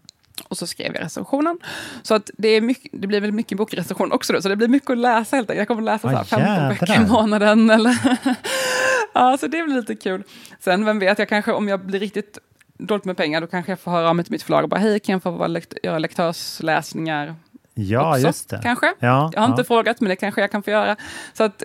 Och 0.47 0.57
så 0.57 0.67
skrev 0.67 0.95
jag 0.95 1.03
recensionen. 1.03 1.59
Så 2.03 2.15
att 2.15 2.29
det, 2.37 2.47
är 2.47 2.61
mycket, 2.61 2.91
det 2.93 3.07
blir 3.07 3.21
väl 3.21 3.31
mycket 3.31 3.57
bokrecension 3.57 4.11
också 4.11 4.33
då, 4.33 4.41
så 4.41 4.49
det 4.49 4.55
blir 4.55 4.67
mycket 4.67 4.89
att 4.89 4.97
läsa 4.97 5.35
helt 5.35 5.49
enkelt. 5.49 5.57
Jag 5.59 5.67
kommer 5.67 5.81
läsa 5.81 6.01
så 6.01 6.07
här 6.07 6.21
Ah, 6.21 6.23
15 6.23 6.69
böcker 6.87 7.03
i 7.05 7.07
månaden. 7.07 7.69
Eller 7.69 7.97
ja, 9.13 9.37
så 9.39 9.47
det 9.47 9.63
blir 9.63 9.75
lite 9.75 9.95
kul. 9.95 10.23
Sen, 10.59 10.85
vem 10.85 10.99
vet, 10.99 11.19
jag 11.19 11.29
kanske 11.29 11.51
om 11.51 11.67
jag 11.67 11.85
blir 11.85 11.99
riktigt 11.99 12.37
dåligt 12.77 13.05
med 13.05 13.17
pengar, 13.17 13.41
då 13.41 13.47
kanske 13.47 13.71
jag 13.71 13.79
får 13.79 13.91
höra 13.91 14.09
av 14.09 14.15
mig 14.15 14.25
till 14.25 14.31
mitt 14.31 14.43
förlag 14.43 14.63
och 14.63 14.69
bara, 14.69 14.79
hej, 14.79 14.99
kan 14.99 15.13
jag 15.13 15.23
få 15.23 15.31
vara 15.31 15.47
lekt- 15.47 15.77
göra 15.83 15.99
lektörsläsningar 15.99 17.35
Ja, 17.75 18.09
också? 18.09 18.27
just 18.27 18.49
det. 18.49 18.59
Kanske? 18.63 18.93
Ja, 18.99 19.31
jag 19.33 19.41
har 19.41 19.47
inte 19.47 19.59
ja. 19.61 19.65
frågat, 19.65 20.01
men 20.01 20.09
det 20.09 20.15
kanske 20.15 20.41
jag 20.41 20.51
kan 20.51 20.63
få 20.63 20.69
göra. 20.69 20.95
Så 21.33 21.43
att, 21.43 21.63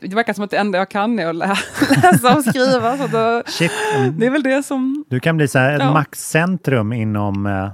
det 0.00 0.14
verkar 0.14 0.32
som 0.32 0.44
att 0.44 0.50
det 0.50 0.56
enda 0.56 0.78
jag 0.78 0.90
kan 0.90 1.18
är 1.18 1.26
att 1.26 1.36
lä 1.36 1.46
läsa 2.02 2.36
och 2.36 2.44
skriva. 2.44 2.98
Så 2.98 3.06
då, 3.06 3.18
mm, 3.98 4.18
det 4.18 4.26
är 4.26 4.30
väl 4.30 4.42
det 4.42 4.62
som... 4.62 5.04
du 5.08 5.20
kan 5.20 5.36
bli 5.36 5.48
så 5.48 5.58
här 5.58 5.72
ett 5.74 5.80
Ja. 5.82 5.92
maxcentrum 5.92 6.92
inom 6.92 7.46
eh, 7.46 7.68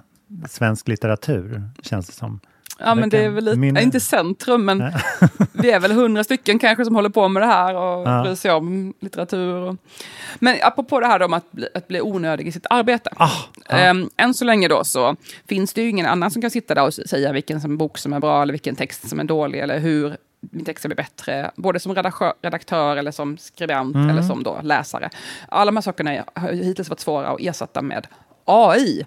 svensk 0.48 0.88
litteratur, 0.88 1.62
känns 1.82 2.06
det 2.06 2.12
som. 2.12 2.40
Ja, 2.78 2.94
men 2.94 3.08
det 3.08 3.24
är 3.24 3.28
väl 3.28 3.44
lite, 3.44 3.56
Min- 3.58 3.76
inte 3.76 4.00
centrum, 4.00 4.64
men 4.64 4.92
vi 5.52 5.70
är 5.70 5.80
väl 5.80 5.92
hundra 5.92 6.24
stycken 6.24 6.58
kanske 6.58 6.84
som 6.84 6.94
håller 6.94 7.08
på 7.08 7.28
med 7.28 7.42
det 7.42 7.46
här 7.46 7.74
och 7.74 8.08
Ja. 8.08 8.22
bryr 8.22 8.34
sig 8.34 8.50
om 8.52 8.94
litteratur. 9.00 9.54
Och, 9.56 9.76
men 10.38 10.56
apropå 10.62 11.00
det 11.00 11.06
här 11.06 11.22
om 11.22 11.32
att 11.32 11.52
bli, 11.52 11.68
att 11.74 11.88
bli 11.88 12.00
onödig 12.00 12.48
i 12.48 12.52
sitt 12.52 12.66
arbete. 12.70 13.10
Ah, 13.16 13.30
ja. 13.68 13.76
Ehm, 13.76 14.10
än 14.16 14.34
så 14.34 14.44
länge 14.44 14.68
då 14.68 14.84
så 14.84 15.16
finns 15.48 15.72
det 15.72 15.82
ju 15.82 15.88
ingen 15.88 16.06
annan 16.06 16.30
som 16.30 16.42
kan 16.42 16.50
sitta 16.50 16.74
där 16.74 16.86
och 16.86 16.94
säga 16.94 17.32
vilken 17.32 17.60
som 17.60 17.76
bok 17.76 17.98
som 17.98 18.12
är 18.12 18.20
bra 18.20 18.42
eller 18.42 18.52
vilken 18.52 18.76
text 18.76 19.08
som 19.08 19.20
är 19.20 19.24
dålig 19.24 19.58
eller 19.60 19.78
hur 19.78 20.16
min 20.40 20.64
text 20.64 20.78
ska 20.80 20.88
bli 20.88 20.96
bättre. 20.96 21.50
Både 21.56 21.80
som 21.80 21.94
redaktör, 22.42 22.96
eller 22.96 23.10
som 23.10 23.38
skribent 23.38 23.94
Mm. 23.94 24.10
eller 24.10 24.22
som 24.22 24.42
då 24.42 24.60
läsare. 24.62 25.10
Alla 25.48 25.64
de 25.70 25.76
här 25.76 25.82
sakerna 25.82 26.24
har 26.34 26.52
hittills 26.52 26.88
varit 26.88 27.00
svåra 27.00 27.28
att 27.28 27.40
ersätta 27.40 27.82
med 27.82 28.06
AI. 28.44 29.06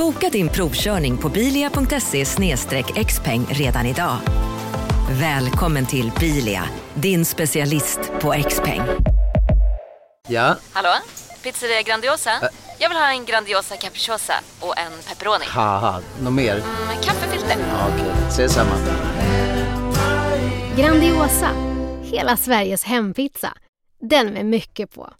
Boka 0.00 0.28
din 0.28 0.48
provkörning 0.48 1.16
på 1.16 1.28
bilia.se 1.28 2.24
xpeng 3.04 3.46
redan 3.50 3.86
idag. 3.86 4.16
Välkommen 5.20 5.86
till 5.86 6.12
Bilia, 6.20 6.62
din 6.94 7.24
specialist 7.24 7.98
på 8.20 8.34
XPeng. 8.48 8.80
Ja, 10.28 10.56
Hallå? 10.72 10.88
Pizzeria 11.42 11.82
Grandiosa? 11.82 12.30
Jag 12.78 12.88
vill 12.88 12.98
ha 12.98 13.12
en 13.12 13.24
Grandiosa 13.24 13.76
capriciosa 13.76 14.34
och 14.60 14.78
en 14.78 14.92
pepperoni. 15.08 15.44
något 16.22 16.32
mer? 16.32 16.54
Med 16.86 17.04
kaffefilter. 17.04 17.56
Ja, 17.70 17.88
Okej, 17.94 18.12
ses 18.28 18.52
samma. 18.52 18.74
Grandiosa, 20.76 21.50
hela 22.02 22.36
Sveriges 22.36 22.84
hempizza. 22.84 23.52
Den 24.00 24.26
med 24.26 24.46
mycket 24.46 24.94
på. 24.94 25.12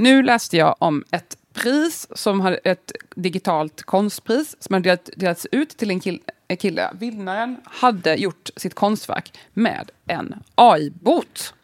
Nu 0.00 0.22
läste 0.22 0.56
jag 0.56 0.74
om 0.78 1.04
ett 1.10 1.36
pris 1.52 2.08
som 2.14 2.40
hade 2.40 2.56
ett 2.56 2.92
digitalt 3.14 3.82
konstpris 3.82 4.56
som 4.60 4.74
hade 4.74 4.88
delat- 4.90 5.10
delats 5.16 5.46
ut 5.52 5.68
till 5.76 5.90
en 5.90 6.00
kill, 6.00 6.20
en 6.48 6.56
kille. 6.56 6.90
Vinnaren 6.94 7.56
hade 7.64 8.14
gjort 8.14 8.50
sitt 8.56 8.74
konstverk 8.74 9.38
med 9.52 9.90
en 10.06 10.34
AI-bot. 10.54 11.54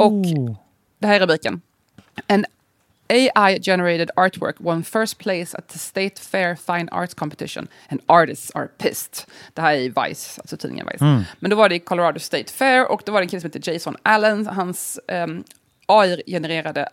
Och 0.00 0.12
det 0.98 1.06
här 1.06 1.14
är 1.14 1.20
rubriken. 1.20 1.60
En 2.26 2.44
AI-generated 3.08 4.10
artwork 4.16 4.56
won 4.58 4.84
first 4.84 5.18
place 5.18 5.58
at 5.58 5.68
the 5.68 5.78
State 5.78 6.20
Fair 6.20 6.54
Fine 6.56 6.88
Arts 6.92 7.14
Competition 7.14 7.68
and 7.88 8.00
artists 8.06 8.50
are 8.54 8.66
pissed. 8.66 9.24
Det 9.54 9.60
här 9.62 9.74
är 9.74 10.08
Vice, 10.08 10.40
alltså 10.40 10.56
tidningen 10.56 10.86
Vice. 10.92 11.04
Men 11.38 11.50
då 11.50 11.56
var 11.56 11.68
det 11.68 11.74
i 11.74 11.78
Colorado 11.78 12.18
State 12.20 12.52
Fair 12.52 12.90
och 12.90 13.02
då 13.06 13.12
var 13.12 13.20
det 13.20 13.24
en 13.24 13.28
kille 13.28 13.40
som 13.40 13.50
heter 13.54 13.72
Jason 13.72 13.96
Allen. 14.02 14.46
Hans 14.46 15.00
um, 15.08 15.44
AI-genererade 15.86 16.80
eh, 16.80 16.86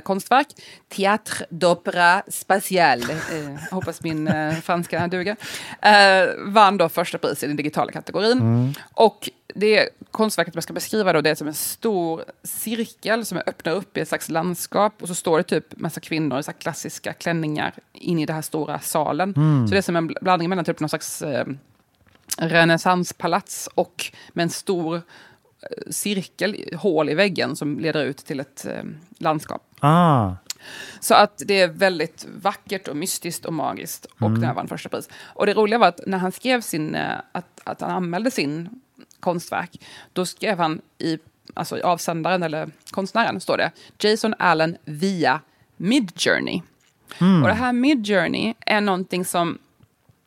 konstverk. 0.00 0.46
Théâtre 0.88 1.44
d'opéra 1.50 2.22
spatial. 2.28 3.02
Eh, 3.02 3.70
hoppas 3.70 4.02
min 4.02 4.28
eh, 4.28 4.54
franska 4.54 5.06
duger. 5.06 5.36
Eh, 5.82 6.28
vann 6.38 6.76
då 6.76 6.88
första 6.88 7.18
pris 7.18 7.42
i 7.42 7.46
den 7.46 7.56
digitala 7.56 7.92
kategorin. 7.92 8.74
Och 8.94 9.30
det 9.54 9.88
konstverket 10.10 10.54
jag 10.54 10.62
ska 10.62 10.72
beskriva 10.72 11.12
då, 11.12 11.20
det 11.20 11.30
är 11.30 11.34
som 11.34 11.48
en 11.48 11.54
stor 11.54 12.24
cirkel 12.42 13.26
som 13.26 13.38
öppnar 13.46 13.72
upp 13.72 13.96
i 13.96 14.00
ett 14.00 14.08
slags 14.08 14.28
landskap. 14.28 15.02
Och 15.02 15.08
så 15.08 15.14
står 15.14 15.38
det 15.38 15.44
typ 15.44 15.76
massa 15.80 16.00
kvinnor 16.00 16.38
i 16.38 16.42
så 16.42 16.52
klassiska 16.52 17.12
klänningar 17.12 17.74
in 17.92 18.18
i 18.18 18.26
den 18.26 18.34
här 18.34 18.42
stora 18.42 18.78
salen. 18.80 19.34
Så 19.68 19.72
det 19.72 19.78
är 19.78 19.82
som 19.82 19.96
en 19.96 20.10
bl- 20.10 20.18
blandning 20.20 20.48
mellan 20.48 20.64
typ 20.64 20.80
någon 20.80 20.88
slags 20.88 21.22
eh, 21.22 21.46
renässanspalats 22.38 23.68
och 23.74 24.12
med 24.32 24.42
en 24.42 24.50
stor 24.50 24.96
eh, 24.96 25.02
cirkel, 25.90 26.64
hål 26.76 27.08
i 27.10 27.14
väggen 27.14 27.56
som 27.56 27.78
leder 27.80 28.04
ut 28.04 28.16
till 28.16 28.40
ett 28.40 28.66
eh, 28.66 28.82
landskap. 29.18 29.62
Ah, 29.80 30.32
Så 31.00 31.14
att 31.14 31.42
det 31.46 31.60
är 31.60 31.68
väldigt 31.68 32.26
vackert 32.42 32.88
och 32.88 32.96
mystiskt 32.96 33.44
och 33.44 33.52
magiskt. 33.52 34.06
Och 34.06 34.20
Mm. 34.26 34.34
den 34.34 34.44
här 34.44 34.54
vann 34.54 34.68
första 34.68 34.88
pris. 34.88 35.08
Och 35.24 35.46
det 35.46 35.54
roliga 35.54 35.78
var 35.78 35.88
att 35.88 36.00
när 36.06 36.18
han 36.18 36.32
skrev 36.32 36.60
sin, 36.60 36.94
eh, 36.94 37.12
att, 37.32 37.60
att 37.64 37.80
han 37.80 37.90
anmälde 37.90 38.30
sin 38.30 38.68
konstverk, 39.20 39.80
då 40.12 40.26
skrev 40.26 40.58
han 40.58 40.80
i, 40.98 41.18
alltså 41.54 41.78
i 41.78 41.82
avsändaren, 41.82 42.42
eller 42.42 42.68
konstnären, 42.90 43.40
står 43.40 43.56
det 43.56 43.70
Jason 43.98 44.34
Allen 44.38 44.76
via 44.84 45.40
Midjourney. 45.76 46.62
Mm. 47.20 47.42
Och 47.42 47.48
det 47.48 47.54
här 47.54 47.72
Midjourney 47.72 48.54
är 48.60 48.80
någonting 48.80 49.24
som 49.24 49.58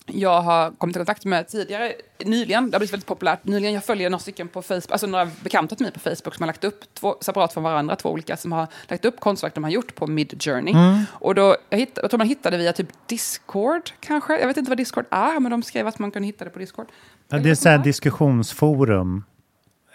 jag 0.07 0.41
har 0.41 0.71
kommit 0.71 0.95
i 0.95 0.99
kontakt 0.99 1.25
med 1.25 1.47
tidigare, 1.47 1.93
nyligen, 2.25 2.69
det 2.69 2.75
har 2.75 2.79
blivit 2.79 2.93
väldigt 2.93 3.07
populärt, 3.07 3.45
nyligen, 3.45 3.73
jag 3.73 3.85
följer 3.85 4.09
några 4.09 4.19
stycken 4.19 4.47
på 4.47 4.61
Facebook, 4.61 4.91
alltså 4.91 5.07
några 5.07 5.27
bekanta 5.43 5.75
till 5.75 5.85
mig 5.85 5.93
på 5.93 5.99
Facebook 5.99 6.35
som 6.35 6.43
har 6.43 6.47
lagt 6.47 6.63
upp, 6.63 6.93
två, 6.93 7.15
separat 7.21 7.53
från 7.53 7.63
varandra, 7.63 7.95
två 7.95 8.11
olika, 8.11 8.37
som 8.37 8.51
har 8.51 8.67
lagt 8.87 9.05
upp 9.05 9.19
konstverk 9.19 9.55
de 9.55 9.63
har 9.63 9.71
gjort 9.71 9.95
på 9.95 10.07
Midjourney. 10.07 10.75
Och 11.11 11.35
då, 11.35 11.55
jag, 11.69 11.77
hitt, 11.77 11.99
jag 12.01 12.09
tror 12.09 12.17
man 12.17 12.27
hittade 12.27 12.57
via 12.57 12.73
typ 12.73 12.87
Discord 13.05 13.89
kanske, 13.99 14.39
jag 14.39 14.47
vet 14.47 14.57
inte 14.57 14.71
vad 14.71 14.77
Discord 14.77 15.05
är, 15.11 15.39
men 15.39 15.51
de 15.51 15.63
skrev 15.63 15.87
att 15.87 15.99
man 15.99 16.11
kunde 16.11 16.25
hitta 16.25 16.45
det 16.45 16.51
på 16.51 16.59
Discord. 16.59 16.87
ja, 17.29 17.37
det 17.39 17.49
är 17.49 17.55
så 17.55 17.69
här 17.69 17.77
diskussionsforum. 17.77 19.23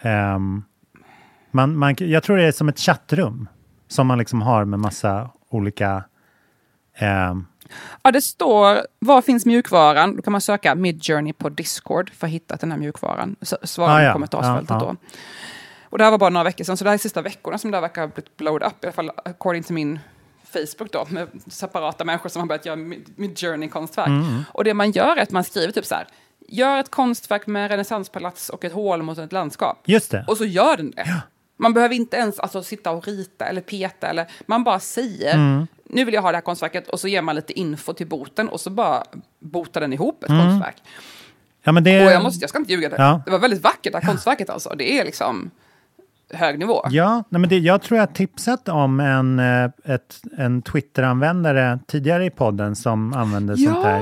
Ehm, 0.01 0.63
man, 1.51 1.77
man, 1.77 1.95
jag 1.99 2.23
tror 2.23 2.37
det 2.37 2.43
är 2.43 2.51
som 2.51 2.69
ett 2.69 2.79
chattrum 2.79 3.47
som 3.87 4.07
man 4.07 4.17
liksom 4.17 4.41
har 4.41 4.65
med 4.65 4.79
massa 4.79 5.29
olika... 5.49 6.03
ehm, 6.97 7.45
Ja, 8.03 8.11
det 8.11 8.21
står, 8.21 8.87
var 8.99 9.21
finns 9.21 9.45
mjukvaran? 9.45 10.15
Då 10.15 10.21
kan 10.21 10.31
man 10.31 10.41
söka 10.41 10.75
Midjourney 10.75 11.33
på 11.33 11.49
Discord 11.49 12.11
för 12.13 12.27
att 12.27 12.33
hitta 12.33 12.55
den 12.55 12.71
här 12.71 12.79
mjukvaran. 12.79 13.35
Svara 13.63 13.91
Ah, 13.93 14.01
i 14.01 14.05
ja. 14.05 14.13
kommentarsfältet 14.13 14.69
Ja, 14.69 14.75
ja. 14.79 14.85
då. 14.85 14.95
Och 15.89 15.97
det 15.97 16.03
här 16.03 16.11
var 16.11 16.17
bara 16.17 16.29
några 16.29 16.43
veckor 16.43 16.63
sedan, 16.63 16.77
så 16.77 16.83
det 16.83 16.89
här 16.89 16.93
är 16.95 16.97
sista 16.97 17.21
veckorna 17.21 17.57
som 17.57 17.71
det 17.71 17.77
här 17.77 17.81
verkar 17.81 18.01
ha 18.01 18.07
blivit 18.07 18.37
blowed 18.37 18.63
up, 18.67 18.83
i 18.83 18.87
alla 18.87 18.91
fall 18.93 19.11
according 19.25 19.63
to 19.63 19.73
min 19.73 19.99
Facebook 20.53 20.91
då, 20.91 21.05
med 21.09 21.27
separata 21.47 22.03
människor 22.05 22.29
som 22.29 22.39
har 22.39 22.47
börjat 22.47 22.65
göra 22.65 22.75
Mid- 22.75 23.11
Midjourney-konstverk. 23.15 24.07
Mm. 24.07 24.43
Och 24.51 24.63
det 24.63 24.73
man 24.73 24.91
gör 24.91 25.17
är 25.17 25.21
att 25.21 25.31
man 25.31 25.43
skriver 25.43 25.71
typ 25.73 25.85
så 25.85 25.95
här, 25.95 26.07
gör 26.47 26.79
ett 26.79 26.91
konstverk 26.91 27.47
med 27.47 27.71
renässanspalats 27.71 28.49
och 28.49 28.65
ett 28.65 28.73
hål 28.73 29.03
mot 29.03 29.17
ett 29.17 29.31
landskap. 29.31 29.81
just 29.85 30.11
det. 30.11 30.25
Och 30.27 30.37
så 30.37 30.45
gör 30.45 30.77
den 30.77 30.91
det. 30.91 31.21
Man 31.57 31.73
behöver 31.73 31.95
inte 31.95 32.17
ens 32.17 32.39
alltså, 32.39 32.63
sitta 32.63 32.91
och 32.91 33.07
rita 33.07 33.45
eller 33.45 33.61
peta, 33.61 34.07
eller 34.07 34.27
man 34.45 34.63
bara 34.63 34.79
säger 34.79 35.33
Mm. 35.33 35.67
nu 35.89 36.05
vill 36.05 36.13
jag 36.13 36.21
ha 36.21 36.31
det 36.31 36.37
här 36.37 36.41
konstverket 36.41 36.87
och 36.89 36.99
så 36.99 37.07
ger 37.07 37.21
man 37.21 37.35
lite 37.35 37.59
info 37.59 37.93
till 37.93 38.07
boten 38.07 38.49
och 38.49 38.59
så 38.61 38.69
bara 38.69 39.03
botar 39.39 39.81
den 39.81 39.93
ihop 39.93 40.23
ett 40.23 40.29
Mm. 40.29 40.45
konstverk. 40.45 40.75
Ja, 41.63 41.71
men 41.71 41.83
det, 41.83 42.05
Och 42.05 42.11
jag, 42.11 42.23
måste, 42.23 42.43
jag 42.43 42.49
ska 42.49 42.59
inte 42.59 42.71
ljuga, 42.71 42.89
det, 42.89 42.95
Ja. 42.97 43.21
det 43.25 43.31
var 43.31 43.39
väldigt 43.39 43.63
vackert 43.63 43.93
det 43.93 43.99
här 43.99 44.07
konstverket 44.07 44.49
alltså. 44.49 44.73
Det 44.77 44.99
är 44.99 45.05
liksom 45.05 45.51
hög 46.33 46.59
nivå. 46.59 46.85
Ja, 46.89 47.23
nej 47.29 47.39
men 47.39 47.49
det, 47.49 47.57
jag 47.57 47.81
tror 47.81 47.99
jag 47.99 48.15
tipsat 48.15 48.69
om 48.69 48.99
en, 48.99 49.39
eh, 49.39 49.69
ett, 49.95 50.21
en 50.37 50.61
Twitter-användare 50.61 51.79
tidigare 51.87 52.25
i 52.25 52.29
podden 52.29 52.75
som 52.75 53.13
använde 53.13 53.57
sånt 53.57 53.83
där. 53.83 54.01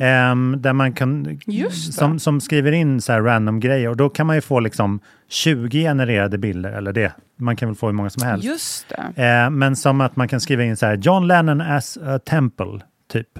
Ehm, 0.00 0.56
där 0.58 0.72
man 0.72 0.92
kan, 0.92 1.38
som, 1.70 2.18
som 2.18 2.40
skriver 2.40 2.72
in 2.72 3.00
så 3.00 3.12
här 3.12 3.20
random 3.20 3.60
grejer 3.60 3.88
och 3.88 3.96
då 3.96 4.08
kan 4.08 4.26
man 4.26 4.36
ju 4.36 4.40
få 4.42 4.60
liksom 4.60 5.00
20 5.28 5.82
genererade 5.82 6.38
bilder, 6.38 6.72
eller 6.72 6.92
det, 6.92 7.12
man 7.36 7.56
kan 7.56 7.68
väl 7.68 7.76
få 7.76 7.86
hur 7.86 7.92
många 7.94 8.10
som 8.10 8.22
helst. 8.22 8.44
Just 8.44 8.86
det. 9.14 9.22
Eh, 9.24 9.50
men 9.50 9.76
som 9.76 10.00
att 10.00 10.16
man 10.16 10.28
kan 10.28 10.40
skriva 10.40 10.64
in 10.64 10.76
så 10.76 10.86
här, 10.86 10.96
John 10.96 11.26
Lennon 11.26 11.60
as 11.60 11.98
a 12.02 12.18
temple, 12.18 12.80
typ. 13.12 13.38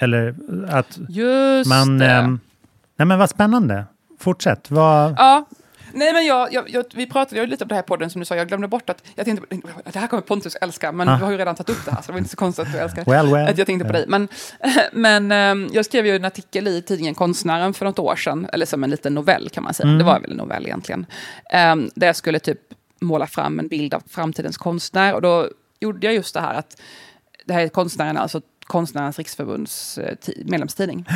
Eller 0.00 0.34
att 0.68 0.98
Just 1.08 1.68
man... 1.70 2.02
ehm, 2.02 2.40
nej 2.96 3.06
men 3.06 3.18
vad 3.18 3.30
spännande. 3.30 3.84
Fortsätt. 4.20 4.70
Vad, 4.70 5.14
Ja. 5.18 5.46
Nej, 5.92 6.12
men 6.12 6.26
jag, 6.26 6.52
jag, 6.52 6.70
jag, 6.70 6.84
vi 6.94 7.06
pratade 7.06 7.40
ju 7.40 7.46
lite 7.46 7.64
om 7.64 7.68
det 7.68 7.74
här 7.74 7.82
podden 7.82 8.10
som 8.10 8.18
du 8.20 8.24
sa, 8.24 8.36
jag 8.36 8.48
glömde 8.48 8.68
bort 8.68 8.90
att, 8.90 9.02
jag 9.14 9.24
tänkte, 9.26 9.56
det 9.92 9.98
här 9.98 10.06
kommer 10.06 10.20
Pontus 10.20 10.56
älska, 10.56 10.92
men 10.92 11.08
Ah. 11.08 11.16
du 11.18 11.24
har 11.24 11.30
ju 11.30 11.36
redan 11.38 11.54
tagit 11.54 11.70
upp 11.70 11.84
det 11.84 11.90
här, 11.90 12.02
så 12.02 12.06
det 12.06 12.12
var 12.12 12.18
inte 12.18 12.30
så 12.30 12.36
konstigt 12.36 12.66
att 12.66 12.72
du 12.72 12.78
älskar. 12.78 13.04
Well, 13.04 13.26
well. 13.34 13.48
Att 13.48 13.58
jag 13.58 13.66
tänkte 13.66 13.86
på 13.86 13.92
dig. 13.92 14.04
Men, 14.08 14.28
men 14.92 15.32
ehm, 15.32 15.68
jag 15.72 15.84
skrev 15.84 16.06
ju 16.06 16.16
en 16.16 16.24
artikel 16.24 16.68
i 16.68 16.82
tidningen 16.82 17.14
Konstnären 17.14 17.74
för 17.74 17.84
något 17.86 17.98
år 17.98 18.16
sedan, 18.16 18.48
eller 18.52 18.66
som 18.66 18.84
en 18.84 18.90
liten 18.90 19.14
novell 19.14 19.48
kan 19.50 19.64
man 19.64 19.74
säga, 19.74 19.86
Mm. 19.86 19.98
det 19.98 20.04
var 20.04 20.20
väl 20.20 20.30
en 20.30 20.36
novell 20.36 20.66
egentligen, 20.66 21.06
um, 21.72 21.90
där 21.94 22.06
jag 22.06 22.16
skulle 22.16 22.38
typ 22.38 22.60
måla 23.00 23.26
fram 23.26 23.58
en 23.58 23.68
bild 23.68 23.94
av 23.94 24.02
framtidens 24.08 24.56
konstnär, 24.56 25.14
och 25.14 25.22
då 25.22 25.48
gjorde 25.80 26.06
jag 26.06 26.14
just 26.14 26.34
det 26.34 26.40
här 26.40 26.54
att, 26.54 26.80
det 27.44 27.52
här 27.54 27.60
är 27.60 27.68
konstnären, 27.68 28.16
alltså 28.16 28.40
Konstnärernas 28.66 29.18
riksförbunds 29.18 29.98
eh, 29.98 30.14
ti- 30.16 30.50
medlemstidning. 30.50 31.06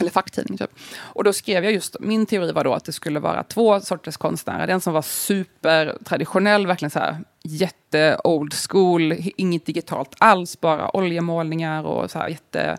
Eller 0.00 0.10
facktidning 0.10 0.58
typ. 0.58 0.70
Och 0.98 1.24
då 1.24 1.32
skrev 1.32 1.64
jag 1.64 1.72
just, 1.72 1.96
min 2.00 2.26
teori 2.26 2.52
var 2.52 2.64
då 2.64 2.74
att 2.74 2.84
det 2.84 2.92
skulle 2.92 3.20
vara 3.20 3.42
två 3.42 3.80
sorters 3.80 4.16
konstnärer. 4.16 4.66
Den 4.66 4.80
som 4.80 4.92
var 4.92 5.02
supertraditionell, 5.02 6.66
verkligen 6.66 6.90
så 6.90 6.98
här 6.98 7.18
jätte 7.46 8.18
old 8.24 8.54
school, 8.70 9.14
inget 9.36 9.66
digitalt 9.66 10.14
alls, 10.18 10.60
bara 10.60 10.96
oljemålningar 10.96 11.82
och 11.82 12.10
så 12.10 12.18
här 12.18 12.28
jätte, 12.28 12.76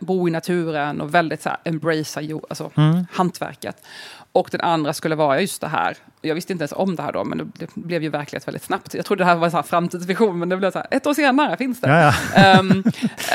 bo 0.00 0.28
i 0.28 0.30
naturen 0.30 1.00
och 1.00 1.14
väldigt 1.14 1.42
så 1.42 1.48
här 1.48 1.58
embracea 1.64 2.38
alltså, 2.50 2.70
Mm. 2.76 3.06
hantverket. 3.12 3.76
Och 4.32 4.48
den 4.52 4.60
andra 4.60 4.92
skulle 4.92 5.14
vara 5.14 5.40
just 5.40 5.60
det 5.60 5.68
här, 5.68 5.96
jag 6.22 6.34
visste 6.34 6.52
inte 6.52 6.62
ens 6.62 6.72
om 6.72 6.96
det 6.96 7.02
här 7.02 7.12
då, 7.12 7.24
men 7.24 7.52
det, 7.58 7.74
blev 7.74 8.02
ju 8.02 8.08
verklighet 8.08 8.48
väldigt 8.48 8.62
snabbt. 8.62 8.94
Jag 8.94 9.04
trodde 9.06 9.20
det 9.24 9.26
här 9.28 9.36
var 9.36 9.56
en 9.56 9.64
framtidsvision, 9.64 10.38
men 10.38 10.48
det 10.48 10.56
blev 10.56 10.70
så 10.70 10.78
här, 10.78 10.86
ett 10.90 11.06
år 11.06 11.14
senare 11.14 11.56
finns 11.56 11.80
det. 11.80 11.88
Ja, 11.88 12.14
Ehm, 12.42 12.84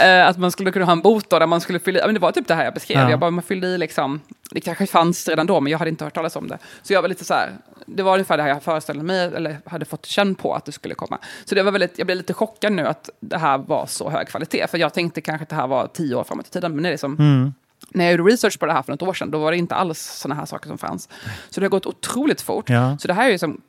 eh, 0.04 0.28
att 0.28 0.38
man 0.38 0.52
skulle 0.52 0.72
kunna 0.72 0.86
ha 0.86 0.92
en 0.92 1.02
bot 1.02 1.30
då, 1.30 1.40
där 1.40 1.48
man 1.48 1.62
skulle 1.62 1.80
fylla 1.80 2.00
i, 2.00 2.06
men 2.06 2.14
det 2.14 2.20
var 2.22 2.32
typ 2.32 2.48
det 2.48 2.56
här 2.56 2.64
jag 2.64 2.74
beskrev, 2.74 3.00
Ja. 3.00 3.10
jag 3.10 3.20
bara, 3.20 3.32
man 3.32 3.44
fyllde 3.44 3.68
i 3.68 3.78
liksom, 3.78 4.22
det 4.54 4.62
kanske 4.62 4.88
fanns 4.88 5.28
redan 5.28 5.48
då, 5.48 5.60
men 5.62 5.72
jag 5.72 5.80
hade 5.80 5.90
inte 5.90 6.04
hört 6.04 6.14
talas 6.14 6.36
om 6.36 6.48
det. 6.48 6.58
Så 6.82 6.94
jag 6.94 7.02
var 7.02 7.10
lite 7.10 7.26
så 7.26 7.34
här, 7.34 7.52
det 7.86 8.04
var 8.04 8.14
ungefär 8.14 8.38
det 8.38 8.44
här 8.44 8.50
jag 8.50 8.64
föreställde 8.64 9.04
mig, 9.04 9.26
eller 9.26 9.58
hade 9.66 9.86
fått 9.86 10.06
känn 10.06 10.36
på 10.36 10.54
att 10.56 10.66
det 10.66 10.72
skulle 10.72 10.96
komma. 10.96 11.18
Så 11.46 11.56
det 11.56 11.64
var 11.64 11.72
väldigt, 11.72 11.98
jag 11.98 12.08
blev 12.08 12.18
lite 12.18 12.34
chockad 12.34 12.74
nu 12.74 12.88
att 12.88 13.10
det 13.20 13.38
här 13.38 13.58
var 13.58 13.86
så 13.86 14.10
hög 14.10 14.28
kvalitet, 14.28 14.68
för 14.68 14.78
jag 14.78 14.94
tänkte 14.94 15.22
kanske 15.22 15.44
att 15.44 15.50
det 15.50 15.56
här 15.56 15.68
var 15.68 15.88
tio 15.88 16.16
år 16.16 16.24
framåt 16.24 16.48
i 16.48 16.50
tiden, 16.50 16.74
men 16.76 16.84
det 16.84 16.90
är 16.90 16.92
liksom, 16.92 17.16
Mm. 17.20 17.54
när 17.90 18.06
jag 18.06 18.12
gjorde 18.18 18.32
research 18.34 18.60
på 18.60 18.66
det 18.66 18.74
här 18.74 18.82
för 18.82 18.92
något 18.92 19.02
år 19.02 19.14
sedan, 19.14 19.32
då 19.32 19.40
var 19.40 19.52
det 19.52 19.58
inte 19.58 19.76
alls 19.76 20.00
sådana 20.00 20.40
här 20.40 20.46
saker 20.46 20.68
som 20.68 20.78
fanns. 20.78 21.10
Så 21.50 21.60
det 21.60 21.66
har 21.66 21.70
gått 21.70 21.86
otroligt 21.86 22.42
fort. 22.42 22.70
Ja. 22.70 22.98
Så 22.98 23.08
det 23.08 23.14
här 23.14 23.28
är 23.28 23.32
ju 23.32 23.38
som 23.38 23.62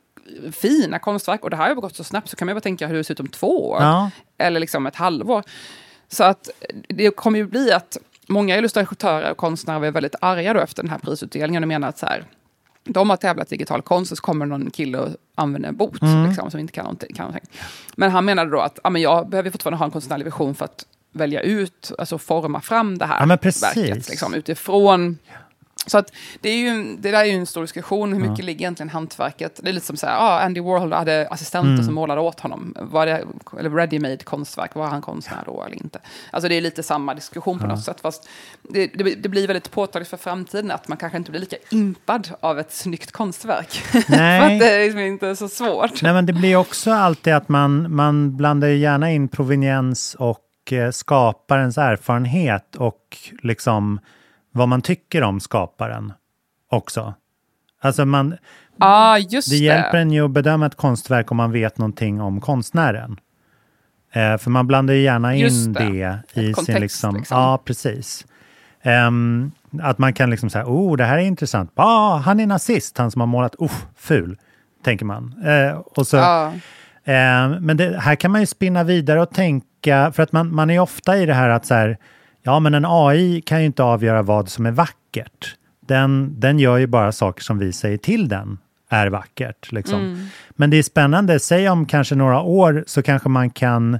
fina 0.51 0.99
konstverk, 0.99 1.43
och 1.43 1.49
det 1.49 1.55
här 1.55 1.67
har 1.67 1.75
gått 1.75 1.95
så 1.95 2.03
snabbt, 2.03 2.29
så 2.29 2.35
kan 2.35 2.45
man 2.45 2.51
ju 2.51 2.55
bara 2.55 2.61
tänka 2.61 2.87
hur 2.87 2.95
det 2.95 3.03
ser 3.03 3.13
ut 3.13 3.19
om 3.19 3.27
två 3.27 3.69
år. 3.69 3.81
Ja. 3.81 4.09
Eller 4.37 4.59
liksom 4.59 4.85
ett 4.87 4.95
halvår. 4.95 5.43
Så 6.07 6.23
att 6.23 6.49
det 6.89 7.15
kommer 7.15 7.39
ju 7.39 7.47
bli 7.47 7.71
att 7.71 7.97
många 8.27 8.57
illustratörer 8.57 9.31
och 9.31 9.37
konstnärer 9.37 9.79
var 9.79 9.91
väldigt 9.91 10.15
arga 10.21 10.53
då 10.53 10.59
efter 10.59 10.83
den 10.83 10.89
här 10.91 10.97
prisutdelningen 10.97 11.63
och 11.63 11.67
menar 11.67 11.89
att 11.89 11.97
så 11.97 12.05
här, 12.05 12.23
de 12.83 13.09
har 13.09 13.17
tävlat 13.17 13.51
i 13.51 13.55
digital 13.55 13.81
konst 13.81 14.11
och 14.11 14.17
så 14.17 14.21
kommer 14.21 14.45
någon 14.45 14.71
kille 14.71 14.97
och 14.97 15.09
använder 15.35 15.69
en 15.69 15.75
bot 15.75 16.01
Mm. 16.01 16.27
liksom, 16.27 16.51
som 16.51 16.59
inte 16.59 16.73
kan 16.73 16.83
någonting, 16.83 17.15
kan 17.15 17.25
någonting. 17.25 17.49
Men 17.95 18.11
han 18.11 18.25
menade 18.25 18.51
då 18.51 18.59
att 18.59 18.79
ja, 18.83 18.89
men 18.89 19.01
jag 19.01 19.29
behöver 19.29 19.49
fortfarande 19.49 19.77
ha 19.77 19.85
en 19.85 19.91
konstnärlig 19.91 20.25
vision 20.25 20.55
för 20.55 20.65
att 20.65 20.85
välja 21.11 21.41
ut, 21.41 21.91
alltså 21.97 22.17
forma 22.17 22.61
fram 22.61 22.97
det 22.97 23.05
här 23.05 23.19
Ja, 23.19 23.25
verket 23.25 24.09
liksom, 24.09 24.33
utifrån 24.33 25.17
så 25.87 25.97
att 25.97 26.11
det, 26.41 26.49
är 26.49 26.57
ju, 26.57 26.67
en- 26.67 27.01
det 27.01 27.11
där 27.11 27.19
är 27.19 27.25
ju 27.25 27.31
en 27.31 27.45
stor 27.45 27.61
diskussion, 27.61 28.13
hur 28.13 28.19
mycket 28.19 28.39
Ja. 28.39 28.45
ligger 28.45 28.61
egentligen 28.61 28.89
hantverket? 28.89 29.59
Det 29.63 29.69
är 29.69 29.73
lite 29.73 29.85
som 29.85 29.97
så 29.97 30.07
här, 30.07 30.15
ah, 30.19 30.39
Andy 30.39 30.61
Warhol 30.61 30.93
hade 30.93 31.27
assistenter 31.27 31.71
Mm. 31.73 31.85
som 31.85 31.93
målade 31.93 32.21
åt 32.21 32.39
honom. 32.39 32.75
Var 32.79 33.05
det, 33.05 33.25
eller 33.59 33.69
ready-made 33.69 34.23
konstverk, 34.23 34.75
var 34.75 34.87
han 34.87 35.01
konstnär 35.01 35.43
då 35.45 35.63
eller 35.63 35.75
inte? 35.83 35.99
Alltså 36.31 36.49
det 36.49 36.55
är 36.55 36.61
lite 36.61 36.83
samma 36.83 37.13
diskussion 37.13 37.59
på 37.59 37.65
Ja. 37.65 37.69
något 37.69 37.83
sätt, 37.83 38.01
fast 38.01 38.29
det, 38.69 38.87
det, 38.87 39.03
det 39.15 39.29
blir 39.29 39.47
väldigt 39.47 39.71
påtagligt 39.71 40.09
för 40.09 40.17
framtiden 40.17 40.71
att 40.71 40.87
man 40.87 40.97
kanske 40.97 41.17
inte 41.17 41.31
blir 41.31 41.41
lika 41.41 41.57
impad 41.69 42.29
av 42.39 42.59
ett 42.59 42.71
snyggt 42.73 43.11
konstverk. 43.11 43.83
Nej. 44.09 44.39
för 44.49 44.53
att 44.53 44.59
det 44.59 44.69
är 44.75 44.83
liksom 44.83 44.99
inte 45.01 45.35
så 45.35 45.47
svårt. 45.49 46.01
Nej, 46.01 46.13
men 46.13 46.25
det 46.25 46.33
blir 46.33 46.55
också 46.55 46.91
alltid 46.91 47.33
att 47.33 47.49
man, 47.49 47.95
man 47.95 48.37
blandar 48.37 48.67
ju 48.67 48.77
gärna 48.77 49.11
in 49.11 49.27
proveniens 49.27 50.15
och 50.19 50.41
eh, 50.71 50.91
skaparens 50.91 51.77
erfarenhet 51.77 52.75
och 52.75 53.17
liksom 53.43 53.99
vad 54.55 54.67
man 54.67 54.81
tycker 54.81 55.21
om 55.21 55.39
skaparen 55.39 56.13
också. 56.69 57.13
Alltså 57.81 58.05
man, 58.05 58.35
ah, 58.79 59.17
det 59.17 59.49
det. 59.49 59.55
hjälper 59.55 59.97
en 59.97 60.11
ju 60.11 60.25
att 60.25 60.31
bedöma 60.31 60.65
ett 60.65 60.75
konstverk 60.75 61.31
om 61.31 61.37
man 61.37 61.51
vet 61.51 61.77
någonting 61.77 62.21
om 62.21 62.41
konstnären. 62.41 63.19
Eh, 64.13 64.37
för 64.37 64.49
man 64.49 64.67
blandar 64.67 64.93
ju 64.93 65.01
gärna 65.01 65.35
in 65.35 65.73
det, 65.73 65.83
det. 65.83 65.91
i 65.93 66.01
Ett 66.01 66.29
sin 66.33 66.53
kontext, 66.53 66.81
liksom... 66.81 67.15
liksom. 67.15 67.37
Ja, 67.37 67.61
precis. 67.65 68.25
Ehm, 68.81 69.51
att 69.81 69.97
man 69.97 70.13
kan 70.13 70.29
liksom 70.29 70.49
säga, 70.49 70.65
oh, 70.65 70.97
det 70.97 71.05
här 71.05 71.17
är 71.17 71.21
intressant. 71.21 71.71
Ah, 71.75 72.17
han 72.17 72.39
är 72.39 72.47
nazist, 72.47 72.97
han 72.97 73.11
som 73.11 73.19
har 73.19 73.27
målat, 73.27 73.55
oh, 73.55 73.73
ful, 73.97 74.37
tänker 74.83 75.05
man. 75.05 75.43
Eh, 75.45 75.77
och 75.77 76.07
så, 76.07 76.17
Ja. 76.17 76.53
Eh, 77.03 77.59
men 77.59 77.77
det, 77.77 77.99
här 77.99 78.15
kan 78.15 78.31
man 78.31 78.41
ju 78.41 78.47
spinna 78.47 78.83
vidare 78.83 79.21
och 79.21 79.29
tänka, 79.29 80.11
för 80.15 80.23
att 80.23 80.31
man, 80.31 80.55
man 80.55 80.69
är 80.69 80.79
ofta 80.79 81.17
i 81.17 81.25
det 81.25 81.33
här 81.33 81.49
att 81.49 81.65
så 81.65 81.73
här, 81.73 81.97
ja 82.45 82.59
men 82.59 82.73
en 82.73 82.85
AI 82.87 83.41
kan 83.41 83.59
ju 83.59 83.65
inte 83.65 83.83
avgöra 83.83 84.21
vad 84.21 84.49
som 84.49 84.65
är 84.65 84.71
vackert. 84.71 85.55
Den, 85.79 86.39
den 86.39 86.59
gör 86.59 86.77
ju 86.77 86.87
bara 86.87 87.11
saker 87.11 87.43
som 87.43 87.59
vi 87.59 87.73
säger 87.73 87.97
till 87.97 88.27
den 88.27 88.57
är 88.89 89.07
vackert. 89.07 89.71
Liksom. 89.71 89.99
Mm. 89.99 90.27
Men 90.49 90.69
det 90.69 90.77
är 90.77 90.83
spännande, 90.83 91.39
säg 91.39 91.69
om 91.69 91.85
kanske 91.85 92.15
några 92.15 92.41
år 92.41 92.83
så 92.87 93.01
kanske 93.01 93.29
man 93.29 93.49
kan 93.49 93.99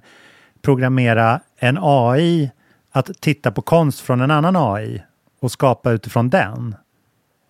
programmera 0.62 1.40
en 1.58 1.78
AI 1.82 2.52
att 2.92 3.22
titta 3.22 3.52
på 3.52 3.62
konst 3.62 4.00
från 4.00 4.22
en 4.22 4.32
annan 4.32 4.56
AI 4.56 5.04
och 5.42 5.52
skapa 5.52 5.92
utifrån 5.92 6.30
den. 6.30 6.76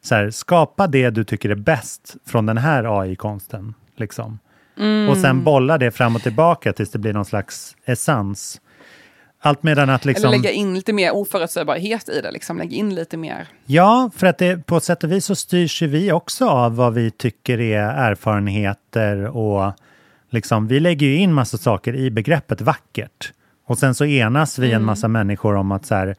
Så 0.04 0.16
här, 0.16 0.30
skapa 0.30 0.88
det 0.88 1.10
du 1.10 1.24
tycker 1.24 1.50
är 1.50 1.56
bäst 1.56 2.16
från 2.26 2.46
den 2.46 2.58
här 2.58 3.02
AI-konsten. 3.02 3.74
Liksom. 3.98 4.40
Mm. 4.78 5.10
Och 5.10 5.18
sen 5.18 5.44
bolla 5.44 5.78
det 5.78 5.92
fram 5.92 6.16
och 6.16 6.22
tillbaka 6.22 6.74
tills 6.74 6.92
det 6.92 7.00
blir 7.00 7.14
någon 7.14 7.26
slags 7.26 7.76
essens. 7.86 8.62
Allt 9.46 9.64
medan 9.64 9.90
att 9.90 10.06
liksom... 10.06 10.28
Eller 10.28 10.38
lägga 10.38 10.52
in 10.52 10.74
lite 10.74 10.94
mer 10.94 11.16
oförutsägbarhet 11.16 12.10
i 12.10 12.22
det, 12.22 12.32
liksom. 12.32 12.58
lägga 12.58 12.76
in 12.78 12.96
lite 12.96 13.18
mer. 13.18 13.48
Ja, 13.66 14.10
för 14.16 14.28
att 14.28 14.38
det, 14.38 14.66
på 14.66 14.80
sätt 14.80 15.04
och 15.04 15.12
vis 15.12 15.26
så 15.26 15.36
styrs 15.36 15.82
ju 15.82 15.88
vi 15.88 16.12
också 16.12 16.48
av 16.50 16.76
vad 16.76 16.94
vi 16.94 17.12
tycker 17.12 17.60
är 17.62 17.80
erfarenheter 17.88 19.26
och 19.38 19.74
liksom, 20.30 20.68
vi 20.68 20.80
lägger 20.80 21.08
ju 21.08 21.18
in 21.18 21.34
massa 21.34 21.58
saker 21.58 21.96
i 21.96 22.12
begreppet 22.12 22.62
vackert. 22.62 23.32
Och 23.66 23.78
sen 23.78 23.96
så 23.96 24.06
enas 24.06 24.60
vi 24.60 24.68
en 24.68 24.74
Mm. 24.76 24.86
massa 24.86 25.08
människor 25.08 25.56
om 25.56 25.72
att 25.72 25.86
så 25.86 25.96
här, 25.96 26.16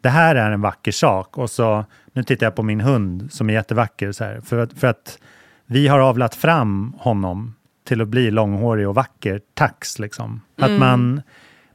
det 0.00 0.08
här 0.08 0.36
är 0.36 0.50
en 0.50 0.60
vacker 0.60 0.92
sak. 0.92 1.38
Och 1.38 1.50
så, 1.50 1.84
nu 2.12 2.22
tittar 2.24 2.46
jag 2.46 2.54
på 2.54 2.62
min 2.62 2.80
hund 2.80 3.28
som 3.32 3.50
är 3.50 3.54
jättevacker, 3.54 4.12
så 4.12 4.24
här, 4.24 4.40
för, 4.40 4.58
att, 4.58 4.72
för 4.72 4.86
att 4.86 5.18
vi 5.66 5.88
har 5.88 5.98
avlat 5.98 6.34
fram 6.34 6.94
honom 6.98 7.54
till 7.88 8.00
att 8.00 8.08
bli 8.08 8.30
långhårig 8.30 8.88
och 8.88 8.94
vacker 8.94 9.40
tax. 9.54 9.98
Liksom. 9.98 10.40
Att 10.58 10.68
Mm. 10.68 10.78
man, 10.80 11.22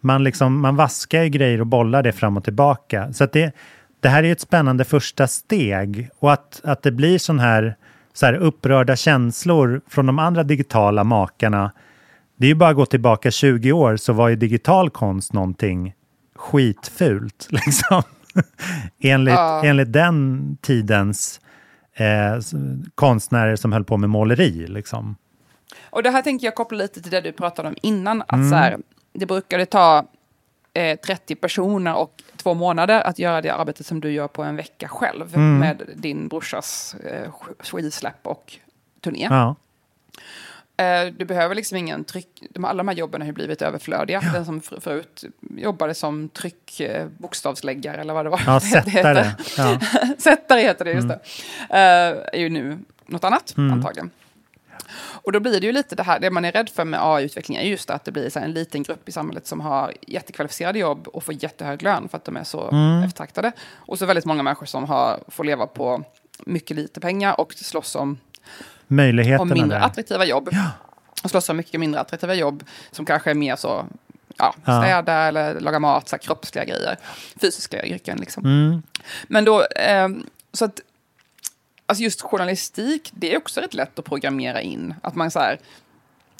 man, 0.06 0.24
liksom, 0.24 0.62
man 0.62 0.76
vaskar 0.76 1.24
ju 1.24 1.30
grejer 1.30 1.62
och 1.62 1.68
bollar 1.68 2.03
det 2.03 2.12
fram 2.12 2.38
och 2.38 2.43
tillbaka. 2.43 3.14
Så 3.14 3.26
det, 3.26 3.56
det 3.99 4.10
här 4.10 4.24
är 4.24 4.32
ett 4.32 4.41
spännande 4.41 4.84
första 4.84 5.28
steg. 5.28 6.10
Och 6.20 6.34
att, 6.34 6.62
att 6.64 6.84
det 6.84 6.91
blir 6.91 7.18
sån 7.18 7.39
här, 7.39 7.76
så 8.14 8.26
här 8.26 8.34
upprörda 8.34 8.95
känslor 8.95 9.82
från 9.88 10.06
de 10.06 10.20
andra 10.20 10.43
digitala 10.43 11.03
makarna. 11.03 11.72
Det 12.38 12.45
är 12.45 12.49
ju 12.49 12.56
bara 12.56 12.70
att 12.70 12.76
gå 12.76 12.86
tillbaka 12.86 13.32
20 13.32 13.72
år 13.72 13.97
så 13.97 14.14
var 14.14 14.30
ju 14.30 14.36
digital 14.36 14.89
konst 14.89 15.34
någonting 15.34 15.93
skitfult. 16.36 17.47
Liksom. 17.51 18.03
enligt, 18.99 19.34
Ja. 19.36 19.62
enligt 19.66 19.93
den 19.93 20.58
tidens 20.62 21.41
eh, 21.93 22.39
konstnärer 22.95 23.56
som 23.56 23.72
höll 23.74 23.84
på 23.84 23.97
med 23.97 24.10
måleri. 24.10 24.68
Liksom. 24.68 25.16
Och 25.89 26.03
det 26.03 26.10
här 26.10 26.22
tänker 26.22 26.47
jag 26.47 26.56
koppla 26.56 26.78
lite 26.78 27.01
till 27.01 27.12
det 27.12 27.22
du 27.22 27.32
pratade 27.32 27.68
om 27.70 27.76
innan. 27.82 28.22
Att 28.22 28.34
Mm. 28.34 28.49
så 28.49 28.56
här, 28.56 28.78
det 29.16 29.26
brukade 29.26 29.66
ta 29.66 30.05
eh, 30.74 30.99
30 30.99 31.36
personer 31.36 31.95
och 31.95 32.22
två 32.38 32.53
månader 32.53 33.01
att 33.01 33.20
göra 33.20 33.41
det 33.41 33.49
arbetet 33.49 33.86
som 33.86 33.99
du 34.01 34.11
gör 34.11 34.28
på 34.28 34.43
en 34.43 34.55
vecka 34.55 34.88
själv. 34.88 35.36
Mm. 35.36 35.57
Med 35.59 35.89
din 35.95 36.28
brorsas 36.28 36.95
eh, 37.05 37.30
sk- 37.32 37.63
skivsläpp 37.63 38.28
och 38.28 38.53
turné. 39.01 39.28
Ja. 39.30 39.55
Eh, 40.78 41.13
du 41.18 41.26
behöver 41.26 41.55
liksom 41.55 41.78
ingen 41.78 42.03
tryck... 42.03 42.43
De, 42.49 42.66
alla 42.66 42.78
de 42.78 42.88
här 42.88 42.95
jobben 42.95 43.22
har 43.22 43.26
ju 43.26 43.34
blivit 43.34 43.61
överflödiga. 43.61 44.20
Den 44.34 44.45
som 44.45 44.61
för, 44.61 44.80
förut 44.80 45.24
jobbade 45.57 45.93
som 45.93 46.30
tryck, 46.30 46.80
eh, 46.80 47.07
eller 47.84 48.13
vad 48.13 48.26
det 48.26 48.30
var. 48.30 48.41
Ja, 48.45 48.59
det 48.86 48.89
heter. 48.89 48.91
sättare. 48.91 49.36
Ja. 49.57 49.80
sättare 50.18 50.59
heter 50.61 50.86
det, 50.86 50.91
just 50.91 51.05
Mm. 51.05 51.18
det. 51.70 51.76
Eh, 51.76 52.39
är 52.39 52.39
ju 52.39 52.49
nu 52.49 52.80
något 53.05 53.24
annat 53.24 53.53
Mm. 53.57 53.74
antagligen. 53.74 54.09
Och 55.26 55.32
då 55.32 55.39
blir 55.39 55.59
det 55.59 55.65
ju 55.67 55.71
lite 55.73 55.95
det 55.95 56.03
här, 56.03 56.19
det 56.19 56.32
man 56.32 56.45
är 56.45 56.51
rädd 56.51 56.69
för 56.69 56.86
med 56.86 56.99
AI-utveckling 57.03 57.57
är 57.57 57.61
just 57.63 57.89
att 57.89 58.05
det 58.05 58.11
blir 58.11 58.38
en 58.38 58.51
liten 58.53 58.84
grupp 58.84 59.09
i 59.09 59.11
samhället 59.11 59.47
som 59.47 59.61
har 59.61 59.93
jättekvalificerade 60.07 60.80
jobb 60.80 61.07
och 61.07 61.23
får 61.23 61.43
jättehög 61.43 61.84
lön 61.84 62.07
för 62.09 62.17
att 62.17 62.26
de 62.26 62.38
är 62.38 62.43
så 62.43 62.69
Mm. 62.69 63.03
eftertraktade. 63.03 63.51
Och 63.76 63.99
så 63.99 64.05
väldigt 64.05 64.26
många 64.26 64.43
människor 64.43 64.65
som 64.65 64.84
har, 64.84 65.19
får 65.28 65.43
leva 65.43 65.67
på 65.67 66.03
mycket 66.45 66.78
lite 66.78 66.99
pengar 66.99 67.39
och 67.41 67.53
slåss 67.53 67.95
om, 67.95 68.01
om 68.09 68.17
Möjligheterna 68.88 69.53
mindre 69.55 69.78
där. 69.80 69.86
attraktiva 69.86 70.26
jobb. 70.26 70.49
Och 71.23 71.30
slåss 71.30 71.49
om 71.49 71.57
mycket 71.57 71.80
mindre 71.80 72.01
attraktiva 72.01 72.34
jobb 72.34 72.63
som 72.91 73.05
kanske 73.05 73.30
är 73.30 73.36
mer 73.36 73.55
så, 73.55 73.86
ja, 74.38 74.55
Ja. 74.65 74.82
städa 74.84 75.13
eller 75.13 75.59
laga 75.59 75.80
mat, 75.80 76.09
så 76.09 76.15
här 76.15 76.21
kroppsliga 76.23 76.65
grejer, 76.65 76.97
fysiska 77.41 77.86
yrken 77.86 78.17
liksom. 78.17 78.45
Mm. 78.45 78.84
Men 79.28 79.45
då, 79.45 79.63
ehm, 79.76 80.23
så 80.53 80.65
att, 80.65 80.80
alltså 81.86 82.04
just 82.04 82.22
journalistik, 82.22 83.12
det 83.14 83.34
är 83.34 83.38
också 83.38 83.62
rätt 83.62 83.74
lätt 83.74 84.00
att 84.00 84.06
programmera 84.06 84.62
in. 84.62 84.94
Att 85.02 85.16
man 85.16 85.32
så 85.32 85.40
här, 85.40 85.60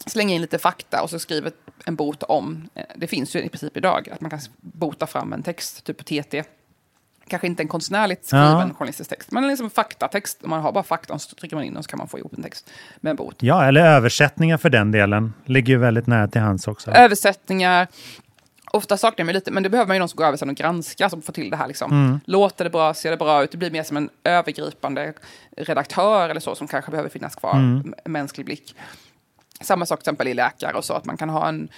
slänger 0.06 0.36
in 0.36 0.41
lite 0.41 0.60
fakta 0.60 1.02
och 1.04 1.10
så 1.10 1.20
skriver 1.20 1.52
en 1.86 1.96
bot 1.96 2.24
om. 2.24 2.70
eh, 2.76 2.84
Det 2.96 3.08
finns 3.08 3.36
ju 3.36 3.39
i 3.43 3.50
princip 3.50 3.78
idag, 3.78 4.10
att 4.12 4.22
man 4.22 4.30
kan 4.32 4.39
bota 4.62 5.08
fram 5.08 5.34
en 5.34 5.43
text, 5.43 5.84
typ 5.84 5.98
på 5.98 6.04
TT. 6.04 6.43
Kanske 7.28 7.48
inte 7.48 7.64
en 7.64 7.68
konstnärligt 7.68 8.26
skriven 8.26 8.46
Ja. 8.46 8.70
journalistisk 8.78 9.10
text, 9.10 9.32
men 9.32 9.48
liksom 9.48 9.70
faktatext. 9.70 10.43
Om 10.43 10.50
man 10.50 10.62
har 10.62 10.72
bara 10.72 10.84
fakta 10.84 11.20
så 11.20 11.36
trycker 11.36 11.56
man 11.56 11.66
in 11.66 11.78
och 11.78 11.84
så 11.84 11.89
kan 11.89 11.98
man 11.98 12.08
få 12.08 12.20
ihop 12.20 12.34
en 12.38 12.43
text 12.43 12.70
med 13.02 13.10
en 13.10 13.16
bot. 13.16 13.36
Ja, 13.43 13.66
eller 13.68 13.82
översättningar 13.82 14.58
för 14.58 14.70
den 14.70 14.91
delen. 14.91 15.34
Ligger 15.46 15.74
ju 15.74 15.80
väldigt 15.80 16.08
nära 16.08 16.28
till 16.28 16.41
hands 16.41 16.68
också. 16.68 16.91
Översättningar. 16.91 17.88
Ofta 18.76 18.97
saknar 18.97 19.26
man 19.26 19.34
lite, 19.34 19.51
men 19.51 19.63
det 19.63 19.69
behöver 19.69 19.88
man 19.88 19.95
ju 19.95 19.99
någon 19.99 20.09
som 20.09 20.17
går 20.17 20.26
över 20.26 20.38
sen 20.38 20.49
och 20.49 20.55
granskar 20.55 21.09
som 21.09 21.21
får 21.21 21.34
till 21.34 21.49
det 21.49 21.57
här. 21.57 21.67
Liksom. 21.67 21.91
Mm. 21.91 22.19
Låter 22.26 22.63
det 22.63 22.69
bra? 22.69 22.93
Ser 22.93 23.11
det 23.11 23.17
bra 23.17 23.43
ut? 23.43 23.51
Det 23.51 23.57
blir 23.57 23.71
mer 23.71 23.84
som 23.84 23.97
en 23.97 24.09
övergripande 24.23 25.13
redaktör 25.57 26.30
eller 26.30 26.39
så 26.39 26.55
som 26.55 26.67
kanske 26.67 26.91
behöver 26.91 27.09
finnas 27.09 27.36
kvar. 27.36 27.53
Mm. 27.53 27.93
Mänsklig 28.05 28.45
blick. 28.45 28.76
Samma 29.61 29.86
sak 29.86 29.99
till 29.99 30.03
exempel 30.03 30.28
i 30.28 30.34
läkare 30.34 30.73
och 30.73 30.86
så, 30.86 30.93
att 30.93 31.05
man 31.05 31.17
kan 31.17 31.30
ha 31.30 31.47
en 31.47 31.69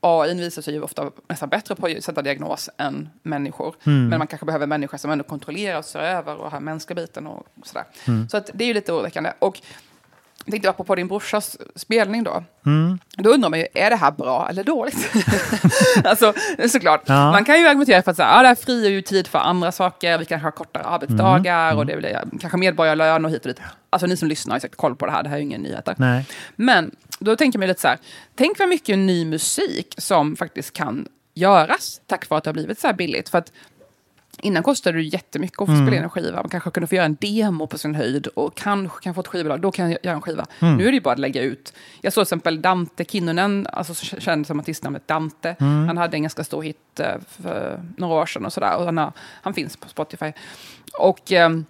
AI 0.00 0.34
visar 0.34 0.62
sig 0.62 0.74
ju 0.74 0.82
ofta 0.82 1.10
nästan 1.28 1.48
bättre 1.48 1.74
på 1.74 1.86
att 1.86 2.04
sätta 2.04 2.22
diagnos 2.22 2.70
än 2.78 3.08
människor. 3.22 3.74
Mm. 3.86 4.08
Men 4.08 4.18
man 4.18 4.26
kanske 4.26 4.46
behöver 4.46 4.66
människor 4.66 4.98
som 4.98 5.10
ändå 5.10 5.24
kontrollerar 5.24 5.78
och 5.78 5.84
ser 5.84 5.98
över 5.98 6.36
och 6.36 6.50
har 6.50 6.60
mänskliga 6.60 6.94
biten 6.94 7.26
och 7.26 7.46
sådär. 7.62 7.84
Mm. 8.06 8.28
Så 8.28 8.36
att 8.36 8.50
det 8.54 8.64
är 8.64 8.68
ju 8.68 8.74
lite 8.74 8.92
oroväckande. 8.92 9.32
Och 9.38 9.60
jag 10.44 10.52
tänkte 10.52 10.70
apropå 10.70 10.94
din 10.94 11.08
brorsas 11.08 11.56
spelning 11.76 12.24
då. 12.24 12.44
Mm. 12.66 12.98
Då 13.16 13.30
undrar 13.30 13.50
man 13.50 13.58
ju, 13.58 13.66
är 13.74 13.90
det 13.90 13.96
här 13.96 14.10
bra 14.10 14.48
eller 14.50 14.64
dåligt? 14.64 15.10
alltså, 16.04 16.32
såklart. 16.68 17.02
Ja. 17.06 17.32
Man 17.32 17.44
kan 17.44 17.60
ju 17.60 17.66
argumentera 17.66 18.02
för 18.02 18.10
att 18.10 18.16
så 18.16 18.22
här, 18.22 18.36
ja, 18.36 18.42
det 18.42 18.48
här 18.48 18.54
frigör 18.54 18.90
ju 18.90 19.02
tid 19.02 19.26
för 19.26 19.38
andra 19.38 19.72
saker, 19.72 20.18
vi 20.18 20.24
kanske 20.24 20.46
har 20.46 20.50
kortare 20.52 20.82
arbetsdagar 20.84 21.64
Mm. 21.66 21.78
och 21.78 21.86
det 21.86 21.96
blir 21.96 22.22
kanske 22.40 22.58
medborgarlön 22.58 23.24
och 23.24 23.30
hit 23.30 23.46
och 23.46 23.48
dit. 23.48 23.60
Alltså 23.90 24.06
ni 24.06 24.16
som 24.16 24.28
lyssnar 24.28 24.52
har 24.52 24.56
ju 24.56 24.60
säkert 24.60 24.76
koll 24.76 24.96
på 24.96 25.06
det 25.06 25.12
här, 25.12 25.22
det 25.22 25.28
här 25.28 25.36
är 25.36 25.40
ju 25.40 25.46
inga 25.46 25.58
nyheter. 25.58 25.94
Nej. 25.98 26.26
Men 26.56 26.90
då 27.18 27.36
tänker 27.36 27.58
man 27.58 27.68
lite 27.68 27.80
så 27.80 27.88
här, 27.88 27.98
tänk 28.34 28.58
vad 28.58 28.68
mycket 28.68 28.98
ny 28.98 29.24
musik 29.24 29.94
som 29.98 30.36
faktiskt 30.36 30.72
kan 30.72 31.08
göras 31.34 32.00
tack 32.06 32.28
vare 32.28 32.38
att 32.38 32.44
det 32.44 32.48
har 32.48 32.54
blivit 32.54 32.78
så 32.78 32.86
här 32.86 32.94
billigt. 32.94 33.28
För 33.28 33.38
att 33.38 33.52
innan 34.42 34.62
kostade 34.62 34.98
det 34.98 35.02
jättemycket 35.02 35.60
att 35.60 35.66
få 35.66 35.72
Mm. 35.72 35.86
spela 35.86 35.96
in 35.96 36.02
en 36.02 36.10
skiva. 36.10 36.36
Man 36.36 36.48
kanske 36.48 36.70
kunde 36.70 36.86
få 36.86 36.94
göra 36.94 37.06
en 37.06 37.16
demo 37.20 37.66
på 37.66 37.78
sin 37.78 37.94
höjd 37.94 38.26
och 38.26 38.54
kanske 38.56 39.02
kan 39.04 39.14
få 39.14 39.20
ett 39.20 39.26
skivbolag, 39.26 39.60
då 39.60 39.72
kan 39.72 39.90
jag 39.90 39.98
göra 40.02 40.14
en 40.14 40.22
skiva. 40.22 40.46
Mm. 40.60 40.76
Nu 40.76 40.82
är 40.82 40.88
det 40.88 40.94
ju 40.94 41.00
bara 41.00 41.12
att 41.12 41.18
lägga 41.18 41.42
ut. 41.42 41.72
Jag 42.00 42.12
såg 42.12 42.22
till 42.22 42.26
exempel 42.26 42.62
Dante 42.62 43.04
Kinnunen, 43.04 43.66
alltså 43.72 43.94
så 43.94 44.20
känd 44.20 44.46
som 44.46 44.60
artistnamnet 44.60 45.08
Dante. 45.08 45.56
Mm. 45.60 45.86
Han 45.86 45.96
hade 45.98 46.16
en 46.16 46.22
ganska 46.22 46.44
stor 46.44 46.62
hit 46.62 47.00
eh, 47.00 47.14
för 47.28 47.80
några 47.96 48.14
år 48.14 48.26
sedan 48.26 48.44
och 48.44 48.52
sådär. 48.52 48.76
Och 48.76 48.84
han, 48.84 48.98
har, 48.98 49.12
han 49.42 49.54
finns 49.54 49.76
på 49.76 49.88
Spotify. 49.88 50.32
Och 50.98 51.32
ehm, 51.32 51.64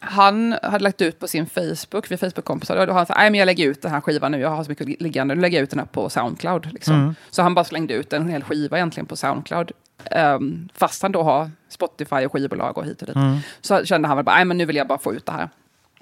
han 0.00 0.56
hade 0.62 0.84
lagt 0.84 1.00
ut 1.00 1.18
på 1.18 1.28
sin 1.28 1.46
Facebook, 1.46 2.10
vi 2.10 2.16
Facebook-kompisar, 2.16 2.86
och 2.86 2.94
han 2.94 3.06
sagt, 3.06 3.18
nej 3.18 3.30
men 3.30 3.38
jag 3.38 3.46
lägger 3.46 3.66
ut 3.66 3.82
den 3.82 3.90
här 3.90 4.00
skivan 4.00 4.32
nu, 4.32 4.38
jag 4.40 4.48
har 4.50 4.64
så 4.64 4.70
mycket 4.70 5.00
liggande, 5.00 5.34
nu 5.34 5.40
lägger 5.40 5.58
jag 5.58 5.62
ut 5.62 5.70
den 5.70 5.78
här 5.78 5.86
på 5.86 6.10
Soundcloud. 6.10 6.72
Liksom. 6.72 6.94
Mm. 6.94 7.14
Så 7.30 7.42
han 7.42 7.54
bara 7.54 7.64
slängde 7.64 7.94
ut 7.94 8.12
en 8.12 8.28
hel 8.28 8.44
skiva 8.44 8.76
egentligen 8.76 9.06
på 9.06 9.16
Soundcloud. 9.16 9.72
Um, 10.16 10.68
fast 10.74 11.02
han 11.02 11.12
då 11.12 11.22
har 11.22 11.50
Spotify 11.68 12.16
och 12.26 12.32
skivbolag 12.32 12.78
och 12.78 12.84
hit 12.84 13.00
och 13.00 13.06
dit. 13.06 13.16
Mm. 13.16 13.36
Så 13.60 13.84
kände 13.84 14.08
han 14.08 14.16
väl 14.16 14.24
bara, 14.24 14.36
nej 14.36 14.44
men 14.44 14.58
nu 14.58 14.64
vill 14.64 14.76
jag 14.76 14.86
bara 14.88 14.98
få 14.98 15.14
ut 15.14 15.26
det 15.26 15.32
här. 15.32 15.48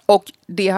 Och 0.06 0.32
det 0.46 0.68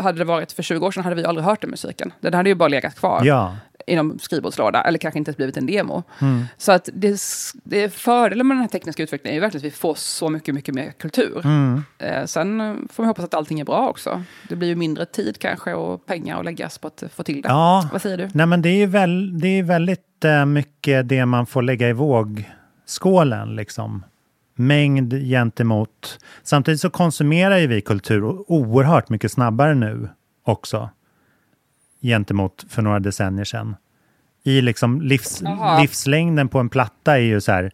hade, 0.00 0.18
det 0.18 0.24
varit 0.24 0.52
för 0.52 0.62
20 0.62 0.86
år 0.86 0.90
sedan 0.90 1.04
hade 1.04 1.16
vi 1.16 1.24
aldrig 1.24 1.44
hört 1.44 1.60
den 1.60 1.70
musiken. 1.70 2.12
Den 2.20 2.34
hade 2.34 2.48
ju 2.48 2.54
bara 2.54 2.68
legat 2.68 2.94
kvar 2.94 3.24
Ja. 3.24 3.56
inom 3.86 4.18
skrivbordslåda, 4.18 4.82
eller 4.82 4.98
kanske 4.98 5.18
inte 5.18 5.32
blivit 5.32 5.56
en 5.56 5.66
demo. 5.66 6.02
Mm. 6.20 6.44
Så 6.58 6.72
att 6.72 6.88
det, 6.92 7.20
det 7.64 7.94
fördelen 7.94 8.46
med 8.46 8.56
den 8.56 8.60
här 8.62 8.68
tekniska 8.68 9.02
utvecklingen 9.02 9.32
är 9.32 9.36
ju 9.36 9.40
verkligen 9.40 9.60
att 9.66 9.72
vi 9.72 9.76
får 9.76 9.94
så 9.94 10.28
mycket, 10.28 10.54
mycket 10.54 10.74
mer 10.74 10.90
kultur. 10.90 11.40
Mm. 11.44 11.84
Eh, 11.98 12.24
sen 12.24 12.58
får 12.92 13.02
man 13.02 13.08
hoppas 13.08 13.24
att 13.24 13.34
allting 13.34 13.60
är 13.60 13.64
bra 13.64 13.88
också. 13.88 14.22
Det 14.48 14.56
blir 14.56 14.68
ju 14.68 14.74
mindre 14.76 15.06
tid 15.06 15.38
kanske 15.38 15.74
och 15.74 16.06
pengar 16.06 16.38
att 16.38 16.44
läggas 16.44 16.78
på 16.78 16.86
att 16.86 17.02
få 17.14 17.22
till 17.22 17.42
det. 17.42 17.48
Ja. 17.48 17.88
Vad 17.92 18.02
säger 18.02 18.16
du? 18.16 18.28
Nej, 18.34 18.46
men 18.46 18.62
det 18.62 18.68
är 18.68 18.76
ju 18.76 18.86
väl, 18.86 19.38
det 19.40 19.48
är 19.48 19.62
väldigt 19.62 20.24
eh, 20.24 20.44
mycket 20.44 21.08
det 21.08 21.26
man 21.26 21.46
får 21.46 21.62
lägga 21.62 21.88
i 21.88 21.92
vågskålen. 22.86 23.56
Liksom. 23.56 24.04
Mängd 24.54 25.12
gentemot... 25.12 26.18
Samtidigt 26.42 26.80
så 26.80 26.90
konsumerar 26.90 27.58
ju 27.58 27.66
vi 27.66 27.80
kultur 27.80 28.24
oerhört 28.52 29.08
mycket 29.08 29.32
snabbare 29.32 29.74
nu 29.74 30.08
också. 30.44 30.90
Gentemot 32.02 32.64
för 32.68 32.82
några 32.82 32.98
decennier 32.98 33.44
sedan. 33.44 33.76
I 34.44 34.60
liksom 34.60 35.00
livs, 35.00 35.42
livslängden 35.80 36.48
på 36.48 36.58
en 36.58 36.68
platta 36.68 37.18
är 37.18 37.22
ju 37.22 37.40
så 37.40 37.52
här 37.52 37.72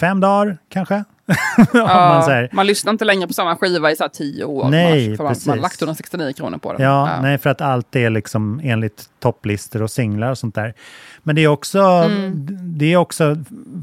fem 0.00 0.20
dagar 0.20 0.58
kanske. 0.68 1.04
Ja, 1.72 1.84
man 2.14 2.22
säger. 2.22 2.48
man 2.52 2.66
lyssnar 2.66 2.92
inte 2.92 3.04
längre 3.04 3.26
på 3.26 3.32
samma 3.32 3.56
skiva 3.56 3.90
i 3.90 3.96
så 3.96 4.08
tio 4.08 4.44
år. 4.44 4.68
Nej, 4.70 5.08
man, 5.08 5.16
för 5.16 5.24
man, 5.24 5.32
precis. 5.32 5.46
man 5.46 5.58
har 5.58 5.62
lagt 5.62 5.82
169 5.82 6.32
kronor 6.32 6.58
på 6.58 6.72
den. 6.72 6.82
Ja, 6.82 7.18
nej, 7.22 7.38
för 7.38 7.50
att 7.50 7.60
allt 7.60 7.96
är 7.96 8.10
liksom 8.10 8.60
enligt 8.64 9.04
topplistor 9.20 9.82
och 9.82 9.90
singlar 9.90 10.30
och 10.30 10.38
sånt 10.38 10.54
där. 10.54 10.74
Men 11.22 11.36
det 11.36 11.44
är 11.44 11.48
också, 11.48 11.78
Mm. 11.80 12.46
det 12.78 12.92
är 12.92 12.96
också 12.96 13.36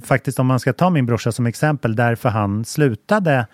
faktiskt 0.05 0.39
om 0.39 0.47
man 0.47 0.59
ska 0.59 0.73
ta 0.73 0.89
min 0.89 1.05
brorsa 1.05 1.31
som 1.31 1.45
exempel, 1.45 1.95
därför 1.95 2.29
han 2.29 2.65
slutade 2.65 3.47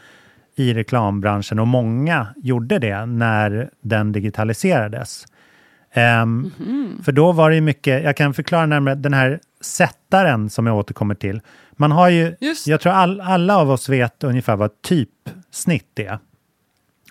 i 0.56 0.74
reklambranschen 0.74 1.60
och 1.60 1.68
många 1.68 2.28
gjorde 2.36 2.80
det 2.80 3.06
när 3.06 3.70
den 3.82 4.12
digitaliserades. 4.12 5.26
Ehm, 5.94 6.52
Mhm. 6.60 7.02
För 7.04 7.12
då 7.12 7.32
var 7.32 7.52
det 7.52 7.62
mycket, 7.62 8.04
jag 8.04 8.18
kan 8.18 8.34
förklara 8.34 8.66
närmare, 8.66 8.96
den 8.96 9.14
här 9.14 9.40
sättaren 9.62 10.50
som 10.50 10.68
jag 10.68 10.78
återkommer 10.78 11.16
till. 11.16 11.42
Man 11.80 11.92
har 11.92 12.10
ju, 12.10 12.36
Just. 12.40 12.68
jag 12.68 12.82
tror 12.82 12.94
all, 12.94 13.22
alla 13.22 13.58
av 13.58 13.72
oss 13.72 13.90
vet 13.90 14.24
ungefär 14.24 14.56
vad 14.56 14.82
typsnitt 14.82 16.00
är. 16.00 16.20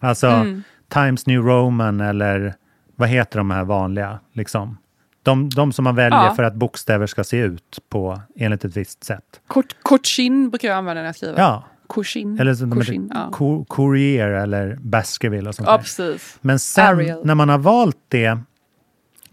Alltså 0.00 0.26
Mm. 0.26 0.62
Times 0.88 1.26
New 1.26 1.40
Roman 1.42 2.00
eller 2.00 2.54
vad 2.96 3.08
heter 3.08 3.38
de 3.38 3.50
här 3.50 3.64
vanliga? 3.64 4.18
Liksom. 4.32 4.78
De, 5.22 5.48
de 5.50 5.72
som 5.72 5.84
man 5.84 5.94
väljer 5.94 6.24
Ja. 6.24 6.34
för 6.34 6.42
att 6.42 6.54
bokstäver 6.54 7.06
ska 7.06 7.24
se 7.24 7.36
ut 7.36 7.78
på 7.88 8.20
enligt 8.36 8.64
ett 8.64 8.76
visst 8.76 9.04
sätt. 9.04 9.40
Kort, 9.46 9.76
kortchin 9.82 10.50
brukar 10.50 10.68
jag 10.68 10.78
använda 10.78 11.00
när 11.02 11.06
jag 11.08 11.16
skriver. 11.16 11.38
Ja. 11.38 11.64
Korsin. 11.86 12.38
Eller 12.40 12.54
som 12.54 12.70
de 12.70 12.76
Korsin, 12.76 13.02
heter 13.02 13.16
ja. 13.20 13.30
Co- 13.32 13.64
Courier 13.68 14.28
eller 14.28 14.76
Baskerville 14.80 15.48
och 15.48 15.54
sånt 15.54 15.68
ja, 15.68 15.78
precis. 15.78 16.38
Men 16.40 16.58
sen 16.58 16.86
Arial. 16.98 17.26
när 17.26 17.34
man 17.34 17.48
har 17.48 17.58
valt 17.58 17.96
det, 18.08 18.38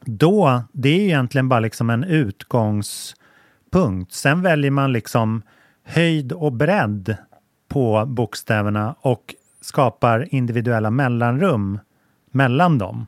då, 0.06 0.64
det 0.72 0.90
är 0.90 1.00
egentligen 1.00 1.50
bara 1.50 1.60
liksom 1.60 1.90
en 1.90 2.04
utgångspunkt. 3.76 4.14
Sen 4.14 4.42
väljer 4.42 4.72
man 4.72 4.94
liksom 4.94 5.42
höjd 5.84 6.32
och 6.32 6.54
bredd 6.54 7.18
på 7.68 8.06
bokstäverna 8.06 8.96
och 9.02 9.36
skapar 9.62 10.28
individuella 10.32 10.92
mellanrum 10.92 11.80
mellan 12.32 12.78
dem. 12.78 13.06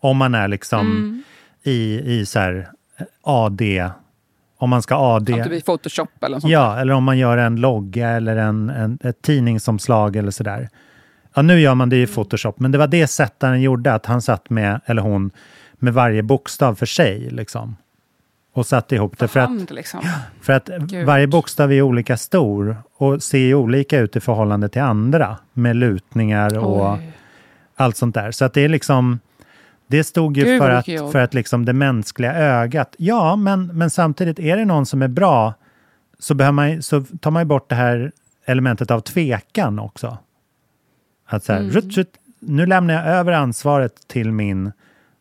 Om 0.00 0.16
man 0.16 0.34
är 0.34 0.48
liksom 0.48 0.86
Mm. 0.86 1.22
i, 1.62 2.00
i 2.04 2.26
så 2.26 2.38
här 2.38 2.68
AD, 3.22 3.90
om 4.58 4.70
man 4.70 4.82
ska 4.82 4.94
AD. 5.16 5.32
Som 5.32 5.42
typ 5.42 5.52
i 5.52 5.60
Photoshop 5.60 6.08
eller 6.22 6.36
något 6.36 6.42
sånt. 6.42 6.52
Ja, 6.52 6.78
eller 6.80 6.94
om 6.94 7.04
man 7.04 7.18
gör 7.18 7.36
en 7.36 7.56
logga 7.56 8.08
eller 8.08 8.36
en, 8.36 8.70
en, 8.70 8.98
ett 9.02 9.22
tidningsomslag 9.22 10.16
eller 10.16 10.30
sådär. 10.30 10.68
Ja, 11.34 11.42
nu 11.42 11.60
gör 11.60 11.74
man 11.74 11.88
det 11.88 12.02
i 12.02 12.06
Photoshop, 12.06 12.60
men 12.60 12.72
det 12.72 12.78
var 12.78 12.86
det 12.86 13.06
sättaren 13.06 13.62
gjorde, 13.62 13.94
att 13.94 14.06
han 14.06 14.22
satt 14.22 14.50
med, 14.50 14.80
eller 14.86 15.02
hon, 15.02 15.30
med 15.74 15.94
varje 15.94 16.22
bokstav 16.22 16.74
för 16.74 16.86
sig. 16.86 17.30
Liksom. 17.30 17.76
Och 18.54 18.66
satte 18.66 18.94
ihop 18.94 19.18
det. 19.18 19.28
För 19.28 19.40
att, 19.40 19.70
liksom. 19.70 20.00
för 20.40 20.52
att 20.52 20.66
Gud. 20.78 21.06
varje 21.06 21.26
bokstav 21.26 21.72
är 21.72 21.82
olika 21.82 22.16
stor 22.16 22.76
och 22.96 23.22
ser 23.22 23.54
olika 23.54 23.98
ut 23.98 24.16
i 24.16 24.20
förhållande 24.20 24.68
till 24.68 24.82
andra. 24.82 25.36
Med 25.52 25.76
lutningar 25.76 26.58
och 26.58 26.92
Oj. 26.92 27.12
allt 27.76 27.96
sånt 27.96 28.14
där. 28.14 28.30
Så 28.30 28.44
att 28.44 28.54
det 28.54 28.60
är 28.60 28.68
liksom... 28.68 29.18
Det 29.86 30.04
stod 30.04 30.36
ju 30.36 30.44
Gud, 30.44 30.60
för 30.62 30.70
att, 30.70 30.88
jobb. 30.88 31.12
för 31.12 31.18
att 31.18 31.34
liksom 31.34 31.64
det 31.64 31.72
mänskliga 31.72 32.34
ögat... 32.34 32.94
Ja, 32.98 33.36
men, 33.36 33.66
men 33.66 33.90
samtidigt, 33.90 34.38
är 34.38 34.56
det 34.56 34.64
någon 34.64 34.86
som 34.86 35.02
är 35.02 35.08
bra 35.08 35.54
så, 36.18 36.34
behöver 36.34 36.52
man, 36.52 36.82
så 36.82 37.04
tar 37.20 37.30
man 37.30 37.42
ju 37.42 37.46
bort 37.46 37.68
det 37.68 37.74
här 37.74 38.12
elementet 38.46 38.90
av 38.90 39.00
tvekan 39.00 39.78
också. 39.78 40.18
Att 41.26 41.44
så 41.44 41.52
här, 41.52 41.60
Mm. 41.60 41.72
rutt, 41.72 41.96
rutt, 41.96 42.12
nu 42.40 42.66
lämnar 42.66 42.94
jag 42.94 43.06
över 43.06 43.32
ansvaret 43.32 44.08
till 44.08 44.32
min, 44.32 44.72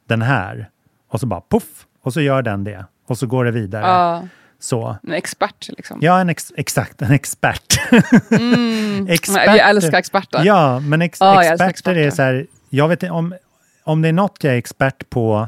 den 0.08 0.22
här. 0.22 0.70
Och 1.10 1.20
så 1.20 1.26
bara 1.26 1.42
poff, 1.42 1.86
och 2.02 2.14
så 2.14 2.22
gör 2.22 2.42
den 2.42 2.64
det. 2.64 2.86
Och 3.06 3.18
så 3.18 3.28
går 3.28 3.46
det 3.46 3.52
vidare. 3.52 3.82
Ja, 3.88 4.28
Så. 4.60 4.98
en 5.04 5.14
expert 5.14 5.70
liksom. 5.78 5.98
Ja, 6.02 6.20
en 6.20 6.30
ex, 6.30 6.54
exakt, 6.58 7.02
en 7.02 7.12
expert. 7.12 7.80
Mm. 8.32 9.08
Experter. 9.10 9.56
Jag 9.56 9.70
älskar 9.70 9.98
experter. 9.98 10.42
Ja, 10.46 10.80
men 10.80 11.02
ex, 11.02 11.18
Ja, 11.22 11.44
älskar 11.44 11.70
experter 11.70 12.00
är 12.00 12.08
experter. 12.08 12.16
så 12.16 12.22
här, 12.22 12.48
jag 12.70 12.88
vet 12.88 13.04
om, 13.04 13.36
om 13.84 14.02
det 14.02 14.08
är 14.08 14.14
något 14.14 14.44
jag 14.44 14.54
är 14.54 14.58
expert 14.58 15.10
på 15.10 15.48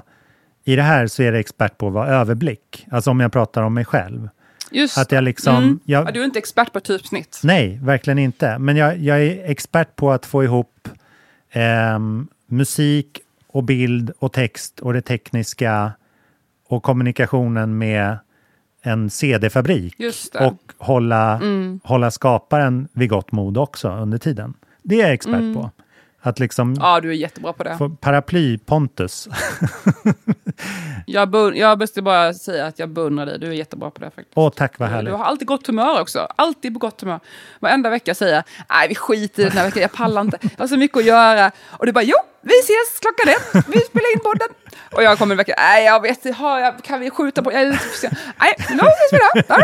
i 0.64 0.76
det 0.76 0.82
här 0.82 1.08
så 1.08 1.24
är 1.24 1.32
det 1.32 1.40
expert 1.40 1.78
på 1.78 1.88
att 1.88 1.94
vara 1.94 2.08
överblick. 2.08 2.86
Alltså 2.92 3.12
om 3.12 3.20
jag 3.20 3.32
pratar 3.32 3.62
om 3.62 3.74
mig 3.74 3.86
själv. 3.86 4.30
Just 4.72 4.98
Att 4.98 5.12
jag 5.12 5.24
liksom... 5.24 5.56
mm. 5.56 5.80
Jag, 5.86 6.08
ja, 6.08 6.12
du 6.12 6.22
är 6.22 6.26
inte 6.26 6.40
expert 6.40 6.74
på 6.74 6.80
typsnitt. 6.80 7.40
Nej, 7.44 7.80
verkligen 7.84 8.20
inte. 8.20 8.58
Men 8.58 8.76
jag, 8.78 8.98
jag 8.98 9.24
är 9.24 9.50
expert 9.50 9.96
på 9.96 10.12
att 10.12 10.26
få 10.26 10.44
ihop 10.44 10.90
ehm, 11.52 12.28
musik 12.48 13.20
och 13.48 13.64
bild 13.64 14.12
och 14.20 14.34
text 14.34 14.80
och 14.80 14.94
det 14.94 15.02
tekniska 15.02 15.92
och 16.68 16.84
kommunikationen 16.84 17.78
med 17.78 18.18
en 18.82 19.10
CD-fabrik. 19.10 19.96
Och 20.40 20.74
hålla, 20.86 21.34
Mm. 21.36 21.80
hålla 21.84 22.12
skaparen 22.12 22.88
vid 22.94 23.10
gott 23.10 23.32
mod 23.32 23.58
också 23.58 23.90
under 23.90 24.18
tiden. 24.18 24.54
Det 24.84 24.96
är 24.96 25.00
jag 25.06 25.14
expert 25.14 25.36
Mm. 25.36 25.54
på. 25.56 25.72
Att 26.22 26.40
liksom 26.40 26.76
Ja, 26.80 27.02
du 27.02 27.10
är 27.10 27.14
jättebra 27.14 27.54
på 27.54 27.64
det. 27.64 27.78
paraply-pontus. 28.02 29.28
Jag, 31.06 31.30
bun- 31.30 31.54
jag 31.56 31.80
måste 31.80 32.02
bara 32.02 32.34
säga 32.34 32.66
att 32.66 32.80
jag 32.80 32.90
beundrar 32.90 33.26
dig. 33.26 33.40
Du 33.40 33.48
är 33.48 33.52
jättebra 33.52 33.92
på 33.92 34.00
det 34.00 34.06
faktiskt. 34.06 34.32
Åh, 34.34 34.50
tack 34.56 34.80
vad 34.80 34.90
härligt. 34.90 35.12
Du 35.14 35.18
har 35.18 35.26
alltid 35.26 35.48
gott 35.48 35.68
humör 35.68 36.02
också. 36.02 36.28
Alltid 36.36 36.74
på 36.74 36.80
gott 36.80 37.02
humör. 37.02 37.20
Varenda 37.60 37.90
vecka 37.90 38.16
säger 38.16 38.36
jag, 38.36 38.44
nej 38.70 38.88
vi 38.90 38.96
skiter 38.96 39.42
i 39.42 39.46
den 39.46 39.58
här 39.58 39.66
veckan, 39.66 39.82
jag 39.82 39.92
pallar 39.92 40.22
inte. 40.22 40.38
Jag 40.42 40.50
har 40.60 40.68
så 40.68 40.78
mycket 40.78 40.98
att 40.98 41.06
göra. 41.06 41.52
Och 41.70 41.86
du 41.86 41.92
bara, 41.92 42.04
jo, 42.04 42.16
vi 42.46 42.60
ses 42.60 43.00
klockan 43.00 43.30
ett, 43.30 43.66
vi 43.68 43.80
spelar 43.80 44.14
in 44.14 44.20
podden. 44.20 44.48
Och 44.92 45.04
jag 45.04 45.18
kommer 45.18 45.34
en 45.34 45.38
vecka, 45.38 45.54
nej 45.58 45.86
jag 45.86 46.02
vet 46.02 46.26
inte, 46.26 46.74
kan 46.84 47.00
vi 47.00 47.10
skjuta 47.10 47.44
på, 47.44 47.54
jag 47.54 47.62
är 47.62 47.72
lite 47.72 47.84
för. 47.84 48.10
Nej, 48.40 48.56
nu 48.70 48.76
ses 48.76 49.14
vi 49.14 49.42
då. 49.48 49.64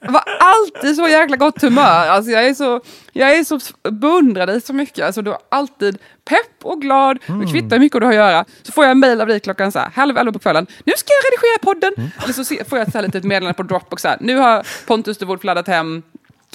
Jag 0.00 0.12
var 0.12 0.24
alltid 0.40 0.96
så 0.96 1.08
jäkla 1.08 1.36
gott 1.36 1.62
humör. 1.62 2.08
Alltså 2.08 2.30
jag 2.30 2.46
är 2.46 2.54
så, 2.54 2.80
jag 3.12 3.30
är 3.36 3.44
så 3.44 3.60
beundrar 3.90 4.46
dig 4.46 4.60
så 4.60 4.72
mycket. 4.72 5.06
Alltså 5.06 5.22
du 5.22 5.30
är 5.30 5.38
alltid 5.48 5.98
pepp 6.24 6.64
och 6.64 6.80
glad. 6.80 7.18
Mm. 7.26 7.40
Det 7.40 7.46
kvittar 7.52 7.70
hur 7.70 7.78
mycket 7.78 8.00
du 8.00 8.06
har 8.06 8.12
att 8.12 8.16
göra. 8.16 8.44
Så 8.62 8.72
får 8.72 8.84
jag 8.84 8.90
en 8.90 8.98
mejl 8.98 9.20
av 9.20 9.26
dig 9.26 9.40
klockan 9.40 9.72
så 9.72 9.78
här, 9.78 9.90
halv 9.94 10.18
elva 10.18 10.32
på 10.32 10.38
kvällen. 10.38 10.66
Nu 10.84 10.92
ska 10.96 11.12
jag 11.12 11.32
redigera 11.32 11.58
podden. 11.62 11.92
Mm. 11.96 12.10
Eller 12.22 12.32
så 12.32 12.64
får 12.64 12.78
jag 12.78 12.88
ett 12.88 13.02
litet 13.02 13.24
meddelande 13.24 13.54
på 13.54 13.62
Dropbox. 13.62 14.02
Så 14.02 14.08
här, 14.08 14.16
nu 14.20 14.36
har 14.36 14.66
Pontus 14.86 15.18
de 15.18 15.24
Woolf 15.24 15.44
laddat 15.44 15.66
hem 15.66 16.02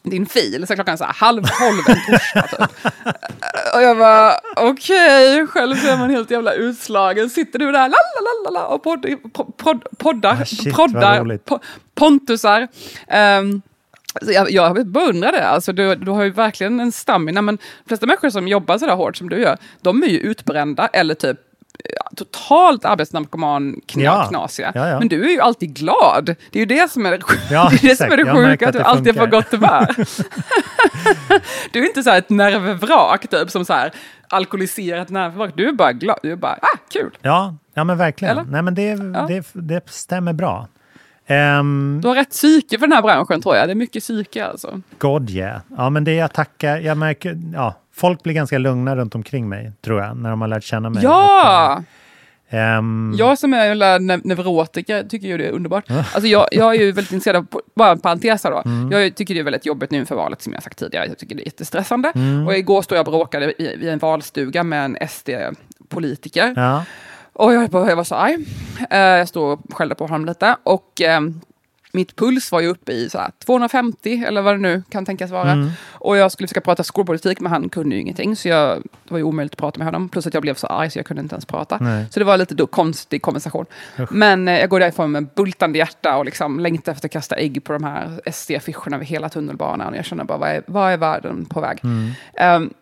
din 0.04 0.26
fil. 0.26 0.68
Så 0.68 0.76
klockan 0.76 0.98
så 0.98 1.04
här, 1.04 1.14
halv 1.14 1.44
tolv 1.44 1.80
en 1.88 1.96
torsdag 2.06 2.48
typ. 2.48 2.94
Och 3.76 3.82
jag 3.82 3.98
bara, 3.98 4.34
okej, 4.56 5.48
själv 5.48 5.76
så 5.76 5.88
är 5.88 5.98
man 5.98 6.10
helt 6.10 6.32
jävla 6.32 6.54
utslagen. 6.54 7.30
Sitter 7.30 7.60
du 7.60 7.66
där, 7.66 7.90
la 7.90 7.98
la 8.16 8.52
la 8.52 8.60
la 8.60 8.66
och 8.68 8.84
podd, 8.84 9.06
podd, 9.58 9.84
poddar, 9.98 10.38
Ah, 10.42 10.46
shit, 10.46 10.76
proddar, 10.76 11.38
po, 11.38 11.60
pontusar. 11.96 12.68
Um, 13.40 13.62
jag, 14.22 14.52
jag 14.52 14.88
beundrar 14.88 15.32
det. 15.32 15.48
Alltså, 15.48 15.74
du, 15.74 15.96
du 15.96 16.12
har 16.12 16.24
ju 16.24 16.30
verkligen 16.30 16.80
en 16.80 16.92
stamina. 16.92 17.42
Men 17.42 17.56
de 17.56 17.88
flesta 17.88 18.06
människor 18.06 18.30
som 18.30 18.48
jobbar 18.48 18.78
så 18.78 18.86
där 18.86 18.96
hårt 18.96 19.18
som 19.18 19.30
du 19.30 19.38
gör, 19.42 19.58
de 19.82 20.04
är 20.04 20.08
ju 20.08 20.20
utbrända 20.20 20.88
eller 20.88 21.14
typ 21.16 21.38
totalt 22.16 22.86
arbetsnarkoman 22.86 23.82
kna, 23.86 24.04
Ja. 24.04 24.48
Ja, 24.58 24.72
ja. 24.74 25.00
Men 25.00 25.08
du 25.08 25.26
är 25.26 25.32
ju 25.32 25.40
alltid 25.40 25.74
glad. 25.76 26.26
Det 26.26 26.60
är 26.60 26.60
ju 26.60 26.66
det 26.66 26.92
som 26.92 27.06
är 27.06 27.12
det, 27.12 27.20
Ja, 27.52 27.70
det, 27.72 27.76
är 27.76 27.90
det, 27.90 27.96
som 27.96 28.06
exakt. 28.06 28.14
är 28.14 28.18
det 28.18 28.32
sjuka, 28.32 28.68
att 28.68 28.74
du 28.74 28.80
alltid 28.80 29.16
får 29.16 29.28
gott 29.28 29.52
humör. 29.52 29.96
du 31.72 31.80
är 31.80 31.86
inte 31.86 32.04
så 32.04 32.10
här 32.10 32.18
ett 32.18 32.30
nervvrak, 32.30 33.28
typ, 33.28 33.52
som 33.52 33.66
så 33.66 33.74
här 33.74 33.92
alkoholiserat 34.28 35.10
nervvrak. 35.10 35.52
Du 35.56 35.70
är 35.70 35.74
bara 35.74 35.94
glad. 35.94 36.20
Du 36.24 36.32
är 36.32 36.36
bara, 36.36 36.60
ah, 36.62 36.78
kul. 36.94 37.18
Ja, 37.22 37.56
ja 37.74 37.84
men 37.84 37.98
verkligen. 37.98 38.38
Eller? 38.38 38.52
Nej, 38.52 38.62
men 38.62 38.76
det, 38.76 38.96
det, 39.28 39.46
det 39.54 39.90
stämmer 39.90 40.34
bra. 40.34 40.68
Um, 41.60 42.02
Du 42.02 42.08
har 42.08 42.16
rätt 42.16 42.30
psyke 42.30 42.80
för 42.80 42.88
den 42.88 42.92
här 42.96 43.02
branschen 43.02 43.42
tror 43.42 43.56
jag. 43.56 43.68
Det 43.68 43.72
är 43.72 43.76
mycket 43.76 44.04
psyke 44.04 44.46
alltså. 44.46 44.82
God 44.98 45.30
yeah. 45.30 45.60
Ja, 45.78 45.90
men 45.90 46.04
det 46.04 46.14
jag 46.14 46.34
tackar, 46.34 46.78
jag 46.78 46.98
märker, 46.98 47.38
ja, 47.54 47.76
folk 47.96 48.24
blir 48.24 48.34
ganska 48.34 48.58
lugna 48.58 48.96
runt 48.96 49.16
omkring 49.16 49.50
mig, 49.50 49.72
tror 49.82 50.02
jag, 50.02 50.18
när 50.18 50.30
de 50.30 50.42
har 50.42 50.48
lärt 50.48 50.64
känna 50.64 50.90
mig. 50.90 51.04
Ja! 51.04 51.84
Ehm, 52.54 53.14
Jag 53.18 53.38
som 53.40 53.54
är 53.54 53.70
en 53.70 53.82
ne- 54.12 54.22
neurotiker 54.24 55.04
tycker 55.04 55.28
ju 55.28 55.38
det 55.38 55.46
är 55.48 55.52
underbart. 55.52 55.84
Alltså 55.90 56.28
jag, 56.28 56.48
jag 56.52 56.76
är 56.76 56.80
ju 56.80 56.92
väldigt 56.92 57.12
intresserad 57.12 57.36
av, 57.36 57.62
bara 57.76 57.92
en 57.92 58.00
parentes 58.00 58.44
här 58.44 58.52
då. 58.52 58.62
Mm. 58.66 58.92
Jag 58.92 59.16
tycker 59.16 59.34
det 59.34 59.40
är 59.40 59.44
väldigt 59.44 59.66
jobbigt 59.66 59.92
nu 59.92 59.98
inför 59.98 60.16
valet 60.16 60.42
som 60.42 60.54
jag 60.54 60.64
sagt 60.64 60.78
tidigare. 60.80 61.06
Jag 61.08 61.18
tycker 61.18 61.36
det 61.36 61.42
är 61.44 61.46
jättestressande. 61.46 62.12
Mm. 62.16 62.48
Och 62.48 62.58
igår 62.58 62.82
stod 62.82 62.98
jag 62.98 63.08
och 63.08 63.14
bråkade 63.14 63.62
i, 63.62 63.76
vid 63.80 63.90
en 63.90 64.00
valstuga 64.00 64.64
med 64.64 64.86
en 64.86 64.98
SD-politiker. 65.10 66.54
Ja. 66.56 66.84
Och 67.34 67.54
jag, 67.54 67.74
jag 67.74 67.96
var 67.96 68.04
så 68.04 68.16
arg. 68.16 68.38
Jag 68.90 69.28
stod 69.28 69.44
och 69.44 69.60
skällde 69.74 69.96
på 69.96 70.08
honom 70.08 70.26
lite. 70.26 70.56
Och 70.64 71.02
eh, 71.02 71.22
mitt 71.94 72.16
puls 72.16 72.52
var 72.52 72.62
ju 72.62 72.68
uppe 72.68 72.92
i 72.92 73.10
så 73.10 73.18
här 73.18 73.32
250 73.46 74.24
eller 74.28 74.42
vad 74.42 74.54
det 74.54 74.58
nu 74.58 74.84
kan 74.90 75.06
tänkas 75.06 75.32
vara. 75.32 75.52
Mm. 75.52 75.70
Och 75.92 76.18
jag 76.18 76.32
skulle 76.32 76.48
försöka 76.48 76.62
prata 76.62 76.84
skolpolitik 76.84 77.40
men 77.40 77.52
han 77.52 77.70
kunde 77.70 77.96
ju 77.96 78.02
ingenting. 78.02 78.36
Så 78.36 78.48
jag, 78.48 78.78
det 78.78 79.12
var 79.12 79.18
ju 79.18 79.24
omöjligt 79.24 79.54
att 79.54 79.60
prata 79.60 79.78
med 79.78 79.88
honom. 79.88 80.10
Plus 80.10 80.28
att 80.28 80.34
jag 80.34 80.42
blev 80.42 80.56
så 80.56 80.68
arg 80.68 80.92
så 80.92 81.00
jag 81.00 81.06
kunde 81.06 81.22
inte 81.22 81.36
ens 81.36 81.46
prata. 81.46 81.78
Nej. 81.82 82.06
Så 82.12 82.20
det 82.20 82.26
var 82.26 82.38
lite 82.38 82.56
då 82.56 82.68
konstig 82.68 83.22
konversation. 83.22 83.66
Usch. 84.00 84.12
Men 84.12 84.48
eh, 84.48 84.60
jag 84.60 84.70
går 84.70 84.80
därifrån 84.80 85.12
med 85.12 85.28
bultande 85.36 85.78
hjärta 85.78 86.18
och 86.18 86.26
liksom 86.26 86.60
längtar 86.60 86.92
efter 86.92 87.08
att 87.08 87.12
kasta 87.12 87.36
ägg 87.36 87.64
på 87.64 87.74
de 87.74 87.84
här 87.84 88.22
SD-affischerna 88.26 88.96
över 88.96 89.06
hela 89.06 89.30
tunnelbanan. 89.30 89.88
Och 89.90 89.98
jag 89.98 90.06
känner 90.06 90.24
bara, 90.24 90.38
vad 90.38 90.50
är, 90.50 90.64
vad 90.68 90.92
är 90.92 90.98
världen 90.98 91.46
på 91.46 91.62
väg? 91.62 91.80
Mm. 91.84 92.12
Ehm, 92.34 92.74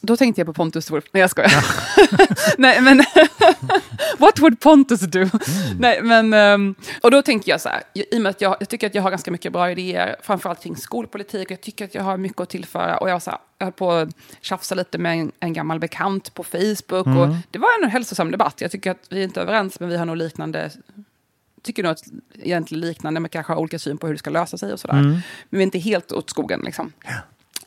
då 0.00 0.16
tänkte 0.16 0.40
jag 0.40 0.46
på 0.46 0.52
Pontus 0.52 0.90
Wolf. 0.90 1.04
Nej, 1.12 1.20
jag 1.20 1.30
skojar. 1.30 1.64
Nej, 2.58 2.80
men 2.80 2.98
what 4.18 4.38
would 4.38 4.60
Pontus 4.60 5.00
do? 5.00 5.28
Nej, 5.78 6.02
men, 6.02 6.32
ehm, 6.32 6.74
och 7.02 7.10
då 7.10 7.22
tänker 7.22 7.50
jag 7.50 7.60
så 7.60 7.68
här, 7.68 7.82
i 7.94 8.16
och 8.16 8.22
med 8.22 8.30
att 8.30 8.40
jag, 8.40 8.56
jag 8.60 8.68
tycker 8.68 8.86
att 8.86 8.94
jag 8.94 9.02
har 9.02 9.10
ganska 9.10 9.30
mycket 9.30 9.52
bra 9.52 9.70
idéer, 9.70 10.16
framförallt 10.22 10.62
kring 10.62 10.76
skolpolitik, 10.76 11.46
och 11.46 11.50
jag 11.50 11.60
tycker 11.60 11.84
att 11.84 11.94
jag 11.94 12.02
har 12.02 12.16
mycket 12.16 12.40
att 12.40 12.48
tillföra. 12.48 12.96
Och 12.98 13.10
jag, 13.10 13.22
så 13.22 13.30
här, 13.30 13.38
jag 13.58 13.66
höll 13.66 13.72
på 13.72 13.92
att 13.92 14.08
tjafsa 14.40 14.74
lite 14.74 14.98
med 14.98 15.20
en, 15.20 15.32
en 15.40 15.52
gammal 15.52 15.78
bekant 15.78 16.34
på 16.34 16.44
Facebook, 16.44 17.06
och 17.06 17.24
Mm. 17.24 17.36
det 17.50 17.58
var 17.58 17.68
en 17.82 17.90
hälsosam 17.90 18.30
debatt. 18.30 18.60
Jag 18.60 18.70
tycker 18.70 18.90
att 18.90 19.06
vi 19.10 19.20
är 19.20 19.24
inte 19.24 19.40
överens, 19.40 19.80
men 19.80 19.88
vi 19.88 19.96
har 19.96 20.04
nog 20.04 20.16
liknande 20.16 20.70
tycker 21.62 21.82
nog 21.82 21.92
att 21.92 22.02
egentligen 22.34 22.80
liknande, 22.80 23.20
men 23.20 23.28
kanske 23.28 23.52
har 23.52 23.60
olika 23.60 23.78
syn 23.78 23.98
på 23.98 24.06
hur 24.06 24.14
det 24.14 24.18
ska 24.18 24.30
lösa 24.30 24.58
sig 24.58 24.72
och 24.72 24.80
sådär. 24.80 24.94
Mm. 24.94 25.10
Men 25.10 25.22
vi 25.50 25.58
är 25.58 25.62
inte 25.62 25.78
helt 25.78 26.12
åt 26.12 26.30
skogen 26.30 26.60
liksom. 26.64 26.92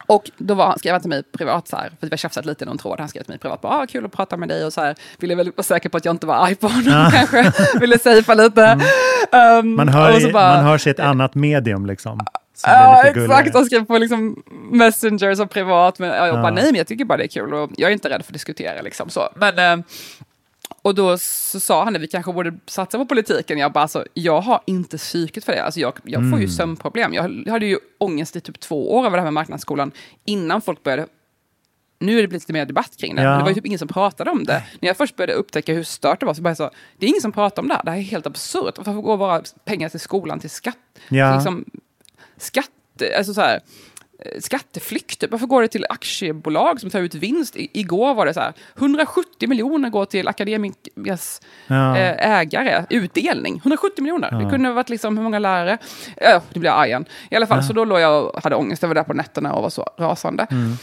Och 0.05 0.31
då 0.37 0.53
var, 0.53 0.75
skrev 0.77 0.91
han 0.93 1.01
till 1.01 1.09
mig 1.09 1.23
privat 1.37 1.67
så 1.67 1.75
här, 1.75 1.89
för 1.99 2.07
vi 2.07 2.09
har 2.09 2.17
tjafsat 2.17 2.45
lite 2.45 2.63
i 2.63 2.67
någon 2.67 2.77
tråd, 2.77 2.99
han 2.99 3.09
skrev 3.09 3.21
till 3.23 3.29
mig 3.31 3.39
privat, 3.39 3.61
bara, 3.61 3.73
ah, 3.77 3.85
kul 3.85 4.05
att 4.05 4.11
prata 4.11 4.37
med 4.37 4.49
dig 4.49 4.65
och 4.65 4.73
så 4.73 4.81
här, 4.81 4.95
ville 5.19 5.35
väl 5.35 5.51
vara 5.55 5.63
säker 5.63 5.89
på 5.89 5.97
att 5.97 6.05
jag 6.05 6.13
inte 6.13 6.27
var 6.27 6.35
arg 6.35 6.55
på 6.55 6.67
honom 6.67 6.83
Ja. 6.87 7.11
kanske, 7.13 7.51
ville 7.79 7.99
safea 7.99 8.35
lite. 8.35 8.79
Um, 9.61 9.75
man, 9.75 9.89
hör, 9.89 10.29
i- 10.29 10.31
bara- 10.31 10.55
man 10.55 10.65
hör 10.65 10.77
sig 10.77 10.91
ett 10.91 10.99
annat 10.99 11.35
medium 11.35 11.85
liksom. 11.85 12.19
Ja, 12.65 13.03
exakt. 13.03 13.53
Han 13.55 13.65
skrev 13.65 13.85
på 13.85 13.97
liksom 13.97 14.43
Messenger 14.71 15.35
som 15.35 15.47
privat. 15.47 15.99
Men 15.99 16.09
jag 16.09 16.27
Ja. 16.27 16.33
bara, 16.33 16.51
nej, 16.51 16.63
men 16.65 16.75
jag 16.75 16.87
tycker 16.87 17.05
bara 17.05 17.17
det 17.17 17.23
är 17.23 17.27
kul 17.27 17.53
och 17.53 17.69
jag 17.77 17.89
är 17.89 17.93
inte 17.93 18.09
rädd 18.09 18.21
för 18.25 18.31
att 18.31 18.33
diskutera. 18.33 18.81
Liksom, 18.81 19.09
så. 19.09 19.29
Men, 19.35 19.79
eh, 19.79 19.85
och 20.83 20.95
då 20.95 21.17
sa 21.17 21.83
han 21.83 21.95
att 21.95 22.01
vi 22.01 22.07
kanske 22.07 22.33
borde 22.33 22.53
satsa 22.65 22.97
på 22.97 23.05
politiken. 23.05 23.57
Jag 23.57 23.71
bara, 23.71 23.81
alltså, 23.81 24.05
jag 24.13 24.41
har 24.41 24.61
inte 24.65 24.97
psyket 24.97 25.43
för 25.45 25.51
det. 25.51 25.63
Alltså, 25.63 25.79
jag, 25.79 25.93
jag 26.03 26.21
får 26.21 26.39
ju 26.39 26.45
Mm. 26.45 26.49
sömnproblem. 26.49 27.13
Jag, 27.13 27.43
jag 27.45 27.51
hade 27.51 27.65
ju 27.65 27.77
ångest 27.97 28.35
i 28.35 28.41
typ 28.41 28.59
två 28.59 28.95
år 28.95 29.05
över 29.05 29.17
det 29.17 29.21
här 29.21 29.25
med 29.25 29.33
marknadsskolan 29.33 29.91
innan 30.25 30.61
folk 30.61 30.83
började 30.83 31.07
nu 31.99 32.17
är 32.17 32.21
det 32.21 32.27
blivit 32.27 32.43
lite 32.43 32.53
mer 32.53 32.65
debatt 32.65 32.97
kring 32.97 33.15
det. 33.15 33.21
Ja. 33.21 33.29
Det 33.37 33.41
var 33.41 33.49
ju 33.49 33.55
typ 33.55 33.65
ingen 33.65 33.79
som 33.79 33.87
pratade 33.87 34.31
om 34.31 34.43
det. 34.43 34.63
När 34.79 34.87
jag 34.89 34.97
först 34.97 35.15
började 35.15 35.33
upptäcka 35.33 35.73
hur 35.73 35.83
stört 35.83 36.19
det 36.19 36.25
var 36.25 36.33
så 36.33 36.41
bara 36.41 36.49
jag 36.49 36.57
så, 36.57 36.71
det 36.97 37.05
är 37.05 37.09
ingen 37.09 37.21
som 37.21 37.31
pratar 37.31 37.61
om 37.61 37.67
det 37.67 37.73
här. 37.75 37.83
Det 37.83 37.91
här 37.91 37.97
är 37.97 38.01
helt 38.01 38.27
absurt. 38.27 38.73
Varför 38.77 38.93
går 38.93 39.17
våra 39.17 39.43
pengar 39.65 39.89
till 39.89 39.99
skolan 39.99 40.39
till 40.39 40.49
skatt? 40.49 40.77
Ja. 41.09 41.35
Liksom, 41.35 41.65
skatte, 42.37 43.17
alltså 43.17 43.33
så 43.33 43.41
här, 43.41 43.59
skatteflykt. 44.39 45.19
typ. 45.19 45.31
Varför 45.31 45.47
går 45.47 45.61
det 45.61 45.67
till 45.67 45.85
aktiebolag 45.89 46.79
som 46.81 46.89
tar 46.89 46.99
ut 46.99 47.15
vinst? 47.15 47.55
I, 47.55 47.69
igår 47.73 48.13
var 48.13 48.25
det 48.25 48.33
så 48.33 48.39
här, 48.39 48.53
170 48.77 49.49
miljoner 49.49 49.89
går 49.89 50.05
till 50.05 50.27
Akademikers 50.27 51.39
Ja. 51.67 51.97
eh, 51.97 52.31
ägare, 52.39 52.85
utdelning. 52.89 53.57
170 53.57 54.01
miljoner. 54.03 54.29
Ja. 54.31 54.37
Det 54.37 54.49
kunde 54.49 54.69
ha 54.69 54.73
varit 54.73 54.89
liksom 54.89 55.17
hur 55.17 55.23
många 55.23 55.39
lärare. 55.39 55.77
Ja, 56.21 56.41
det 56.53 56.59
blir 56.59 56.69
jag 56.69 56.79
arg 56.79 56.87
igen. 56.89 57.05
I 57.31 57.35
alla 57.35 57.47
fall, 57.47 57.57
Ja. 57.57 57.63
så 57.63 57.73
då 57.73 57.85
låg 57.85 57.99
jag 57.99 58.25
och 58.35 58.43
hade 58.43 58.55
ångest. 58.55 58.81
Jag 58.81 58.87
var 58.89 58.95
där 58.95 59.03
på 59.03 59.13
nätterna 59.13 59.53
och 59.53 59.61
var 59.63 59.69
så 59.69 59.89
rasande. 59.99 60.47
Mm. 60.51 60.73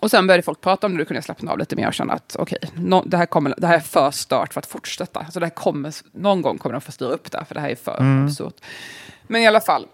Och 0.00 0.10
sen 0.10 0.26
började 0.26 0.42
folk 0.42 0.60
prata 0.60 0.86
om 0.86 0.92
det, 0.92 0.98
då 0.98 1.04
kunde 1.04 1.16
jag 1.16 1.24
slappna 1.24 1.52
av 1.52 1.58
lite 1.58 1.76
mer 1.76 1.86
och 1.88 1.94
känna 1.94 2.12
att 2.12 2.36
okej, 2.38 2.58
nå- 2.74 3.02
det, 3.06 3.16
här 3.16 3.26
kommer- 3.26 3.54
det 3.58 3.66
här 3.66 3.74
är 3.76 3.80
för 3.80 4.10
stört 4.10 4.52
för 4.54 4.58
att 4.60 4.66
fortsätta. 4.66 5.26
Så 5.30 5.40
det 5.40 5.46
här 5.46 5.50
kommer, 5.50 5.94
någon 6.12 6.42
gång 6.42 6.58
kommer 6.58 6.72
de 6.72 6.80
få 6.80 6.92
styra 6.92 7.08
upp 7.08 7.30
det, 7.30 7.44
för 7.48 7.54
det 7.54 7.60
här 7.60 7.68
är 7.68 7.74
för 7.74 7.98
Mm. 8.00 8.24
absurt. 8.26 8.54
Men 9.26 9.42
i 9.42 9.46
alla 9.46 9.60
fall, 9.60 9.86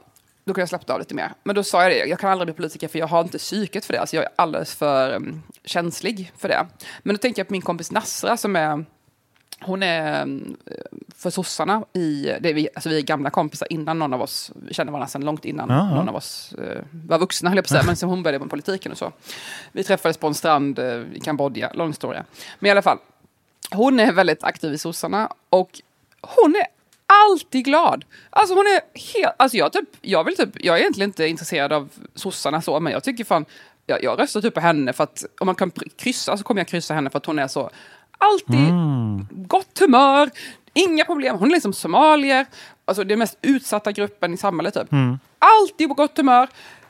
då 0.46 0.54
kunde 0.54 0.62
jag 0.62 0.68
slappna 0.68 0.94
av 0.94 1.00
lite 1.00 1.14
mer. 1.14 1.32
Men 1.44 1.54
då 1.54 1.62
sa 1.62 1.82
jag 1.82 1.92
det, 1.92 2.06
jag 2.06 2.18
kan 2.18 2.30
aldrig 2.30 2.46
bli 2.46 2.54
politiker 2.54 2.88
för 2.88 2.98
jag 2.98 3.06
har 3.06 3.20
inte 3.20 3.38
psyket 3.38 3.84
för 3.84 3.92
det. 3.92 4.00
Alltså 4.00 4.16
jag 4.16 4.24
är 4.24 4.30
alldeles 4.36 4.74
för 4.74 5.14
um, 5.14 5.42
känslig 5.64 6.32
för 6.38 6.48
det. 6.48 6.66
Men 7.02 7.14
då 7.14 7.18
tänker 7.18 7.40
jag 7.40 7.48
på 7.48 7.52
min 7.54 7.62
kompis 7.62 7.90
Nasra 7.90 8.36
som 8.36 8.56
är 8.56 8.84
hon 9.60 9.82
är 9.82 10.22
um, 10.22 10.56
för 11.16 11.30
sossarna 11.30 11.84
i, 11.92 12.32
det 12.40 12.48
är 12.50 12.54
vi, 12.54 12.68
alltså 12.74 12.88
vi 12.88 12.98
är 12.98 13.02
gamla 13.02 13.30
kompisar 13.30 13.72
innan 13.72 13.98
någon 13.98 14.14
av 14.14 14.22
oss, 14.22 14.52
vi 14.54 14.74
känner 14.74 14.92
varandra 14.92 15.08
sedan 15.08 15.24
långt 15.24 15.44
innan 15.44 15.68
Ja, 15.68 15.76
ja. 15.76 15.94
någon 15.94 16.08
av 16.08 16.16
oss 16.16 16.52
eh, 16.52 16.82
var 17.06 17.18
vuxna, 17.18 17.50
höll 17.50 17.56
jag 17.56 17.64
på 17.64 17.66
att 17.66 17.70
säga, 17.70 17.82
men 17.86 17.96
som 17.96 18.08
hon 18.08 18.22
började 18.22 18.38
med 18.38 18.50
politiken 18.50 18.92
och 18.92 18.98
så. 18.98 19.12
Vi 19.72 19.84
träffades 19.84 20.16
på 20.16 20.26
en 20.26 20.34
strand 20.34 20.78
eh, 20.78 21.02
i 21.14 21.20
Kambodja, 21.20 21.72
lång 21.74 21.88
historia. 21.88 22.24
Men 22.58 22.68
i 22.68 22.70
alla 22.70 22.82
fall, 22.82 22.98
hon 23.70 24.00
är 24.00 24.12
väldigt 24.12 24.44
aktiv 24.44 24.72
i 24.72 24.78
sossarna 24.78 25.32
och 25.50 25.80
hon 26.20 26.54
är 26.56 26.75
alltid 27.06 27.64
glad. 27.64 28.04
Alltså 28.30 28.54
hon 28.54 28.66
är 28.66 28.80
helt, 29.14 29.34
alltså 29.36 29.56
jag, 29.56 29.72
typ, 29.72 29.88
jag, 30.00 30.24
vill 30.24 30.36
typ, 30.36 30.48
jag 30.54 30.76
är 30.76 30.80
egentligen 30.80 31.10
inte 31.10 31.26
intresserad 31.26 31.72
av 31.72 31.88
sossarna 32.14 32.62
så, 32.62 32.80
men 32.80 32.92
jag 32.92 33.04
tycker 33.04 33.24
fan, 33.24 33.44
jag, 33.86 34.02
jag 34.04 34.18
röstar 34.20 34.40
typ 34.40 34.54
på 34.54 34.60
henne 34.60 34.92
för 34.92 35.04
att 35.04 35.24
om 35.40 35.46
man 35.46 35.54
kan 35.54 35.70
kryssa 35.96 36.36
så 36.36 36.44
kommer 36.44 36.60
jag 36.60 36.68
kryssa 36.68 36.94
henne 36.94 37.10
för 37.10 37.18
att 37.18 37.26
hon 37.26 37.38
är 37.38 37.48
så 37.48 37.70
alltid 38.18 38.68
Mm. 38.68 39.26
gott 39.30 39.78
humör, 39.78 40.30
inga 40.74 41.04
problem. 41.04 41.36
Hon 41.38 41.48
är 41.48 41.52
liksom 41.52 41.72
somalier, 41.72 42.46
alltså 42.84 43.04
den 43.04 43.18
mest 43.18 43.38
utsatta 43.42 43.92
gruppen 43.92 44.34
i 44.34 44.36
samhället 44.36 44.74
typ. 44.74 44.92
Mm. 44.92 45.18
Alltid 45.38 45.88
på 45.88 45.94
gott 45.94 46.16
humör. 46.18 46.48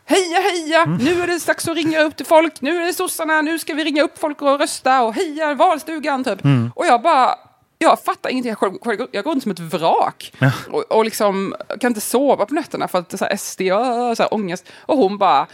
Heja, 0.08 0.40
heja! 0.40 0.84
Nu 0.84 1.22
är 1.22 1.26
det 1.26 1.46
dags 1.46 1.68
att 1.68 1.76
ringa 1.76 2.00
upp 2.00 2.16
till 2.16 2.26
folk. 2.26 2.60
Nu 2.60 2.82
är 2.82 2.86
det 2.86 2.92
sossarna. 2.92 3.42
Nu 3.42 3.58
ska 3.58 3.74
vi 3.74 3.84
ringa 3.84 4.02
upp 4.02 4.18
folk 4.18 4.42
och 4.42 4.58
rösta. 4.60 5.02
Och 5.02 5.14
heja, 5.14 5.54
valstugan, 5.54 6.24
typ. 6.24 6.44
Mm. 6.44 6.72
Och 6.74 6.86
jag 6.86 7.02
bara... 7.02 7.34
Jag 7.78 8.00
fattar 8.00 8.30
ingenting. 8.30 8.50
Jag, 8.50 8.58
själv- 8.58 9.08
jag 9.12 9.24
går 9.24 9.30
runt 9.30 9.42
som 9.42 9.52
ett 9.52 9.58
vrak. 9.60 10.32
Ja. 10.38 10.52
Och, 10.70 10.92
och 10.92 11.04
liksom 11.04 11.54
kan 11.80 11.90
inte 11.90 12.00
sova 12.00 12.46
på 12.46 12.54
nätterna 12.54 12.88
för 12.88 12.98
att 12.98 13.18
så 13.18 13.24
här 13.24 13.36
SD 13.36 13.60
och 13.60 14.16
så 14.16 14.22
här 14.22 14.34
ångest. 14.34 14.68
Och 14.78 14.98
hon 14.98 15.18
bara... 15.18 15.46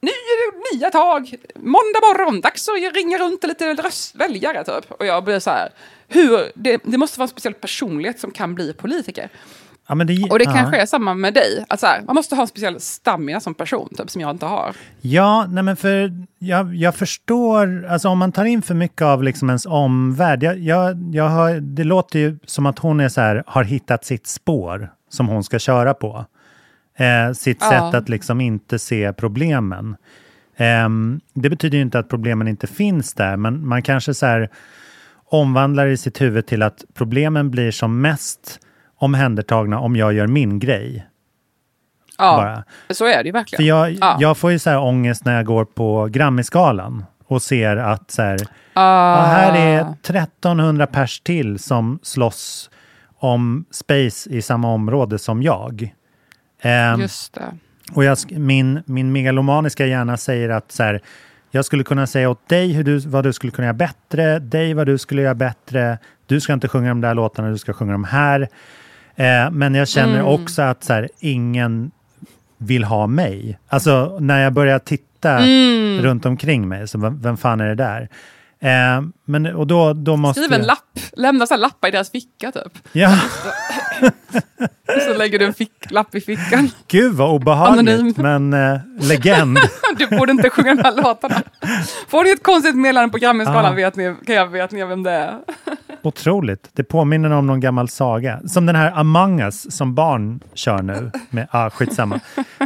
Nu 0.00 0.10
är 0.10 0.52
det 0.52 0.76
nya 0.76 0.90
tag! 0.90 1.34
Måndag 1.54 2.00
morgon, 2.00 2.40
dags 2.40 2.68
att 2.68 2.94
ringa 2.94 3.18
runt 3.18 3.40
till 3.40 3.48
lite 3.48 3.74
röst, 3.74 4.14
väljare 4.14 4.64
typ. 4.64 4.90
Och 4.90 5.06
jag 5.06 5.24
blir 5.24 5.38
så 5.40 5.50
här... 5.50 5.72
Hur, 6.08 6.52
det, 6.54 6.80
det 6.84 6.98
måste 6.98 7.18
vara 7.18 7.24
en 7.24 7.28
speciell 7.28 7.54
personlighet 7.54 8.20
som 8.20 8.30
kan 8.30 8.54
bli 8.54 8.72
politiker. 8.72 9.30
Ja, 9.88 9.94
det, 9.94 10.30
Och 10.30 10.38
det 10.38 10.44
ja. 10.44 10.52
kanske 10.52 10.76
är 10.76 10.86
samma 10.86 11.14
med 11.14 11.34
dig. 11.34 11.64
Att 11.68 11.80
så 11.80 11.86
här, 11.86 12.02
man 12.02 12.14
måste 12.14 12.34
ha 12.34 12.42
en 12.42 12.48
speciell 12.48 12.80
stamina 12.80 13.40
som 13.40 13.54
person, 13.54 13.88
typ, 13.96 14.10
som 14.10 14.20
jag 14.20 14.30
inte 14.30 14.46
har. 14.46 14.76
Ja, 15.00 15.46
nej 15.48 15.62
men 15.62 15.76
för 15.76 16.12
jag, 16.38 16.74
jag 16.74 16.94
förstår, 16.94 17.86
alltså 17.86 18.08
om 18.08 18.18
man 18.18 18.32
tar 18.32 18.44
in 18.44 18.62
för 18.62 18.74
mycket 18.74 19.02
av 19.02 19.22
liksom 19.22 19.50
ens 19.50 19.66
omvärld. 19.66 20.42
Jag, 20.42 20.58
jag, 20.58 21.10
jag 21.12 21.28
har, 21.28 21.54
det 21.60 21.84
låter 21.84 22.18
ju 22.18 22.38
som 22.44 22.66
att 22.66 22.78
hon 22.78 23.00
är 23.00 23.08
så 23.08 23.20
här, 23.20 23.42
har 23.46 23.64
hittat 23.64 24.04
sitt 24.04 24.26
spår 24.26 24.90
som 25.10 25.28
hon 25.28 25.44
ska 25.44 25.58
köra 25.58 25.94
på. 25.94 26.24
Eh, 26.98 27.32
sitt 27.32 27.58
Ja. 27.60 27.68
sätt 27.70 27.94
att 28.02 28.08
liksom 28.08 28.40
inte 28.40 28.78
se 28.78 29.12
problemen. 29.12 29.96
Ehm, 30.56 31.20
det 31.34 31.50
betyder 31.50 31.78
ju 31.78 31.82
inte 31.82 31.98
att 31.98 32.08
problemen 32.08 32.48
inte 32.48 32.66
finns 32.66 33.14
där, 33.14 33.36
men 33.36 33.66
man 33.68 33.82
kanske 33.82 34.14
så 34.14 34.26
här 34.26 34.48
omvandlar 35.30 35.86
i 35.86 35.96
sitt 35.96 36.20
huvud 36.20 36.46
till 36.46 36.62
att 36.62 36.84
problemen 36.94 37.50
blir 37.50 37.70
som 37.70 38.00
mest 38.00 38.60
omhändertagna 38.98 39.78
om 39.80 39.96
jag 39.96 40.12
gör 40.12 40.26
min 40.26 40.58
grej. 40.58 41.06
Ja, 42.18 42.36
Bara. 42.36 42.64
så 42.94 43.06
är 43.06 43.16
det 43.22 43.26
ju 43.26 43.32
verkligen. 43.32 43.58
För 43.58 43.68
jag, 43.68 43.90
ja. 43.92 44.16
jag 44.20 44.36
får 44.38 44.50
ju 44.50 44.58
så 44.58 44.70
här 44.70 44.80
ångest 44.80 45.24
när 45.24 45.36
jag 45.36 45.44
går 45.44 45.64
på 45.64 46.06
Grammisgalan 46.10 47.04
och 47.26 47.42
ser 47.42 47.76
att 47.76 48.10
så 48.10 48.22
här, 48.22 48.38
Ah. 48.74 49.16
ja, 49.16 49.22
här 49.26 49.56
är 49.56 49.80
1300 50.02 50.86
pers 50.86 51.20
till 51.20 51.58
som 51.58 51.98
slåss 52.02 52.70
om 53.18 53.64
space 53.70 54.30
i 54.30 54.42
samma 54.42 54.72
område 54.72 55.18
som 55.18 55.42
jag. 55.42 55.94
Ehm, 56.62 57.00
Just 57.00 57.34
det. 57.34 57.42
och 57.92 58.04
jag, 58.04 58.18
min, 58.30 58.82
min 58.86 59.12
megalomaniska 59.12 59.86
hjärna 59.86 60.16
säger 60.16 60.48
att 60.48 60.72
så 60.72 60.82
här, 60.82 61.00
jag 61.50 61.64
skulle 61.64 61.84
kunna 61.84 62.06
säga 62.06 62.30
åt 62.30 62.48
dig 62.48 62.72
hur 62.72 62.84
du, 62.84 62.98
vad 62.98 63.24
du 63.24 63.32
skulle 63.32 63.50
kunna 63.50 63.66
göra 63.66 63.74
bättre, 63.74 64.38
dig 64.38 64.74
vad 64.74 64.86
du 64.86 64.98
skulle 64.98 65.22
göra 65.22 65.34
bättre, 65.34 65.98
du 66.26 66.40
ska 66.40 66.52
inte 66.52 66.68
sjunga 66.68 66.88
de 66.88 67.00
där 67.00 67.14
låtarna, 67.14 67.50
du 67.50 67.58
ska 67.58 67.72
sjunga 67.72 67.92
de 67.92 68.04
här. 68.04 68.48
Eh, 69.18 69.50
men 69.50 69.74
jag 69.74 69.88
känner 69.88 70.14
Mm. 70.20 70.26
också 70.26 70.62
att 70.62 70.84
så 70.84 70.92
här, 70.92 71.08
ingen 71.20 71.90
vill 72.58 72.84
ha 72.84 73.06
mig. 73.06 73.58
Alltså 73.68 74.18
när 74.20 74.42
jag 74.44 74.52
börjar 74.52 74.78
titta 74.78 75.38
Mm. 75.38 76.02
runt 76.02 76.26
omkring 76.26 76.68
mig, 76.68 76.88
så 76.88 76.98
vem, 76.98 77.20
vem 77.22 77.36
fan 77.36 77.60
är 77.60 77.66
det 77.66 77.74
där? 77.74 78.08
Eh, 78.60 79.02
men, 79.24 79.46
och 79.46 79.66
då, 79.66 79.92
då 79.92 80.16
måste 80.16 80.40
Skriv 80.40 80.52
en 80.52 80.58
jag- 80.60 80.66
lapp. 80.66 80.98
Lämna 81.12 81.46
så 81.46 81.56
lappar 81.56 81.88
i 81.88 81.90
deras 81.90 82.10
ficka 82.10 82.52
typ. 82.52 82.72
Ja, 82.92 83.18
så 85.08 85.14
lägger 85.18 85.38
du 85.38 85.44
en 85.44 85.54
fick, 85.54 85.90
lapp 85.90 86.14
i 86.14 86.20
fickan. 86.20 86.70
gud 86.88 87.14
vad 87.14 87.30
obehagligt, 87.30 87.88
Anonym. 87.98 88.14
men 88.16 88.52
eh, 88.74 88.80
legend. 89.08 89.58
Du 89.98 90.16
borde 90.18 90.32
inte 90.32 90.50
sjunga 90.50 90.74
de 90.74 90.82
här 90.82 90.96
låtarna. 91.02 91.42
Får 92.08 92.24
ni 92.24 92.30
ett 92.30 92.42
konstigt 92.42 92.74
meddelande 92.76 93.12
på 93.12 93.18
Grammisgalan 93.18 93.72
Ah. 93.72 93.76
vet 93.76 93.96
ni, 93.96 94.14
kan 94.26 94.34
jag 94.34 94.46
vet 94.46 94.70
ni 94.70 94.84
vem 94.84 95.02
det 95.02 95.10
är. 95.10 95.38
Otroligt. 96.08 96.70
Det 96.72 96.84
påminner 96.84 97.30
om 97.30 97.46
någon 97.46 97.60
gammal 97.60 97.88
saga. 97.88 98.40
Som 98.46 98.66
den 98.66 98.76
här 98.76 98.92
Among 98.94 99.40
Us 99.40 99.76
som 99.76 99.94
barn 99.94 100.40
kör 100.54 100.82
nu. 100.82 101.10
Med, 101.30 101.48
ah, 101.50 101.70
skitsamma. 101.70 102.20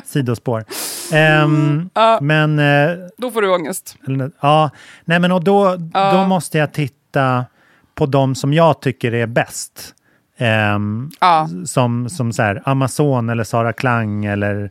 Sidospår. 0.04 0.64
Ehm, 1.12 1.90
Ja. 1.94 2.18
Men, 2.22 2.58
eh, 2.58 2.90
Då 3.18 3.30
får 3.30 3.42
du 3.42 3.54
ångest. 3.54 3.96
ja, 4.40 4.70
nej 5.04 5.18
men 5.20 5.32
och 5.32 5.44
då, 5.44 5.76
Ja. 5.94 6.12
då 6.12 6.24
måste 6.26 6.58
jag 6.58 6.72
titta 6.72 7.44
på 7.94 8.06
de 8.06 8.34
som 8.34 8.52
jag 8.52 8.80
tycker 8.82 9.14
är 9.14 9.26
bäst. 9.26 9.94
Ja. 11.20 11.48
Som, 11.66 12.08
som 12.08 12.32
så 12.32 12.42
här, 12.42 12.62
Amazon 12.64 13.28
eller 13.28 13.44
Sara 13.44 13.72
Klang 13.72 14.24
eller 14.24 14.70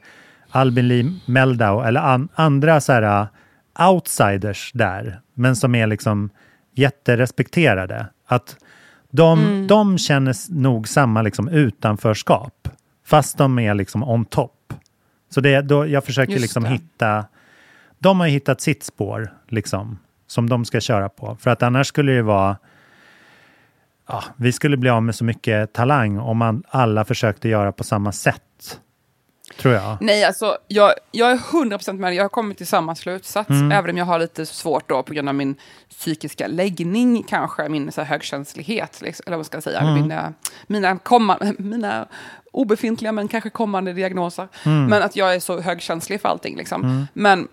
Albin 0.50 0.88
Lee 0.88 1.14
Meldau 1.26 1.82
eller 1.84 2.02
an, 2.02 2.30
andra 2.36 2.82
så 2.82 2.94
här, 2.94 3.22
uh, 3.22 3.28
outsiders 3.90 4.72
där. 4.74 5.20
Men 5.34 5.56
som 5.56 5.76
är 5.76 5.88
liksom 5.88 6.30
jätterespekterade. 6.76 8.06
Att 8.32 8.58
de, 9.10 9.40
Mm. 9.40 9.68
de 9.68 9.98
känner 9.98 10.36
nog 10.54 10.88
samma 10.88 11.22
liksom 11.22 11.48
utanförskap. 11.48 12.68
Fast 13.06 13.38
de 13.38 13.60
är 13.60 13.74
liksom 13.74 14.04
on 14.04 14.26
top. 14.26 14.74
Så 15.30 15.42
det, 15.42 15.62
då, 15.62 15.88
jag 15.88 16.06
försöker 16.06 16.32
Just 16.34 16.42
liksom 16.42 16.64
det. 16.64 16.70
hitta... 16.70 17.26
De 18.00 18.20
har 18.20 18.28
ju 18.28 18.34
hittat 18.34 18.62
sitt 18.62 18.84
spår, 18.84 19.34
liksom, 19.48 20.00
som 20.28 20.50
de 20.50 20.66
ska 20.66 20.80
köra 20.80 21.10
på. 21.10 21.38
För 21.40 21.50
att 21.52 21.64
annars 21.64 21.88
skulle 21.88 22.12
det 22.12 22.22
vara... 22.22 22.58
Ja, 24.08 24.24
vi 24.38 24.52
skulle 24.52 24.78
bli 24.78 24.90
av 24.90 25.04
med 25.04 25.16
så 25.16 25.24
mycket 25.24 25.74
talang 25.74 26.18
om 26.20 26.38
man 26.38 26.64
alla 26.70 27.06
försökte 27.06 27.50
göra 27.50 27.72
på 27.72 27.84
samma 27.84 28.12
sätt. 28.12 28.80
Tror 29.58 29.74
jag. 29.74 29.98
Nej, 30.02 30.24
alltså 30.24 30.58
jag, 30.68 30.94
jag 31.12 31.32
är 31.32 31.38
100% 31.38 31.94
med 31.94 32.10
dig. 32.10 32.18
Jag 32.18 32.24
har 32.24 32.30
kommit 32.30 32.58
till 32.58 32.68
samma 32.68 32.96
slutsats. 32.96 33.50
Mm. 33.50 33.72
Även 33.72 33.90
om 33.90 33.98
jag 33.98 34.06
har 34.06 34.20
lite 34.20 34.46
svårt 34.46 34.90
då 34.90 35.04
på 35.04 35.14
grund 35.14 35.30
av 35.30 35.36
min 35.36 35.56
psykiska 35.90 36.48
läggning, 36.48 37.24
kanske 37.24 37.70
min 37.70 37.92
så 37.92 38.02
här, 38.02 38.08
högkänslighet. 38.08 39.02
Liksom, 39.02 39.24
eller 39.28 39.38
vad 39.38 39.46
ska 39.46 39.56
jag 39.56 39.64
säga? 39.64 39.80
Mm. 39.80 39.94
Mina, 39.94 40.34
mina, 40.68 40.98
komma, 40.98 41.54
mina 41.58 42.08
obefintliga 42.52 43.12
men 43.12 43.28
kanske 43.28 43.50
kommande 43.50 43.94
diagnoser. 43.94 44.48
Mm. 44.64 44.86
Men 44.86 45.04
att 45.04 45.16
jag 45.16 45.36
är 45.36 45.40
så 45.40 45.60
högkänslig 45.60 46.22
för 46.22 46.30
allting. 46.30 46.58
Liksom. 46.58 46.84
Mm. 46.84 47.08
Men, 47.14 47.48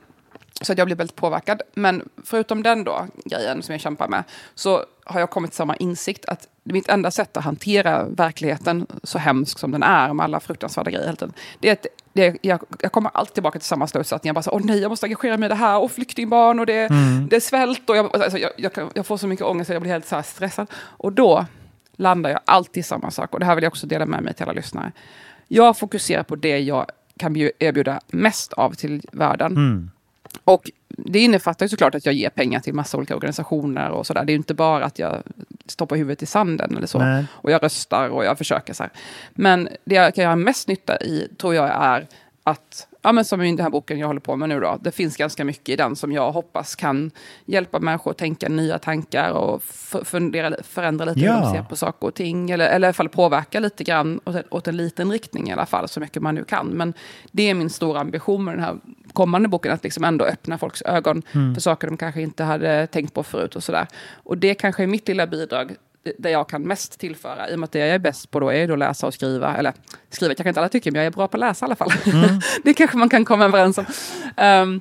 så 0.61 0.73
att 0.73 0.79
jag 0.79 0.87
blir 0.87 0.97
väldigt 0.97 1.17
påverkad. 1.17 1.63
Men 1.75 2.09
förutom 2.25 2.63
den 2.63 2.85
då, 2.85 3.07
grejen 3.25 3.63
som 3.63 3.73
jag 3.73 3.81
kämpar 3.81 4.09
med, 4.09 4.25
så 4.55 4.85
har 5.05 5.21
jag 5.21 5.31
kommit 5.31 5.51
till 5.51 5.57
samma 5.57 5.77
insikt 5.77 6.25
att 6.25 6.49
mitt 6.73 6.89
enda 6.89 7.11
sätt 7.11 7.37
att 7.37 7.45
hantera 7.45 8.05
verkligheten, 8.05 8.87
så 9.03 9.19
hemsk 9.19 9.59
som 9.59 9.71
den 9.71 9.83
är, 9.83 10.13
med 10.15 10.25
alla 10.25 10.41
fruktansvärda 10.41 10.91
grejer 10.91 11.05
hela 11.07 11.17
tiden, 11.17 11.35
det 11.61 11.69
är 11.69 11.73
att 11.73 11.87
det, 12.13 12.39
jag, 12.43 12.61
jag 12.81 12.93
kommer 12.93 13.11
alltid 13.15 13.35
tillbaka 13.35 13.59
till 13.59 13.69
samma 13.69 13.87
slutsats. 13.87 14.25
Jag 14.25 14.35
bara 14.35 14.43
så, 14.43 14.51
åh 14.51 14.61
nej, 14.65 14.79
jag 14.81 14.89
måste 14.89 15.07
engagera 15.07 15.37
mig 15.37 15.47
i 15.47 15.49
det 15.49 15.55
här, 15.55 15.79
och 15.79 15.91
flyktingbarn, 15.93 16.61
och 16.61 16.67
det, 16.67 16.79
Mm. 16.91 17.29
det 17.29 17.37
är 17.37 17.41
svält, 17.41 17.91
och 17.91 17.97
jag, 17.97 18.17
alltså, 18.23 18.39
jag, 18.39 18.51
jag, 18.57 18.73
jag 18.95 19.07
får 19.07 19.17
så 19.17 19.27
mycket 19.27 19.47
ångest, 19.47 19.71
och 19.71 19.75
jag 19.77 19.83
blir 19.83 19.93
helt 19.93 20.07
så 20.07 20.23
stressad. 20.23 20.67
Och 20.77 21.13
då 21.13 21.47
landar 21.97 22.31
jag 22.31 22.41
alltid 22.45 22.81
i 22.81 22.85
samma 22.85 23.11
sak, 23.11 23.33
och 23.35 23.41
det 23.41 23.47
här 23.47 23.55
vill 23.55 23.65
jag 23.65 23.71
också 23.71 23.87
dela 23.87 24.07
med 24.07 24.23
mig 24.23 24.35
till 24.35 24.43
alla 24.43 24.53
lyssnare. 24.53 24.93
Jag 25.49 25.77
fokuserar 25.79 26.23
på 26.23 26.37
det 26.37 26.59
jag 26.59 26.87
kan 27.19 27.37
bju- 27.37 27.51
erbjuda 27.59 28.01
mest 28.07 28.53
av 28.53 28.75
till 28.75 29.03
världen. 29.13 29.53
Mm. 29.53 29.91
Och 30.45 30.71
det 30.89 31.19
innefattar 31.19 31.67
ju 31.67 31.71
såklart 31.71 31.95
att 31.95 32.07
jag 32.07 32.15
ger 32.15 32.31
pengar 32.31 32.61
till 32.61 32.75
massa 32.75 32.97
olika 32.97 33.17
organisationer 33.17 33.91
och 33.91 34.07
sådär. 34.07 34.25
Det 34.25 34.31
är 34.31 34.35
ju 34.35 34.39
inte 34.39 34.55
bara 34.55 34.85
att 34.85 34.99
jag 34.99 35.23
stoppar 35.67 35.97
huvudet 35.97 36.23
i 36.23 36.27
sanden 36.27 36.77
eller 36.77 36.87
så. 36.87 36.99
Nej. 36.99 37.25
Och 37.33 37.51
jag 37.51 37.63
röstar 37.63 38.09
och 38.09 38.25
jag 38.25 38.39
försöker 38.39 38.75
så 38.75 38.83
här. 38.83 38.93
Men 39.31 39.69
det 39.85 39.95
jag 39.95 40.15
kan 40.15 40.25
göra 40.25 40.37
mest 40.37 40.69
nytta 40.69 41.01
i 41.01 41.29
tror 41.37 41.55
jag 41.55 41.69
är 41.71 42.07
att, 42.43 42.89
ja 43.03 43.13
men 43.13 43.25
som 43.25 43.43
i 43.43 43.51
den 43.57 43.61
här 43.65 43.71
boken 43.71 43.99
jag 43.99 44.07
håller 44.07 44.21
på 44.21 44.37
med 44.37 44.49
nu 44.49 44.61
då, 44.61 44.79
det 44.81 44.91
finns 44.91 45.17
ganska 45.17 45.45
mycket 45.45 45.69
i 45.69 45.77
den 45.77 45.97
som 45.97 46.13
jag 46.13 46.33
hoppas 46.33 46.75
kan 46.75 47.11
hjälpa 47.47 47.79
människor 47.81 48.11
att 48.11 48.19
tänka 48.19 48.49
nya 48.49 48.79
tankar 48.79 49.31
och 49.31 49.63
fundera, 50.05 50.57
förändra 50.63 51.05
lite 51.05 51.21
hur 51.21 51.27
Ja. 51.27 51.41
de 51.41 51.53
ser 51.55 51.63
på 51.63 51.77
saker 51.77 52.07
och 52.07 52.15
ting. 52.15 52.51
Eller, 52.51 52.67
eller 52.67 52.87
i 52.87 52.89
alla 52.89 52.93
fall 52.93 53.09
påverka 53.09 53.61
lite 53.61 53.85
grann 53.85 54.21
åt, 54.25 54.37
åt 54.51 54.69
en 54.69 54.77
liten 54.77 55.11
riktning 55.13 55.49
i 55.49 55.53
alla 55.53 55.67
fall, 55.67 55.89
så 55.89 56.01
mycket 56.01 56.23
man 56.23 56.35
nu 56.35 56.45
kan. 56.45 56.67
Men 56.67 56.95
det 57.33 57.51
är 57.51 57.55
min 57.55 57.71
stora 57.71 58.01
ambition 58.01 58.45
med 58.45 58.55
den 58.55 58.65
här 58.65 58.77
kommande 59.19 59.49
boken, 59.49 59.73
att 59.73 59.85
liksom 59.85 60.05
ändå 60.05 60.25
öppna 60.25 60.59
folks 60.59 60.83
ögon 60.83 61.23
Mm. 61.33 61.55
för 61.55 61.61
saker 61.61 61.87
de 61.89 61.97
kanske 61.97 62.23
inte 62.23 62.45
hade 62.45 62.87
tänkt 62.87 63.15
på 63.15 63.23
förut 63.23 63.57
och 63.57 63.65
sådär. 63.65 63.87
Och 64.25 64.39
det 64.39 64.55
kanske 64.55 64.83
är 64.83 64.87
mitt 64.87 65.09
lilla 65.09 65.27
bidrag 65.27 65.77
där 66.19 66.31
jag 66.31 66.49
kan 66.49 66.63
mest 66.63 67.01
tillföra, 67.01 67.51
i 67.51 67.55
och 67.55 67.59
med 67.59 67.65
att 67.65 67.73
det 67.73 67.79
jag 67.79 67.89
är 67.89 67.99
bäst 67.99 68.31
på 68.31 68.41
då 68.41 68.53
är 68.53 68.67
då 68.67 68.73
att 68.73 68.79
läsa 68.79 69.07
och 69.07 69.15
skriva. 69.15 69.57
Eller 69.57 69.73
skriva 70.11 70.35
kanske 70.35 70.49
inte 70.49 70.61
alla 70.61 70.69
tycker, 70.69 70.91
men 70.93 70.99
jag 70.99 71.07
är 71.07 71.11
bra 71.11 71.29
på 71.29 71.37
att 71.37 71.41
läsa 71.41 71.65
i 71.65 71.67
alla 71.67 71.77
fall. 71.77 71.93
Mm. 72.07 72.41
det 72.65 72.75
kanske 72.75 72.97
man 72.97 73.09
kan 73.09 73.25
komma 73.25 73.45
överens 73.45 73.79
om. 73.79 73.87
Um, 74.37 74.81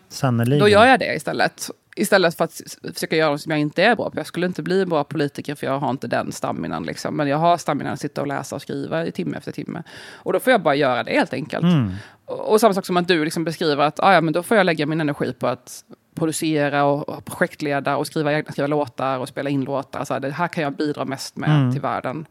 då 0.59 0.67
gör 0.67 0.85
jag 0.85 0.99
det 0.99 1.15
istället. 1.15 1.69
Istället 1.97 2.37
för 2.37 2.43
att 2.45 2.61
försöka 2.93 3.15
göra 3.15 3.31
något 3.31 3.41
som 3.41 3.51
jag 3.51 3.59
inte 3.59 3.83
är 3.83 3.95
bra 3.95 4.09
på. 4.09 4.17
Jag 4.19 4.25
skulle 4.27 4.45
inte 4.45 4.63
bli 4.63 4.81
en 4.81 4.89
bra 4.89 5.03
politiker 5.03 5.55
för 5.55 5.67
jag 5.67 5.79
har 5.79 5.89
inte 5.89 6.07
den 6.07 6.31
staminan. 6.31 6.83
Liksom. 6.83 7.15
Men 7.15 7.27
jag 7.27 7.37
har 7.37 7.57
staminan 7.57 7.93
att 7.93 7.99
sitta 7.99 8.21
och 8.21 8.27
läsa 8.27 8.55
och 8.55 8.61
skriva 8.61 9.05
i 9.05 9.11
timme 9.11 9.37
efter 9.37 9.51
timme. 9.51 9.83
Och 10.13 10.33
då 10.33 10.39
får 10.39 10.51
jag 10.51 10.61
bara 10.61 10.75
göra 10.75 11.03
det 11.03 11.11
helt 11.11 11.33
enkelt. 11.33 11.63
Mm. 11.63 11.91
Och, 12.25 12.51
och 12.51 12.61
samma 12.61 12.73
sak 12.73 12.85
som 12.85 12.97
att 12.97 13.07
du 13.07 13.23
liksom 13.25 13.43
beskriver 13.43 13.83
att 13.83 13.99
ah, 13.99 14.13
ja, 14.13 14.21
men 14.21 14.33
då 14.33 14.43
får 14.43 14.57
jag 14.57 14.65
lägga 14.65 14.85
min 14.85 15.01
energi 15.01 15.33
på 15.33 15.47
att 15.47 15.83
producera 16.15 16.83
och, 16.85 17.09
och 17.09 17.25
projektleda 17.25 17.97
och 17.97 18.07
skriva, 18.07 18.33
egna- 18.33 18.51
skriva 18.51 18.67
låtar 18.67 19.19
och 19.19 19.27
spela 19.27 19.49
in 19.49 19.63
låtar. 19.63 20.05
Så 20.05 20.13
här, 20.13 20.19
det 20.21 20.31
här 20.31 20.47
kan 20.47 20.63
jag 20.63 20.73
bidra 20.73 21.05
mest 21.05 21.37
med 21.37 21.49
Mm. 21.49 21.71
till 21.71 21.81
världen. 21.81 22.25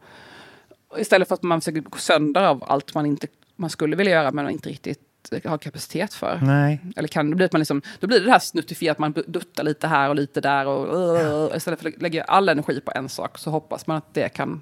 Istället 0.97 1.27
för 1.27 1.35
att 1.35 1.43
man 1.43 1.61
försöker 1.61 1.81
gå 1.81 1.97
sönder 1.97 2.43
av 2.43 2.63
allt 2.67 2.93
man, 2.95 3.05
inte, 3.05 3.27
man 3.55 3.69
skulle 3.69 3.95
vilja 3.95 4.13
göra 4.13 4.31
men 4.31 4.49
inte 4.49 4.69
riktigt 4.69 4.99
riktigt 5.35 5.49
har 5.51 5.57
kapacitet 5.57 6.13
för. 6.13 6.39
Nej. 6.43 6.81
Eller 6.95 7.07
kan, 7.07 7.29
då, 7.29 7.35
blir 7.35 7.49
man 7.51 7.59
liksom, 7.59 7.81
då 7.99 8.07
blir 8.07 8.19
det 8.19 8.25
det 8.25 8.31
här 8.31 8.39
snuttifierat, 8.39 8.99
man 8.99 9.13
duttar 9.27 9.63
lite 9.63 9.87
här 9.87 10.09
och 10.09 10.15
lite 10.15 10.41
där. 10.41 10.67
Och, 10.67 11.49
uh, 11.49 11.57
istället 11.57 11.81
för 11.81 11.89
att 11.89 12.01
lägga 12.01 12.23
all 12.23 12.49
energi 12.49 12.81
på 12.81 12.91
en 12.95 13.09
sak 13.09 13.37
så 13.37 13.51
hoppas 13.51 13.87
man 13.87 13.97
att 13.97 14.13
det 14.13 14.29
kan 14.29 14.61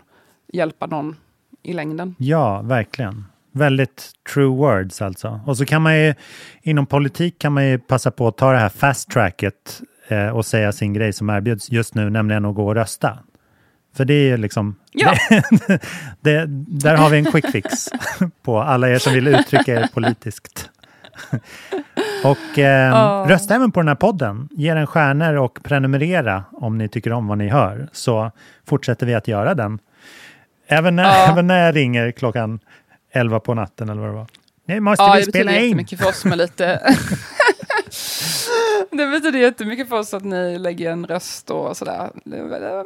hjälpa 0.53 0.85
någon 0.87 1.15
i 1.63 1.73
längden. 1.73 2.15
Ja, 2.17 2.61
verkligen. 2.61 3.25
Väldigt 3.51 4.11
true 4.33 4.55
words 4.55 5.01
alltså. 5.01 5.39
Och 5.45 5.57
så 5.57 5.65
kan 5.65 5.81
man 5.81 5.99
ju, 5.99 6.13
inom 6.61 6.85
politik 6.85 7.39
kan 7.39 7.53
man 7.53 7.67
ju 7.67 7.79
passa 7.79 8.11
på 8.11 8.27
att 8.27 8.37
ta 8.37 8.51
det 8.51 8.57
här 8.57 8.69
fast 8.69 9.09
tracket 9.09 9.81
eh, 10.07 10.27
och 10.27 10.45
säga 10.45 10.71
sin 10.71 10.93
grej 10.93 11.13
som 11.13 11.29
erbjuds 11.29 11.71
just 11.71 11.95
nu, 11.95 12.09
nämligen 12.09 12.45
att 12.45 12.55
gå 12.55 12.67
och 12.67 12.75
rösta. 12.75 13.19
För 13.95 14.05
det 14.05 14.13
är 14.31 14.37
liksom, 14.37 14.75
Ja. 14.91 15.13
det, 15.29 15.43
det, 16.21 16.45
där 16.79 16.95
har 16.95 17.09
vi 17.09 17.17
en 17.17 17.25
quick 17.25 17.51
fix 17.51 17.89
på 18.43 18.59
alla 18.61 18.89
er 18.89 18.97
som 18.99 19.13
vill 19.13 19.27
uttrycka 19.27 19.73
er 19.81 19.87
politiskt. 19.93 20.69
Och 22.23 22.59
eh, 22.59 22.89
Ja. 22.89 23.25
rösta 23.29 23.55
även 23.55 23.71
på 23.71 23.79
den 23.79 23.87
här 23.87 23.95
podden. 23.95 24.49
Ge 24.51 24.73
den 24.73 24.87
stjärnor 24.87 25.33
och 25.35 25.59
prenumerera 25.63 26.43
om 26.51 26.77
ni 26.77 26.89
tycker 26.89 27.11
om 27.13 27.27
vad 27.27 27.37
ni 27.37 27.47
hör. 27.49 27.87
Så 27.91 28.31
fortsätter 28.67 29.05
vi 29.05 29.13
att 29.13 29.27
göra 29.27 29.53
den. 29.55 29.79
Även 30.67 30.95
när, 30.95 31.03
Ja. 31.03 31.31
även 31.31 31.47
när 31.47 31.65
jag 31.65 31.75
ringer 31.75 32.11
klockan 32.11 32.59
11 33.13 33.39
på 33.39 33.53
natten 33.53 33.89
eller 33.89 34.01
vad 34.01 34.09
det 34.09 34.15
var. 34.15 34.27
Nu 34.67 34.79
måste 34.79 35.03
Ja, 35.03 35.13
vi 35.13 35.19
det 35.19 35.25
betyder 35.25 35.39
spela 35.45 35.57
in. 35.57 35.63
jättemycket 35.65 35.99
för 36.01 36.09
oss 36.09 36.25
med 36.25 36.37
lite... 36.37 36.79
det 38.91 39.07
betyder 39.07 39.39
jättemycket 39.39 39.89
för 39.89 39.99
oss 39.99 40.13
att 40.13 40.23
ni 40.23 40.59
lägger 40.59 40.91
en 40.91 41.05
röst 41.07 41.49
och 41.51 41.77
sådär. 41.77 42.09
Det, 42.23 42.37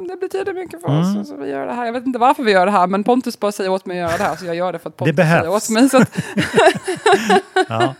det 0.08 0.16
betyder 0.20 0.52
mycket 0.54 0.80
för 0.80 0.88
Mm. 0.88 1.20
oss. 1.20 1.28
Så 1.28 1.36
vi 1.36 1.50
gör 1.50 1.66
det 1.66 1.72
här. 1.72 1.86
Jag 1.86 1.92
vet 1.92 2.06
inte 2.06 2.18
varför 2.18 2.42
vi 2.42 2.52
gör 2.52 2.66
det 2.66 2.72
här, 2.72 2.86
men 2.86 3.04
Pontus 3.04 3.40
bara 3.40 3.52
säger 3.52 3.70
åt 3.70 3.86
mig 3.86 4.00
att 4.02 4.10
göra 4.10 4.18
det 4.18 4.24
här, 4.24 4.36
så 4.36 4.44
jag 4.46 4.54
gör 4.56 4.72
det 4.72 4.78
för 4.78 4.88
att 4.88 4.96
Pontus 4.96 5.16
behövs. 5.16 5.40
säger 5.44 5.56
åt 5.56 5.70
mig. 5.70 5.88
Så 5.88 5.96
att, 5.98 6.18
Ja. 7.68 7.94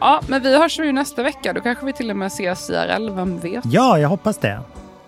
ja, 0.00 0.20
men 0.28 0.42
vi 0.42 0.58
hörs 0.58 0.78
ju 0.78 0.92
nästa 0.92 1.22
vecka. 1.22 1.52
Då 1.52 1.60
kanske 1.60 1.86
vi 1.86 1.92
till 1.92 2.10
och 2.10 2.16
med 2.16 2.26
ses 2.26 2.70
IRL, 2.70 3.10
vem 3.10 3.38
vet? 3.38 3.64
ja, 3.64 3.98
jag 3.98 4.08
hoppas 4.08 4.38
det. 4.38 4.60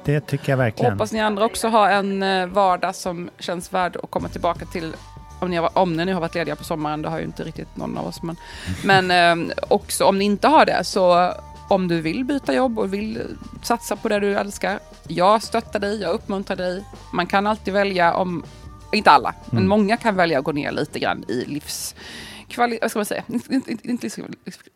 Det 0.04 0.20
tycker 0.20 0.52
jag 0.52 0.56
verkligen. 0.56 0.92
Hoppas 0.92 1.12
ni 1.12 1.20
andra 1.20 1.44
också 1.44 1.68
har 1.68 1.90
en 1.90 2.22
eh, 2.22 2.46
vardag 2.46 2.94
som 2.94 3.30
känns 3.38 3.72
värd 3.72 3.96
att 4.02 4.10
komma 4.10 4.28
tillbaka 4.28 4.66
till. 4.66 4.92
Om 5.40 5.50
ni, 5.50 5.56
har, 5.56 5.78
om 5.78 5.96
ni 5.96 6.04
nu 6.04 6.14
har 6.14 6.20
varit 6.20 6.34
lediga 6.34 6.56
på 6.56 6.64
sommaren, 6.64 7.02
det 7.02 7.08
har 7.08 7.18
ju 7.18 7.24
inte 7.24 7.42
riktigt 7.44 7.76
någon 7.76 7.98
av 7.98 8.06
oss. 8.06 8.22
Men, 8.22 8.36
men 8.84 9.10
eh, 9.48 9.54
också 9.68 10.04
om 10.04 10.18
ni 10.18 10.24
inte 10.24 10.48
har 10.48 10.66
det, 10.66 10.84
så 10.84 11.32
om 11.68 11.88
du 11.88 12.00
vill 12.00 12.24
byta 12.24 12.54
jobb 12.54 12.78
och 12.78 12.94
vill 12.94 13.22
satsa 13.62 13.96
på 13.96 14.08
det 14.08 14.20
du 14.20 14.34
älskar. 14.36 14.78
Jag 15.08 15.42
stöttar 15.42 15.80
dig, 15.80 16.00
jag 16.00 16.14
uppmuntrar 16.14 16.56
dig. 16.56 16.84
Man 17.12 17.26
kan 17.26 17.46
alltid 17.46 17.74
välja 17.74 18.14
om, 18.14 18.44
inte 18.92 19.10
alla, 19.10 19.34
men 19.46 19.58
Mm. 19.58 19.68
många 19.68 19.96
kan 19.96 20.16
välja 20.16 20.38
att 20.38 20.44
gå 20.44 20.52
ner 20.52 20.72
lite 20.72 20.98
grann 20.98 21.24
i 21.28 21.44
livskvalitet, 21.44 22.82
vad 22.82 22.90
ska 22.90 22.98
man 22.98 23.06
säga, 23.06 23.22
inte, 23.26 23.54
inte, 23.54 24.06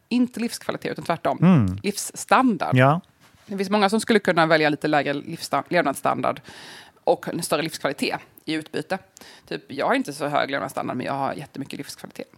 inte 0.09 0.41
livskvalitet 0.41 0.93
utan 0.93 1.05
tvärtom, 1.05 1.39
Mm. 1.41 1.79
livsstandard. 1.83 2.77
Ja, 2.77 3.01
Det 3.49 3.57
finns 3.57 3.71
många 3.71 3.89
som 3.89 4.01
skulle 4.01 4.19
kunna 4.19 4.47
välja 4.47 4.69
lite 4.69 4.89
lägre 4.89 5.23
levnadsstandard 5.69 6.41
och 7.05 7.29
en 7.29 7.43
större 7.43 7.63
livskvalitet 7.63 8.21
i 8.45 8.53
utbyte. 8.53 8.99
Typ, 9.49 9.73
jag 9.73 9.87
har 9.87 9.95
inte 9.95 10.13
så 10.13 10.27
hög 10.27 10.51
levnadsstandard, 10.51 10.97
men 10.97 11.07
jag 11.07 11.13
har 11.13 11.33
jättemycket 11.35 11.79
livskvalitet. 11.79 12.29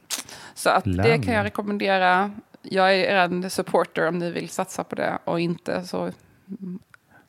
Så 0.55 0.71
att 0.71 0.85
det 0.85 1.19
kan 1.25 1.35
jag 1.35 1.45
rekommendera. 1.45 2.31
Jag 2.63 2.95
är 2.95 3.17
en 3.17 3.51
supporter 3.51 4.09
om 4.09 4.19
ni 4.19 4.31
vill 4.31 4.49
satsa 4.49 4.85
på 4.85 4.95
det 4.95 5.19
och 5.25 5.41
inte 5.41 5.85
så... 5.85 6.03
mm, 6.03 6.79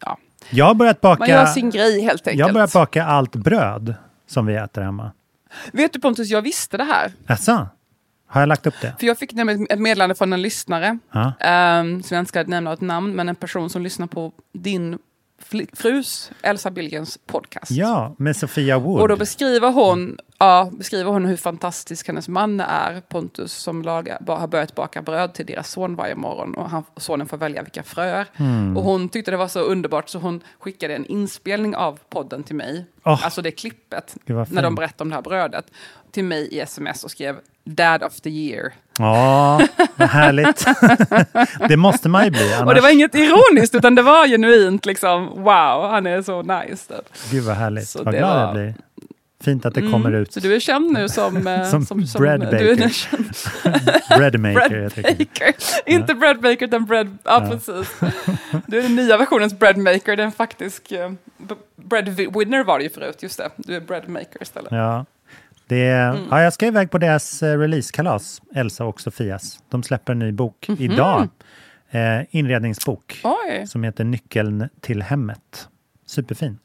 Ja, 0.06 0.18
jag 0.50 0.66
har 0.66 0.74
börjat 0.74 1.02
baka, 1.02 1.20
man 1.20 1.30
gör 1.30 1.46
sin 1.46 1.70
grej 1.70 2.02
helt 2.02 2.28
enkelt. 2.28 2.40
jag 2.40 2.48
har 2.48 2.54
börjat 2.54 2.74
baka 2.74 3.06
allt 3.06 3.36
bröd 3.36 3.96
som 4.28 4.46
vi 4.46 4.56
äter 4.56 4.82
hemma. 4.82 5.12
Vet 5.74 5.94
du 5.94 6.00
Pontus, 6.00 6.28
jag 6.30 6.42
visste 6.42 6.78
det 6.78 6.84
här. 6.84 7.12
Jaså? 7.28 7.68
Har 8.32 8.42
jag 8.42 8.48
lagt 8.48 8.68
upp 8.68 8.82
det? 8.82 8.96
För 9.00 9.08
jag 9.08 9.18
fick 9.18 9.34
nämligen 9.34 9.68
ett 9.70 9.80
meddelande 9.80 10.16
från 10.16 10.34
en 10.34 10.42
lyssnare, 10.42 10.98
Ja. 11.12 11.34
ehm, 11.40 12.04
som 12.04 12.16
jag 12.16 12.22
inte 12.22 12.30
ska 12.30 12.44
nämna 12.44 12.74
ett 12.74 12.82
namn, 12.82 13.16
men 13.16 13.30
en 13.30 13.36
person 13.36 13.70
som 13.70 13.82
lyssnar 13.82 14.08
på 14.08 14.32
din 14.54 14.98
frus, 15.74 16.32
Elsa 16.42 16.72
Billgrens 16.72 17.18
podcast. 17.26 17.72
Ja, 17.72 18.16
med 18.18 18.36
Sofia 18.36 18.80
Wood. 18.80 19.02
Och 19.02 19.08
då 19.08 19.18
beskriver 19.18 19.72
hon, 19.72 20.18
ja, 20.38 20.70
beskriver 20.78 21.12
hon 21.12 21.26
hur 21.26 21.38
fantastisk 21.38 22.08
hennes 22.08 22.28
man 22.28 22.60
är, 22.60 23.02
Pontus, 23.02 23.54
som 23.54 23.82
lagar, 23.82 24.18
har 24.28 24.48
börjat 24.48 24.76
baka 24.76 25.02
bröd 25.02 25.34
till 25.34 25.46
deras 25.46 25.70
son 25.72 25.96
varje 25.96 26.16
morgon. 26.16 26.54
Och 26.56 26.70
han, 26.70 26.84
sonen 26.98 27.28
får 27.28 27.38
välja 27.38 27.62
vilka 27.62 27.84
fröer. 27.84 28.28
Mm. 28.38 28.78
Och 28.78 28.84
hon 28.84 29.10
tyckte 29.10 29.32
det 29.32 29.38
var 29.38 29.48
så 29.48 29.60
underbart 29.60 30.10
så 30.10 30.20
hon 30.20 30.44
skickade 30.60 30.96
en 30.96 31.06
inspelning 31.06 31.76
av 31.76 32.00
podden 32.10 32.44
till 32.44 32.56
mig. 32.56 32.86
Åh. 33.04 33.26
Alltså 33.26 33.42
det 33.42 33.52
klippet, 33.52 34.18
när 34.26 34.36
de 34.36 34.46
fint. 34.72 34.76
berättade 34.76 35.04
om 35.04 35.10
det 35.10 35.16
här 35.16 35.22
brödet. 35.22 35.66
Till 36.12 36.24
mig 36.24 36.47
i 36.51 36.59
sms 36.59 37.03
och 37.03 37.12
skrev 37.12 37.36
Dad 37.64 38.03
of 38.03 38.22
the 38.22 38.30
year. 38.30 38.72
Ja, 38.99 39.62
vad 39.95 40.09
härligt. 40.09 40.66
det 41.70 41.78
måste 41.78 42.09
man 42.09 42.24
ju 42.26 42.32
bli. 42.32 42.53
Annars... 42.53 42.68
Och 42.68 42.76
det 42.76 42.82
var 42.82 42.89
inget 42.89 43.16
ironiskt 43.16 43.76
utan 43.76 43.95
det 43.95 44.01
var 44.01 44.28
genuint 44.28 44.86
liksom, 44.86 45.28
wow, 45.28 45.89
han 45.91 46.05
är 46.07 46.22
så 46.22 46.41
nice. 46.41 46.93
Gud 47.32 47.43
vad 47.43 47.55
härligt. 47.55 47.88
Så 47.89 48.03
vad 48.03 48.14
glad 48.16 48.36
var- 48.36 48.41
jag 48.45 48.53
blir. 48.53 48.76
Fint 49.43 49.66
att 49.66 49.74
det 49.74 49.80
Mm, 49.80 49.91
kommer 49.91 50.12
ut. 50.12 50.34
Så 50.34 50.39
du 50.39 50.55
är 50.55 50.59
känd 50.59 50.91
nu 50.93 51.09
som... 51.09 51.47
eh, 51.47 51.70
Som 51.84 52.05
bread 52.20 52.39
Du 52.39 52.45
baker. 52.45 52.66
är 52.72 52.76
nu 52.76 52.89
känd 52.89 53.26
Breadmaker 54.18 54.70
bread 54.70 54.84
heter 54.84 55.03
det. 55.03 55.18
baker. 55.18 55.53
Inte 55.86 56.14
bread 56.16 56.41
baker 56.41 56.66
utan 56.66 56.86
bread... 56.86 57.18
Ja, 57.24 57.47
precis. 57.51 57.88
Du 58.68 58.78
är 58.80 58.82
den 58.84 58.95
nya 58.95 59.18
versionens 59.18 59.59
bread 59.59 59.78
maker. 59.78 60.16
Den 60.16 60.32
faktisk... 60.32 60.91
eh, 60.91 61.12
b- 61.38 61.55
bread 61.76 62.09
vi- 62.09 62.30
winner 62.36 62.64
var 62.64 62.78
det 62.78 62.84
ju 62.84 62.89
förut, 62.89 63.24
just 63.24 63.38
det. 63.38 63.49
Du 63.57 63.76
är 63.76 63.80
bread 63.80 64.09
maker 64.09 64.41
istället. 64.41 64.72
Ja. 64.72 65.05
Det 65.72 65.88
Mm. 65.92 66.28
ja, 66.32 66.42
jag 66.42 66.54
ska 66.54 66.68
iväg 66.68 66.92
på 66.92 66.98
deras 66.98 67.44
eh, 67.44 67.58
releasekalas, 67.60 68.42
Elsa 68.56 68.86
och 68.86 69.02
Sofias. 69.02 69.60
De 69.70 69.84
släpper 69.84 70.12
en 70.14 70.20
ny 70.20 70.32
bok 70.32 70.66
Mhm. 70.68 70.78
idag. 70.82 71.28
Eh, 71.90 72.22
inredningsbok 72.30 73.22
Oj, 73.24 73.68
som 73.68 73.84
heter 73.84 74.04
Nyckeln 74.04 74.70
till 74.82 75.02
hemmet. 75.02 75.68
Superfin. 76.06 76.60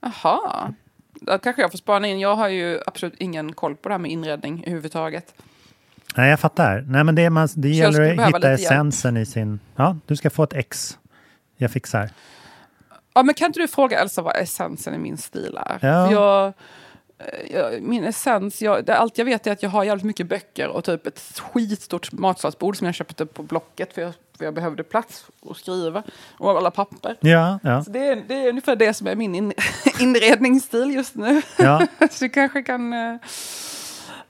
jaha. 0.00 0.74
Då 1.20 1.38
kanske 1.38 1.62
jag 1.62 1.70
får 1.70 1.78
spana 1.78 2.06
in. 2.08 2.20
Jag 2.20 2.36
har 2.36 2.48
ju 2.48 2.80
absolut 2.86 3.14
ingen 3.18 3.52
koll 3.52 3.76
på 3.76 3.88
det 3.88 3.92
här 3.94 3.98
med 4.00 4.10
inredning 4.10 4.60
överhuvudtaget. 4.66 5.34
Nej, 6.16 6.30
jag 6.30 6.40
fattar. 6.40 6.84
Nej, 6.88 7.04
men 7.04 7.14
det, 7.14 7.30
man, 7.30 7.48
det 7.56 7.68
gäller 7.68 8.00
att 8.02 8.12
hitta 8.28 8.38
lite 8.38 8.48
hjälp. 8.48 8.60
essensen 8.60 9.16
i 9.16 9.26
sin... 9.26 9.60
Ja, 9.76 9.96
du 10.06 10.16
ska 10.16 10.30
få 10.30 10.42
ett 10.42 10.52
ex. 10.52 10.98
Jag 11.56 11.70
fixar. 11.70 12.10
Ja, 13.14 13.22
men 13.22 13.34
kan 13.34 13.46
inte 13.46 13.60
du 13.60 13.68
fråga 13.68 14.00
Elsa 14.00 14.22
vad 14.22 14.36
essensen 14.36 14.94
i 14.94 14.98
min 14.98 15.16
stil 15.16 15.58
är? 15.66 15.78
Ja. 15.82 16.12
Jag, 16.12 16.52
min 17.80 18.04
essens, 18.04 18.62
jag, 18.62 18.90
allt 18.90 19.18
jag 19.18 19.24
vet 19.24 19.46
är 19.46 19.52
att 19.52 19.62
jag 19.62 19.70
har 19.70 19.84
jävligt 19.84 20.04
mycket 20.04 20.26
böcker 20.26 20.68
och 20.68 20.84
typ 20.84 21.06
ett 21.06 21.20
skitstort 21.52 22.12
matsalsbord 22.12 22.76
som 22.76 22.84
jag 22.84 22.94
köpte 22.94 23.26
på 23.26 23.42
Blocket 23.42 23.94
för 23.94 24.02
jag, 24.02 24.12
för 24.38 24.44
jag 24.44 24.54
behövde 24.54 24.82
plats 24.82 25.24
att 25.50 25.56
skriva 25.56 26.02
och 26.38 26.50
alla 26.50 26.70
papper. 26.70 27.16
Ja, 27.20 27.58
ja, 27.62 27.84
Så 27.84 27.90
det, 27.90 28.08
är, 28.08 28.22
det 28.28 28.34
är 28.34 28.48
ungefär 28.48 28.76
det 28.76 28.94
som 28.94 29.06
är 29.06 29.14
min 29.16 29.34
in, 29.34 29.52
inredningsstil 30.00 30.90
just 30.94 31.14
nu. 31.14 31.42
ja. 31.58 31.86
Så 32.10 32.24
du 32.24 32.28
kanske 32.28 32.62
kan... 32.62 32.92
eh, 32.92 33.16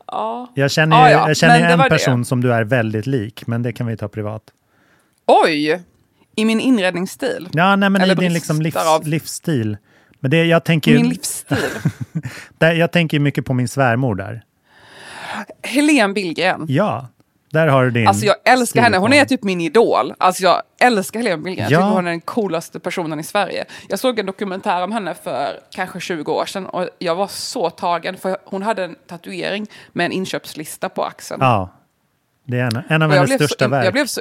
ja. 0.07 0.53
Jag 0.55 0.71
känner, 0.71 0.97
Ja, 0.97 1.11
ja, 1.11 1.29
jag 1.29 1.37
känner 1.37 1.71
en 1.71 1.79
var 1.79 1.85
det. 1.85 1.91
person 1.91 2.25
som 2.25 2.41
du 2.41 2.53
är 2.53 2.65
väldigt 2.65 3.07
lik, 3.07 3.47
men 3.47 3.63
det 3.63 3.73
kan 3.73 3.87
vi 3.87 3.97
ta 3.97 4.09
privat. 4.09 4.43
Oj! 5.27 5.83
I 6.37 6.45
min 6.45 6.61
inredningsstil? 6.61 7.49
Ja, 7.53 7.77
nej, 7.77 7.91
men 7.91 8.01
i 8.01 8.05
Eller 8.05 8.15
din 8.15 8.33
liksom 8.33 8.63
livs, 8.63 8.77
livsstil. 9.05 9.77
Men 10.25 10.31
det, 10.31 10.45
jag 10.45 10.65
tänker 10.65 10.95
Min 10.95 11.09
livsstil? 11.09 11.59
där, 12.59 12.73
jag 12.73 12.93
tänker 12.93 13.19
mycket 13.19 13.45
på 13.45 13.55
min 13.55 13.69
svärmor 13.69 14.15
där. 14.15 14.45
Helene 15.63 16.15
Billgren. 16.15 16.67
Ja, 16.69 17.09
där 17.51 17.67
har 17.67 17.85
du 17.85 17.91
din 17.91 18.09
Alltså 18.09 18.27
jag 18.27 18.37
älskar 18.45 18.83
henne, 18.83 18.97
hon 18.97 19.13
är 19.13 19.25
typ 19.25 19.43
min 19.43 19.61
idol. 19.61 20.15
Alltså 20.19 20.43
jag 20.43 20.63
älskar 20.81 21.21
Helene 21.21 21.43
Billgren, 21.43 21.67
Ja. 21.71 21.71
jag 21.71 21.81
tycker 21.83 21.95
hon 21.95 22.07
är 22.07 22.11
den 22.11 22.21
coolaste 22.21 22.81
personen 22.81 23.21
i 23.21 23.23
Sverige. 23.23 23.65
Jag 23.89 23.99
såg 23.99 24.19
en 24.19 24.27
dokumentär 24.27 24.83
om 24.83 24.93
henne 24.93 25.15
för 25.15 25.61
kanske 25.71 26.01
20 26.01 26.33
år 26.33 26.47
sedan 26.47 26.67
och 26.67 26.89
jag 26.99 27.15
var 27.15 27.27
så 27.29 27.71
tagen 27.71 28.17
för 28.17 28.37
hon 28.45 28.63
hade 28.63 28.85
en 28.85 28.97
tatuering 29.07 29.67
med 29.93 30.07
en 30.07 30.13
inköpslista 30.13 30.89
på 30.89 31.05
axeln. 31.05 31.39
Ja, 31.43 31.71
det 32.47 32.59
är 32.61 32.65
en, 32.77 32.83
en 32.89 33.03
av 33.03 33.09
Och 33.11 33.15
hennes 33.17 33.35
största 33.35 33.65
så, 33.65 33.71
verk. 33.71 33.87
jag, 33.87 33.93
blev 33.93 34.07
så, 34.07 34.21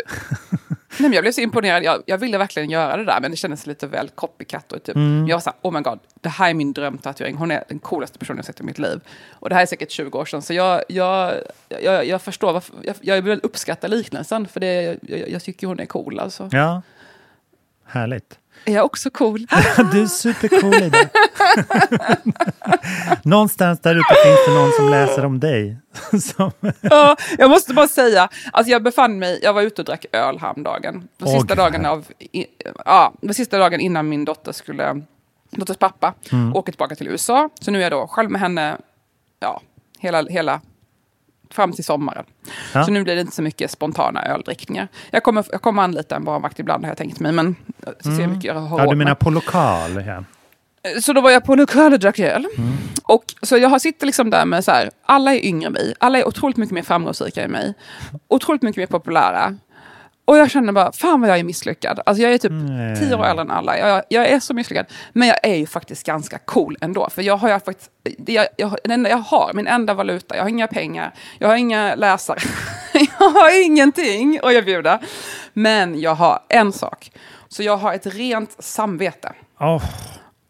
nej, 1.00 1.10
men 1.10 1.14
jag 1.14 1.24
blev 1.24 1.32
så 1.32 1.42
imponerad, 1.42 1.84
jag, 1.84 2.04
jag 2.06 2.18
ville 2.18 2.38
verkligen 2.38 2.70
göra 2.70 2.98
det 2.98 3.06
där 3.06 3.20
men 3.22 3.32
det 3.32 3.38
kändes 3.38 3.68
lite 3.68 3.88
väl 3.88 4.10
copycat. 4.10 4.72
Och 4.72 4.84
typ. 4.84 4.96
Mm. 4.96 5.28
Jag 5.28 5.36
var 5.36 5.42
så 5.42 5.50
här, 5.50 5.60
oh 5.62 5.74
my 5.74 5.82
god, 5.82 6.00
det 6.22 6.30
här 6.30 6.50
är 6.50 6.54
min 6.54 6.74
drömtatuering, 6.74 7.36
hon 7.36 7.52
är 7.52 7.64
den 7.68 7.80
coolaste 7.80 8.20
personen 8.20 8.38
jag 8.38 8.46
sett 8.46 8.60
i 8.60 8.64
mitt 8.64 8.80
liv. 8.80 9.00
Och 9.32 9.50
det 9.50 9.56
här 9.56 9.62
är 9.62 9.66
säkert 9.66 9.92
20 9.92 10.20
år 10.20 10.26
sedan, 10.26 10.42
så 10.42 10.54
jag, 10.54 10.84
jag, 10.88 11.34
jag, 11.68 12.06
jag 12.06 12.22
förstår, 12.22 12.54
varför, 12.54 12.76
jag, 12.84 12.96
jag 13.02 13.22
vill 13.22 13.40
uppskatta 13.44 13.88
liknelsen 13.88 14.48
för 14.48 14.60
det, 14.60 14.98
jag, 15.02 15.30
jag 15.30 15.44
tycker 15.44 15.68
hon 15.68 15.80
är 15.80 15.86
cool 15.86 16.20
alltså. 16.20 16.50
Ja, 16.52 16.82
Härligt. 17.86 18.40
Är 18.66 18.74
jag 18.74 18.86
också 18.86 19.10
cool? 19.10 19.40
du 19.92 20.02
är 20.02 20.06
supercool 20.06 20.74
Ida. 20.74 20.98
Någonstans 23.24 23.80
där 23.80 23.96
ute 23.96 24.16
finns 24.24 24.40
det 24.48 24.54
någon 24.54 24.72
som 24.72 24.90
läser 24.90 25.26
om 25.26 25.40
dig. 25.40 25.78
ja, 26.82 27.16
jag 27.38 27.50
måste 27.50 27.74
bara 27.74 27.88
säga, 27.88 28.30
alltså 28.54 28.72
jag 28.72 28.84
befann 28.84 29.20
mig, 29.20 29.40
jag 29.44 29.54
var 29.54 29.62
ute 29.62 29.82
och 29.82 29.86
drack 29.86 30.06
öl 30.12 30.40
häromdagen. 30.40 31.08
Den 31.18 31.28
Åh, 31.28 31.40
sista, 31.40 31.56
dagen 31.56 31.86
av, 31.86 32.06
ja, 32.86 33.14
den 33.22 33.34
sista 33.34 33.58
dagen 33.58 33.80
innan 33.80 34.10
min 34.10 34.26
dotter 34.26 34.52
skulle, 34.52 35.02
dotters 35.52 35.78
pappa, 35.78 36.14
Mm. 36.32 36.56
åka 36.56 36.72
tillbaka 36.72 36.96
till 36.96 37.08
USA. 37.08 37.50
Så 37.62 37.72
nu 37.72 37.80
är 37.80 37.84
jag 37.84 37.92
då 37.92 38.08
själv 38.08 38.32
med 38.32 38.42
henne, 38.42 38.78
ja, 39.40 39.62
hela, 40.00 40.24
hela 40.24 40.62
fram 41.54 41.72
till 41.72 41.84
sommaren. 41.84 42.26
Ja. 42.74 42.84
Så 42.84 42.92
nu 42.92 43.04
blir 43.04 43.16
det 43.16 43.22
inte 43.22 43.36
så 43.36 43.42
mycket 43.42 43.72
spontana 43.72 44.26
öldrickningar. 44.26 44.88
Jag 45.12 45.24
kommer, 45.24 45.46
jag 45.52 45.62
kommer 45.62 45.84
anlita 45.84 46.16
en 46.16 46.24
barnvakt 46.24 46.60
ibland 46.60 46.84
har 46.84 46.90
jag 46.90 46.98
tänkt 46.98 47.20
mig, 47.20 47.32
men 47.32 47.56
så 48.00 48.16
ser 48.16 48.22
jag 48.22 48.30
mycket 48.30 48.44
jag 48.44 48.54
har 48.54 48.68
Mm. 48.68 48.86
Ja, 48.86 48.92
du 48.92 48.96
menar 48.96 49.16
på 49.16 49.30
lokal? 49.30 50.06
Ja. 50.08 50.24
Så 51.02 51.14
då 51.14 51.22
var 51.22 51.32
jag 51.32 51.44
på 51.44 51.56
lokal 51.56 51.94
och 51.94 52.00
drack 52.00 52.20
öl. 52.20 52.48
Mm. 52.58 52.74
Och 53.04 53.24
så 53.42 53.58
jag 53.58 53.70
har 53.70 53.80
sitter 53.80 54.06
liksom 54.06 54.30
där 54.30 54.46
med 54.46 54.64
så 54.64 54.72
här, 54.72 54.90
alla 55.06 55.36
är 55.36 55.46
yngre 55.46 55.68
än 55.68 55.74
mig, 55.74 55.94
alla 56.00 56.20
är 56.20 56.28
otroligt 56.28 56.58
mycket 56.58 56.74
mer 56.74 56.82
framgångsrika 56.82 57.44
än 57.44 57.52
mig, 57.52 57.74
otroligt 58.28 58.62
mycket 58.62 58.78
mer 58.78 58.88
populära. 58.88 59.58
Och 60.26 60.38
jag 60.38 60.52
känner 60.52 60.74
bara, 60.74 60.92
fan 60.92 61.22
vad 61.22 61.30
jag 61.30 61.40
är 61.40 61.44
misslyckad. 61.44 62.00
Alltså 62.06 62.24
jag 62.24 62.34
är 62.34 62.38
typ 62.38 62.52
Nej. 62.52 62.96
tio 62.96 63.16
år 63.16 63.26
äldre 63.26 63.42
än 63.42 63.52
alla. 63.52 63.78
Jag, 63.78 64.04
jag 64.10 64.28
är 64.28 64.40
så 64.40 64.54
misslyckad. 64.54 64.86
Men 65.14 65.28
jag 65.28 65.38
är 65.44 65.56
ju 65.56 65.66
faktiskt 65.68 66.06
ganska 66.06 66.38
cool 66.38 66.78
ändå. 66.82 67.10
För 67.10 67.22
jag 67.22 67.38
har 67.38 67.50
ju 67.50 67.60
faktiskt, 67.60 67.92
jag, 68.28 68.48
jag, 68.58 68.76
den 68.84 68.92
enda 68.92 69.10
jag 69.10 69.18
har, 69.18 69.52
min 69.54 69.68
enda 69.68 69.94
valuta, 69.94 70.36
jag 70.36 70.44
har 70.44 70.50
inga 70.50 70.68
pengar, 70.68 71.14
jag 71.40 71.48
har 71.48 71.56
inga 71.56 71.96
läsare, 71.96 72.40
jag 73.20 73.30
har 73.30 73.66
ingenting 73.66 74.40
att 74.44 74.52
erbjuda. 74.52 75.00
Men 75.54 76.02
jag 76.02 76.16
har 76.16 76.40
en 76.50 76.74
sak. 76.74 77.12
Så 77.50 77.64
jag 77.64 77.78
har 77.78 77.94
ett 77.94 78.06
rent 78.06 78.64
samvete. 78.64 79.34
Åh, 79.60 79.84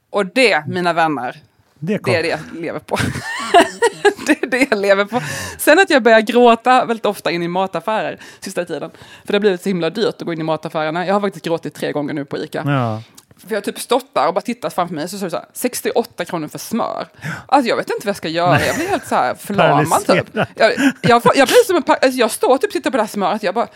Och 0.10 0.26
det, 0.26 0.64
mina 0.68 0.94
vänner, 0.94 1.38
det 1.80 1.94
är 1.94 2.24
det 2.24 2.28
jag 2.30 2.40
lever 2.62 2.80
på. 2.80 2.98
det 4.28 4.44
är 4.44 4.48
det 4.48 4.68
jag 4.70 4.80
lever 4.80 5.06
på. 5.06 5.22
Sen 5.58 5.80
att 5.80 5.90
jag 5.90 6.04
börjar 6.04 6.22
gråta 6.22 6.86
väldigt 6.86 7.06
ofta 7.06 7.32
in 7.32 7.44
i 7.44 7.48
mataffärer 7.48 8.20
sista 8.40 8.66
tiden. 8.66 8.92
För 9.26 9.34
det 9.34 9.36
har 9.36 9.40
blivit 9.40 9.62
så 9.62 9.70
himla 9.70 9.90
dyrt 9.90 10.16
att 10.16 10.22
gå 10.22 10.34
in 10.34 10.40
i 10.40 10.44
mataffärerna. 10.44 11.06
Jag 11.06 11.14
har 11.14 11.22
faktiskt 11.22 11.46
gråtit 11.46 11.74
tre 11.74 11.92
gånger 11.92 12.14
nu 12.14 12.26
på 12.26 12.38
ICA. 12.38 12.64
Ja. 12.66 13.02
För 13.38 13.50
jag 13.50 13.58
har 13.58 13.62
typ 13.62 13.80
stått 13.80 14.14
där 14.14 14.28
och 14.28 14.34
bara 14.34 14.42
tittat 14.42 14.74
framför 14.74 14.96
mig 14.96 15.10
så 15.10 15.18
står 15.18 15.28
det 15.28 15.32
så 15.32 15.38
här, 15.38 15.46
68 15.54 16.26
kronor 16.26 16.48
för 16.48 16.60
smör. 16.60 17.08
Alltså 17.48 17.70
jag 17.70 17.78
vet 17.78 17.90
inte 17.90 18.06
vad 18.06 18.10
jag 18.10 18.16
ska 18.16 18.28
göra, 18.28 18.66
jag 18.66 18.76
blir 18.76 18.88
helt 18.88 19.08
så 19.08 19.16
här 19.16 19.36
förlamad 19.40 20.06
typ. 20.06 20.36
Jag, 20.56 20.74
jag, 21.02 21.22
jag 21.36 21.48
blir 21.48 21.66
som 21.66 21.76
en, 21.76 21.84
alltså 21.88 22.20
jag 22.20 22.32
står 22.32 22.58
typ 22.58 22.68
och 22.68 22.74
tittar 22.74 22.92
på 22.92 22.98
det 22.98 23.04
här 23.04 23.08
smöret, 23.08 23.44
jag 23.44 23.56
bara, 23.56 23.68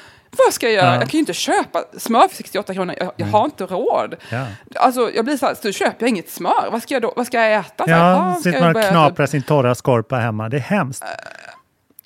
vad 0.46 0.54
ska 0.54 0.66
jag 0.66 0.74
göra? 0.76 0.86
Ja. 0.86 0.94
Jag 0.94 1.02
kan 1.02 1.12
ju 1.12 1.20
inte 1.20 1.34
köpa 1.34 1.84
smör 1.98 2.28
för 2.28 2.36
68 2.36 2.74
kronor, 2.74 2.96
jag, 3.00 3.12
jag 3.16 3.28
har 3.28 3.46
inte 3.46 3.64
råd. 3.66 4.16
Ja. 4.32 4.46
Alltså 4.76 5.12
jag 5.16 5.26
blir 5.26 5.38
så 5.38 5.46
här, 5.46 5.56
så 5.56 5.72
köper 5.72 5.96
jag 6.00 6.10
inget 6.10 6.30
smör, 6.30 6.70
vad 6.72 6.82
ska 6.84 6.94
jag 6.94 7.02
då, 7.02 7.14
vad 7.16 7.28
ska 7.28 7.38
jag 7.42 7.60
äta? 7.60 7.84
Så 7.86 7.92
här, 7.92 8.00
Ja, 8.14 8.32
"Ah, 8.32 8.36
sitter 8.36 8.62
man 8.62 8.76
och 8.76 8.84
knaprar 8.84 9.26
sin 9.26 9.42
torra 9.42 9.76
skorpa 9.76 10.16
hemma. 10.16 10.50
Det 10.50 10.58
är 10.58 10.62
hemskt. 10.62 11.04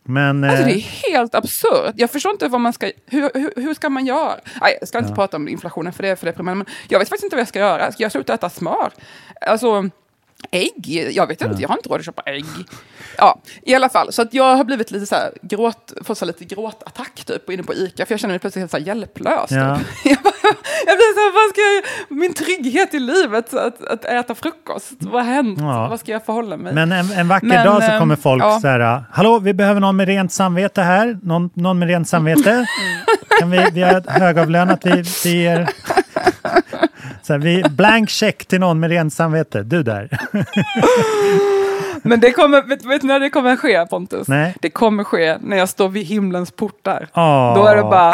Men 0.04 0.44
Alltså 0.44 0.64
det 0.66 0.72
är 0.72 0.78
eh, 0.78 1.12
helt 1.14 1.36
absurt. 1.36 1.94
Jag 1.96 2.12
förstår 2.12 2.32
inte 2.32 2.48
vad 2.48 2.62
man 2.62 2.74
ska... 2.74 2.92
Hur, 3.06 3.32
hur, 3.34 3.54
hur 3.56 3.74
ska 3.74 3.90
man 3.90 4.06
göra? 4.06 4.36
Nej, 4.62 4.78
jag 4.80 4.88
ska 4.90 4.98
inte 4.98 5.12
Ja. 5.12 5.16
prata 5.16 5.38
om 5.38 5.48
inflationen 5.48 5.94
för 5.94 6.04
det 6.04 6.10
är 6.10 6.16
för 6.16 6.26
det, 6.34 6.44
men 6.44 6.66
jag 6.88 7.00
vet 7.00 7.10
faktiskt 7.10 7.24
inte 7.24 7.36
vad 7.36 7.42
jag 7.42 7.48
ska 7.48 7.60
göra. 7.60 7.92
Ska 7.92 8.04
jag 8.04 8.12
sluta 8.12 8.34
äta 8.34 8.50
smör? 8.50 8.90
Alltså, 9.42 9.90
ägg? 10.52 11.12
Jag 11.12 11.28
vet 11.28 11.42
inte, 11.42 11.62
jag 11.62 11.70
har 11.70 11.78
inte 11.78 11.90
råd 11.90 12.00
att 12.00 12.06
köpa 12.06 12.22
ägg. 12.22 12.46
Ja, 13.18 13.42
i 13.62 13.76
alla 13.76 13.90
fall. 13.90 14.14
Så 14.14 14.22
att 14.22 14.34
jag 14.34 14.56
har 14.56 14.64
blivit 14.64 14.92
lite 14.92 15.06
så 15.06 15.16
här, 15.16 15.32
gråt, 15.42 15.94
fått 16.04 16.18
så 16.18 16.26
lite 16.26 16.46
gråtattack 16.46 17.26
typ 17.26 17.50
inne 17.50 17.64
på 17.64 17.74
ICA, 17.74 18.06
för 18.06 18.14
jag 18.14 18.20
känner 18.20 18.34
mig 18.34 18.40
plötsligt 18.40 18.62
helt 18.62 18.72
så 18.72 18.78
här 18.78 18.86
hjälplös. 18.86 19.52
Ja. 19.52 19.78
Typ. 20.04 20.20
Jag, 20.86 20.98
blir 20.98 21.14
så 21.14 21.20
här, 21.20 21.34
vad 21.34 21.50
ska 21.50 21.62
jag... 21.62 22.18
Min 22.18 22.34
trygghet 22.34 22.94
i 22.94 23.00
livet, 23.00 23.54
att, 23.54 23.86
att 23.88 24.06
äta 24.06 24.36
frukost, 24.36 24.92
vad 25.00 25.26
har 25.26 25.34
hänt? 25.34 25.60
Ja. 25.62 25.88
Vad 25.90 26.00
ska 26.00 26.12
jag 26.12 26.26
förhålla 26.26 26.58
mig? 26.58 26.74
Men 26.74 26.92
en, 26.92 27.12
en 27.12 27.28
vacker 27.28 27.48
Men, 27.48 27.66
dag 27.66 27.84
så 27.84 27.92
ehm, 27.92 28.00
kommer 28.00 28.16
folk 28.16 28.44
ja. 28.44 28.60
så 28.60 28.68
här, 28.68 29.04
hallå, 29.12 29.40
vi 29.40 29.54
behöver 29.54 29.82
någon 29.82 29.96
med 29.96 30.08
rent 30.08 30.32
samvete 30.32 30.82
här. 30.82 31.20
Någon, 31.24 31.50
någon 31.54 31.80
med 31.80 31.88
rent 31.88 32.10
samvete. 32.10 32.66
Kan 33.40 33.52
vi, 33.52 33.68
vi 33.74 33.82
har 33.82 34.20
högavlönat, 34.20 34.86
vi, 34.86 35.04
vi 35.24 35.42
ger... 35.42 35.70
Så 37.24 37.34
här, 37.34 37.40
vi, 37.40 37.64
blank 37.70 38.10
check 38.10 38.46
till 38.46 38.60
någon 38.60 38.80
med 38.80 38.90
rent 38.90 39.14
samvete. 39.14 39.64
Du 39.64 39.84
där. 39.84 40.10
Men 42.04 42.20
det 42.20 42.32
kommer, 42.32 42.62
vet, 42.62 42.86
vet 42.86 43.04
när 43.04 43.20
det 43.20 43.30
kommer 43.30 43.56
ske 43.56 43.86
Pontus? 43.86 44.28
Nej. 44.28 44.56
Det 44.62 44.70
kommer 44.70 45.04
ske 45.04 45.38
när 45.42 45.58
jag 45.58 45.70
står 45.70 45.90
vid 45.90 46.06
himlens 46.06 46.52
portar. 46.52 47.08
Åh. 47.14 47.56
Då 47.56 47.66
är 47.66 47.76
det 47.76 47.82
bara 47.82 48.14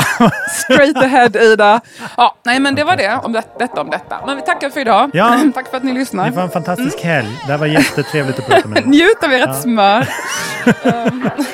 straight 0.50 0.98
ahead 0.98 1.30
Ida. 1.42 1.82
Ja, 2.18 2.36
nej 2.46 2.60
men 2.60 2.76
det 2.76 2.84
var 2.84 2.96
det 2.98 3.20
om 3.24 3.32
det, 3.34 3.44
detta 3.60 3.82
om 3.82 3.90
detta. 3.90 4.16
Men 4.26 4.36
vi 4.36 4.42
tackar 4.42 4.70
för 4.70 4.80
idag. 4.80 5.10
Ja. 5.14 5.40
Tack 5.54 5.70
för 5.70 5.78
att 5.78 5.84
ni 5.84 5.94
lyssnar. 5.94 6.26
Ni 6.30 6.32
får 6.32 6.42
en 6.42 6.50
fantastisk 6.50 7.02
helg. 7.04 7.28
Det 7.46 7.52
här 7.52 7.58
var 7.58 7.68
jättetrevligt 7.68 8.40
att 8.40 8.48
prata 8.48 8.68
med 8.68 8.84
dig. 8.84 8.86
Njut 8.90 9.24
av 9.24 9.32
ert 9.32 9.48
Ja. 9.48 9.54
smör. 9.54 10.08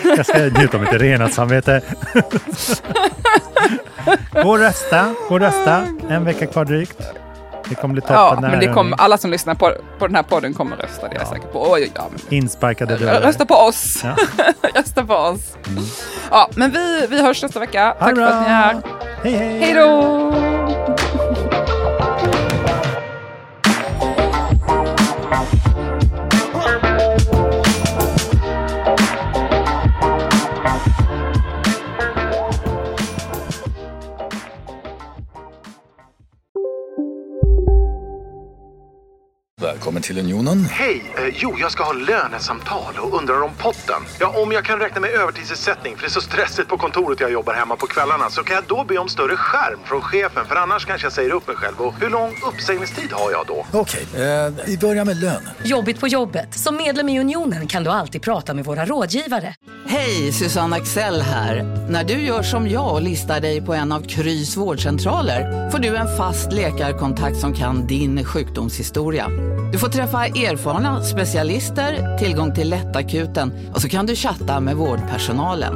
Jag 0.17 0.25
ska 0.25 0.37
njuta 0.39 0.77
av 0.77 0.83
mitt 0.83 0.93
rena 0.93 1.29
samvete. 1.29 1.81
Gå 4.43 4.49
och 4.49 4.59
rösta. 4.59 5.13
Gå 5.29 5.33
och 5.35 5.39
rösta. 5.41 5.83
En 6.09 6.25
vecka 6.25 6.45
kvar 6.45 6.65
drygt. 6.65 7.01
Det 7.69 7.75
kommer 7.75 7.93
bli 7.93 8.01
toppen. 8.01 8.15
Ja, 8.15 8.37
men 8.41 8.59
det 8.59 8.67
kommer, 8.67 8.97
alla 9.01 9.17
som 9.17 9.31
lyssnar 9.31 9.55
på, 9.55 9.71
på 9.99 10.07
den 10.07 10.15
här 10.15 10.23
podden 10.23 10.53
kommer 10.53 10.75
rösta, 10.75 11.07
det 11.07 11.15
är 11.15 11.19
jag 11.19 11.27
säker 11.27 11.47
på. 11.47 11.71
Oj, 11.71 11.91
ja, 11.95 12.07
men- 12.11 12.33
Insparkade 12.33 12.97
dörrar. 12.97 13.21
Rösta 13.21 13.45
på 13.45 13.55
oss. 13.55 14.03
Rösta 14.75 15.05
på 15.05 15.13
oss. 15.15 15.39
Ja, 16.31 16.49
men 16.55 16.71
vi, 16.71 17.07
vi 17.09 17.21
hörs 17.21 17.43
nästa 17.43 17.59
vecka. 17.59 17.95
Tack 17.99 18.09
det 18.09 18.15
för 18.15 18.21
att 18.21 18.41
ni 18.41 18.47
är 18.47 18.53
här. 18.53 18.81
Hej, 19.23 19.33
hej. 19.33 19.59
Hej 19.59 19.73
då! 19.73 21.52
Välkommen 39.63 40.01
till 40.01 40.19
Unionen. 40.19 40.65
Hej! 40.65 41.13
Eh, 41.17 41.35
jo, 41.35 41.55
jag 41.59 41.71
ska 41.71 41.83
ha 41.83 41.93
lönesamtal 41.93 42.93
och 42.99 43.17
undrar 43.17 43.41
om 43.41 43.51
potten. 43.57 44.01
Ja, 44.19 44.41
om 44.41 44.51
jag 44.51 44.65
kan 44.65 44.79
räkna 44.79 45.01
med 45.01 45.09
övertidsersättning 45.09 45.95
för 45.95 46.01
det 46.01 46.07
är 46.07 46.11
så 46.11 46.21
stressigt 46.21 46.69
på 46.69 46.77
kontoret 46.77 47.19
jag 47.19 47.31
jobbar 47.31 47.53
hemma 47.53 47.75
på 47.75 47.87
kvällarna 47.87 48.29
så 48.29 48.43
kan 48.43 48.55
jag 48.55 48.63
då 48.67 48.83
be 48.83 48.97
om 48.97 49.09
större 49.09 49.35
skärm 49.35 49.79
från 49.85 50.01
chefen 50.01 50.45
för 50.45 50.55
annars 50.55 50.85
kanske 50.85 51.05
jag 51.05 51.13
säger 51.13 51.31
upp 51.31 51.47
mig 51.47 51.55
själv. 51.55 51.81
Och 51.81 51.93
hur 51.99 52.09
lång 52.09 52.35
uppsägningstid 52.53 53.11
har 53.11 53.31
jag 53.31 53.45
då? 53.47 53.65
Okej, 53.71 54.07
eh, 54.13 54.53
vi 54.65 54.77
börjar 54.77 55.05
med 55.05 55.17
lön. 55.17 55.49
Jobbigt 55.63 55.99
på 55.99 56.07
jobbet. 56.07 56.53
Som 56.53 56.75
medlem 56.75 57.09
i 57.09 57.19
Unionen 57.19 57.67
kan 57.67 57.83
du 57.83 57.89
alltid 57.89 58.21
prata 58.21 58.53
med 58.53 58.65
våra 58.65 58.85
rådgivare. 58.85 59.55
Hej, 59.87 60.31
Susanne 60.31 60.75
Axel 60.75 61.21
här. 61.21 61.63
När 61.89 62.03
du 62.03 62.13
gör 62.13 62.43
som 62.43 62.69
jag 62.69 62.93
och 62.93 63.01
listar 63.01 63.39
dig 63.39 63.61
på 63.61 63.73
en 63.73 63.91
av 63.91 64.01
Krys 64.01 64.57
vårdcentraler 64.57 65.69
får 65.69 65.79
du 65.79 65.95
en 65.95 66.17
fast 66.17 66.51
läkarkontakt 66.51 67.37
som 67.37 67.53
kan 67.53 67.87
din 67.87 68.25
sjukdomshistoria. 68.25 69.52
Du 69.71 69.79
får 69.79 69.89
träffa 69.89 70.25
erfarna 70.25 71.03
specialister, 71.03 72.17
tillgång 72.17 72.55
till 72.55 72.69
lättakuten 72.69 73.71
och 73.73 73.81
så 73.81 73.89
kan 73.89 74.05
du 74.05 74.15
chatta 74.15 74.59
med 74.59 74.75
vårdpersonalen. 74.75 75.73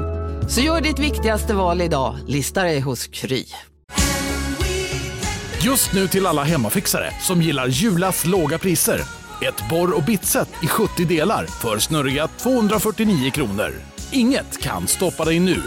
Så 0.50 0.62
gör 0.62 0.82
ditt 0.82 1.00
viktigaste 1.00 1.54
val 1.54 1.82
idag, 1.82 2.16
lista 2.28 2.64
dig 2.64 2.80
hos 2.80 3.08
Kry. 3.08 3.46
Just 5.62 5.94
nu 5.94 6.08
till 6.08 6.26
alla 6.26 6.44
hemmafixare 6.44 7.12
som 7.22 7.42
gillar 7.42 7.68
Julas 7.68 8.26
låga 8.26 8.58
priser. 8.58 9.02
Ett 9.42 9.70
borr 9.70 9.98
och 9.98 10.04
bitset 10.04 10.50
i 10.64 10.68
70 10.68 11.06
delar 11.06 11.46
för 11.46 11.80
snurriga 11.80 12.28
249 12.28 13.32
kronor. 13.32 13.72
Inget 14.12 14.62
kan 14.62 14.88
stoppa 14.88 15.26
dig 15.26 15.40
nu. 15.40 15.64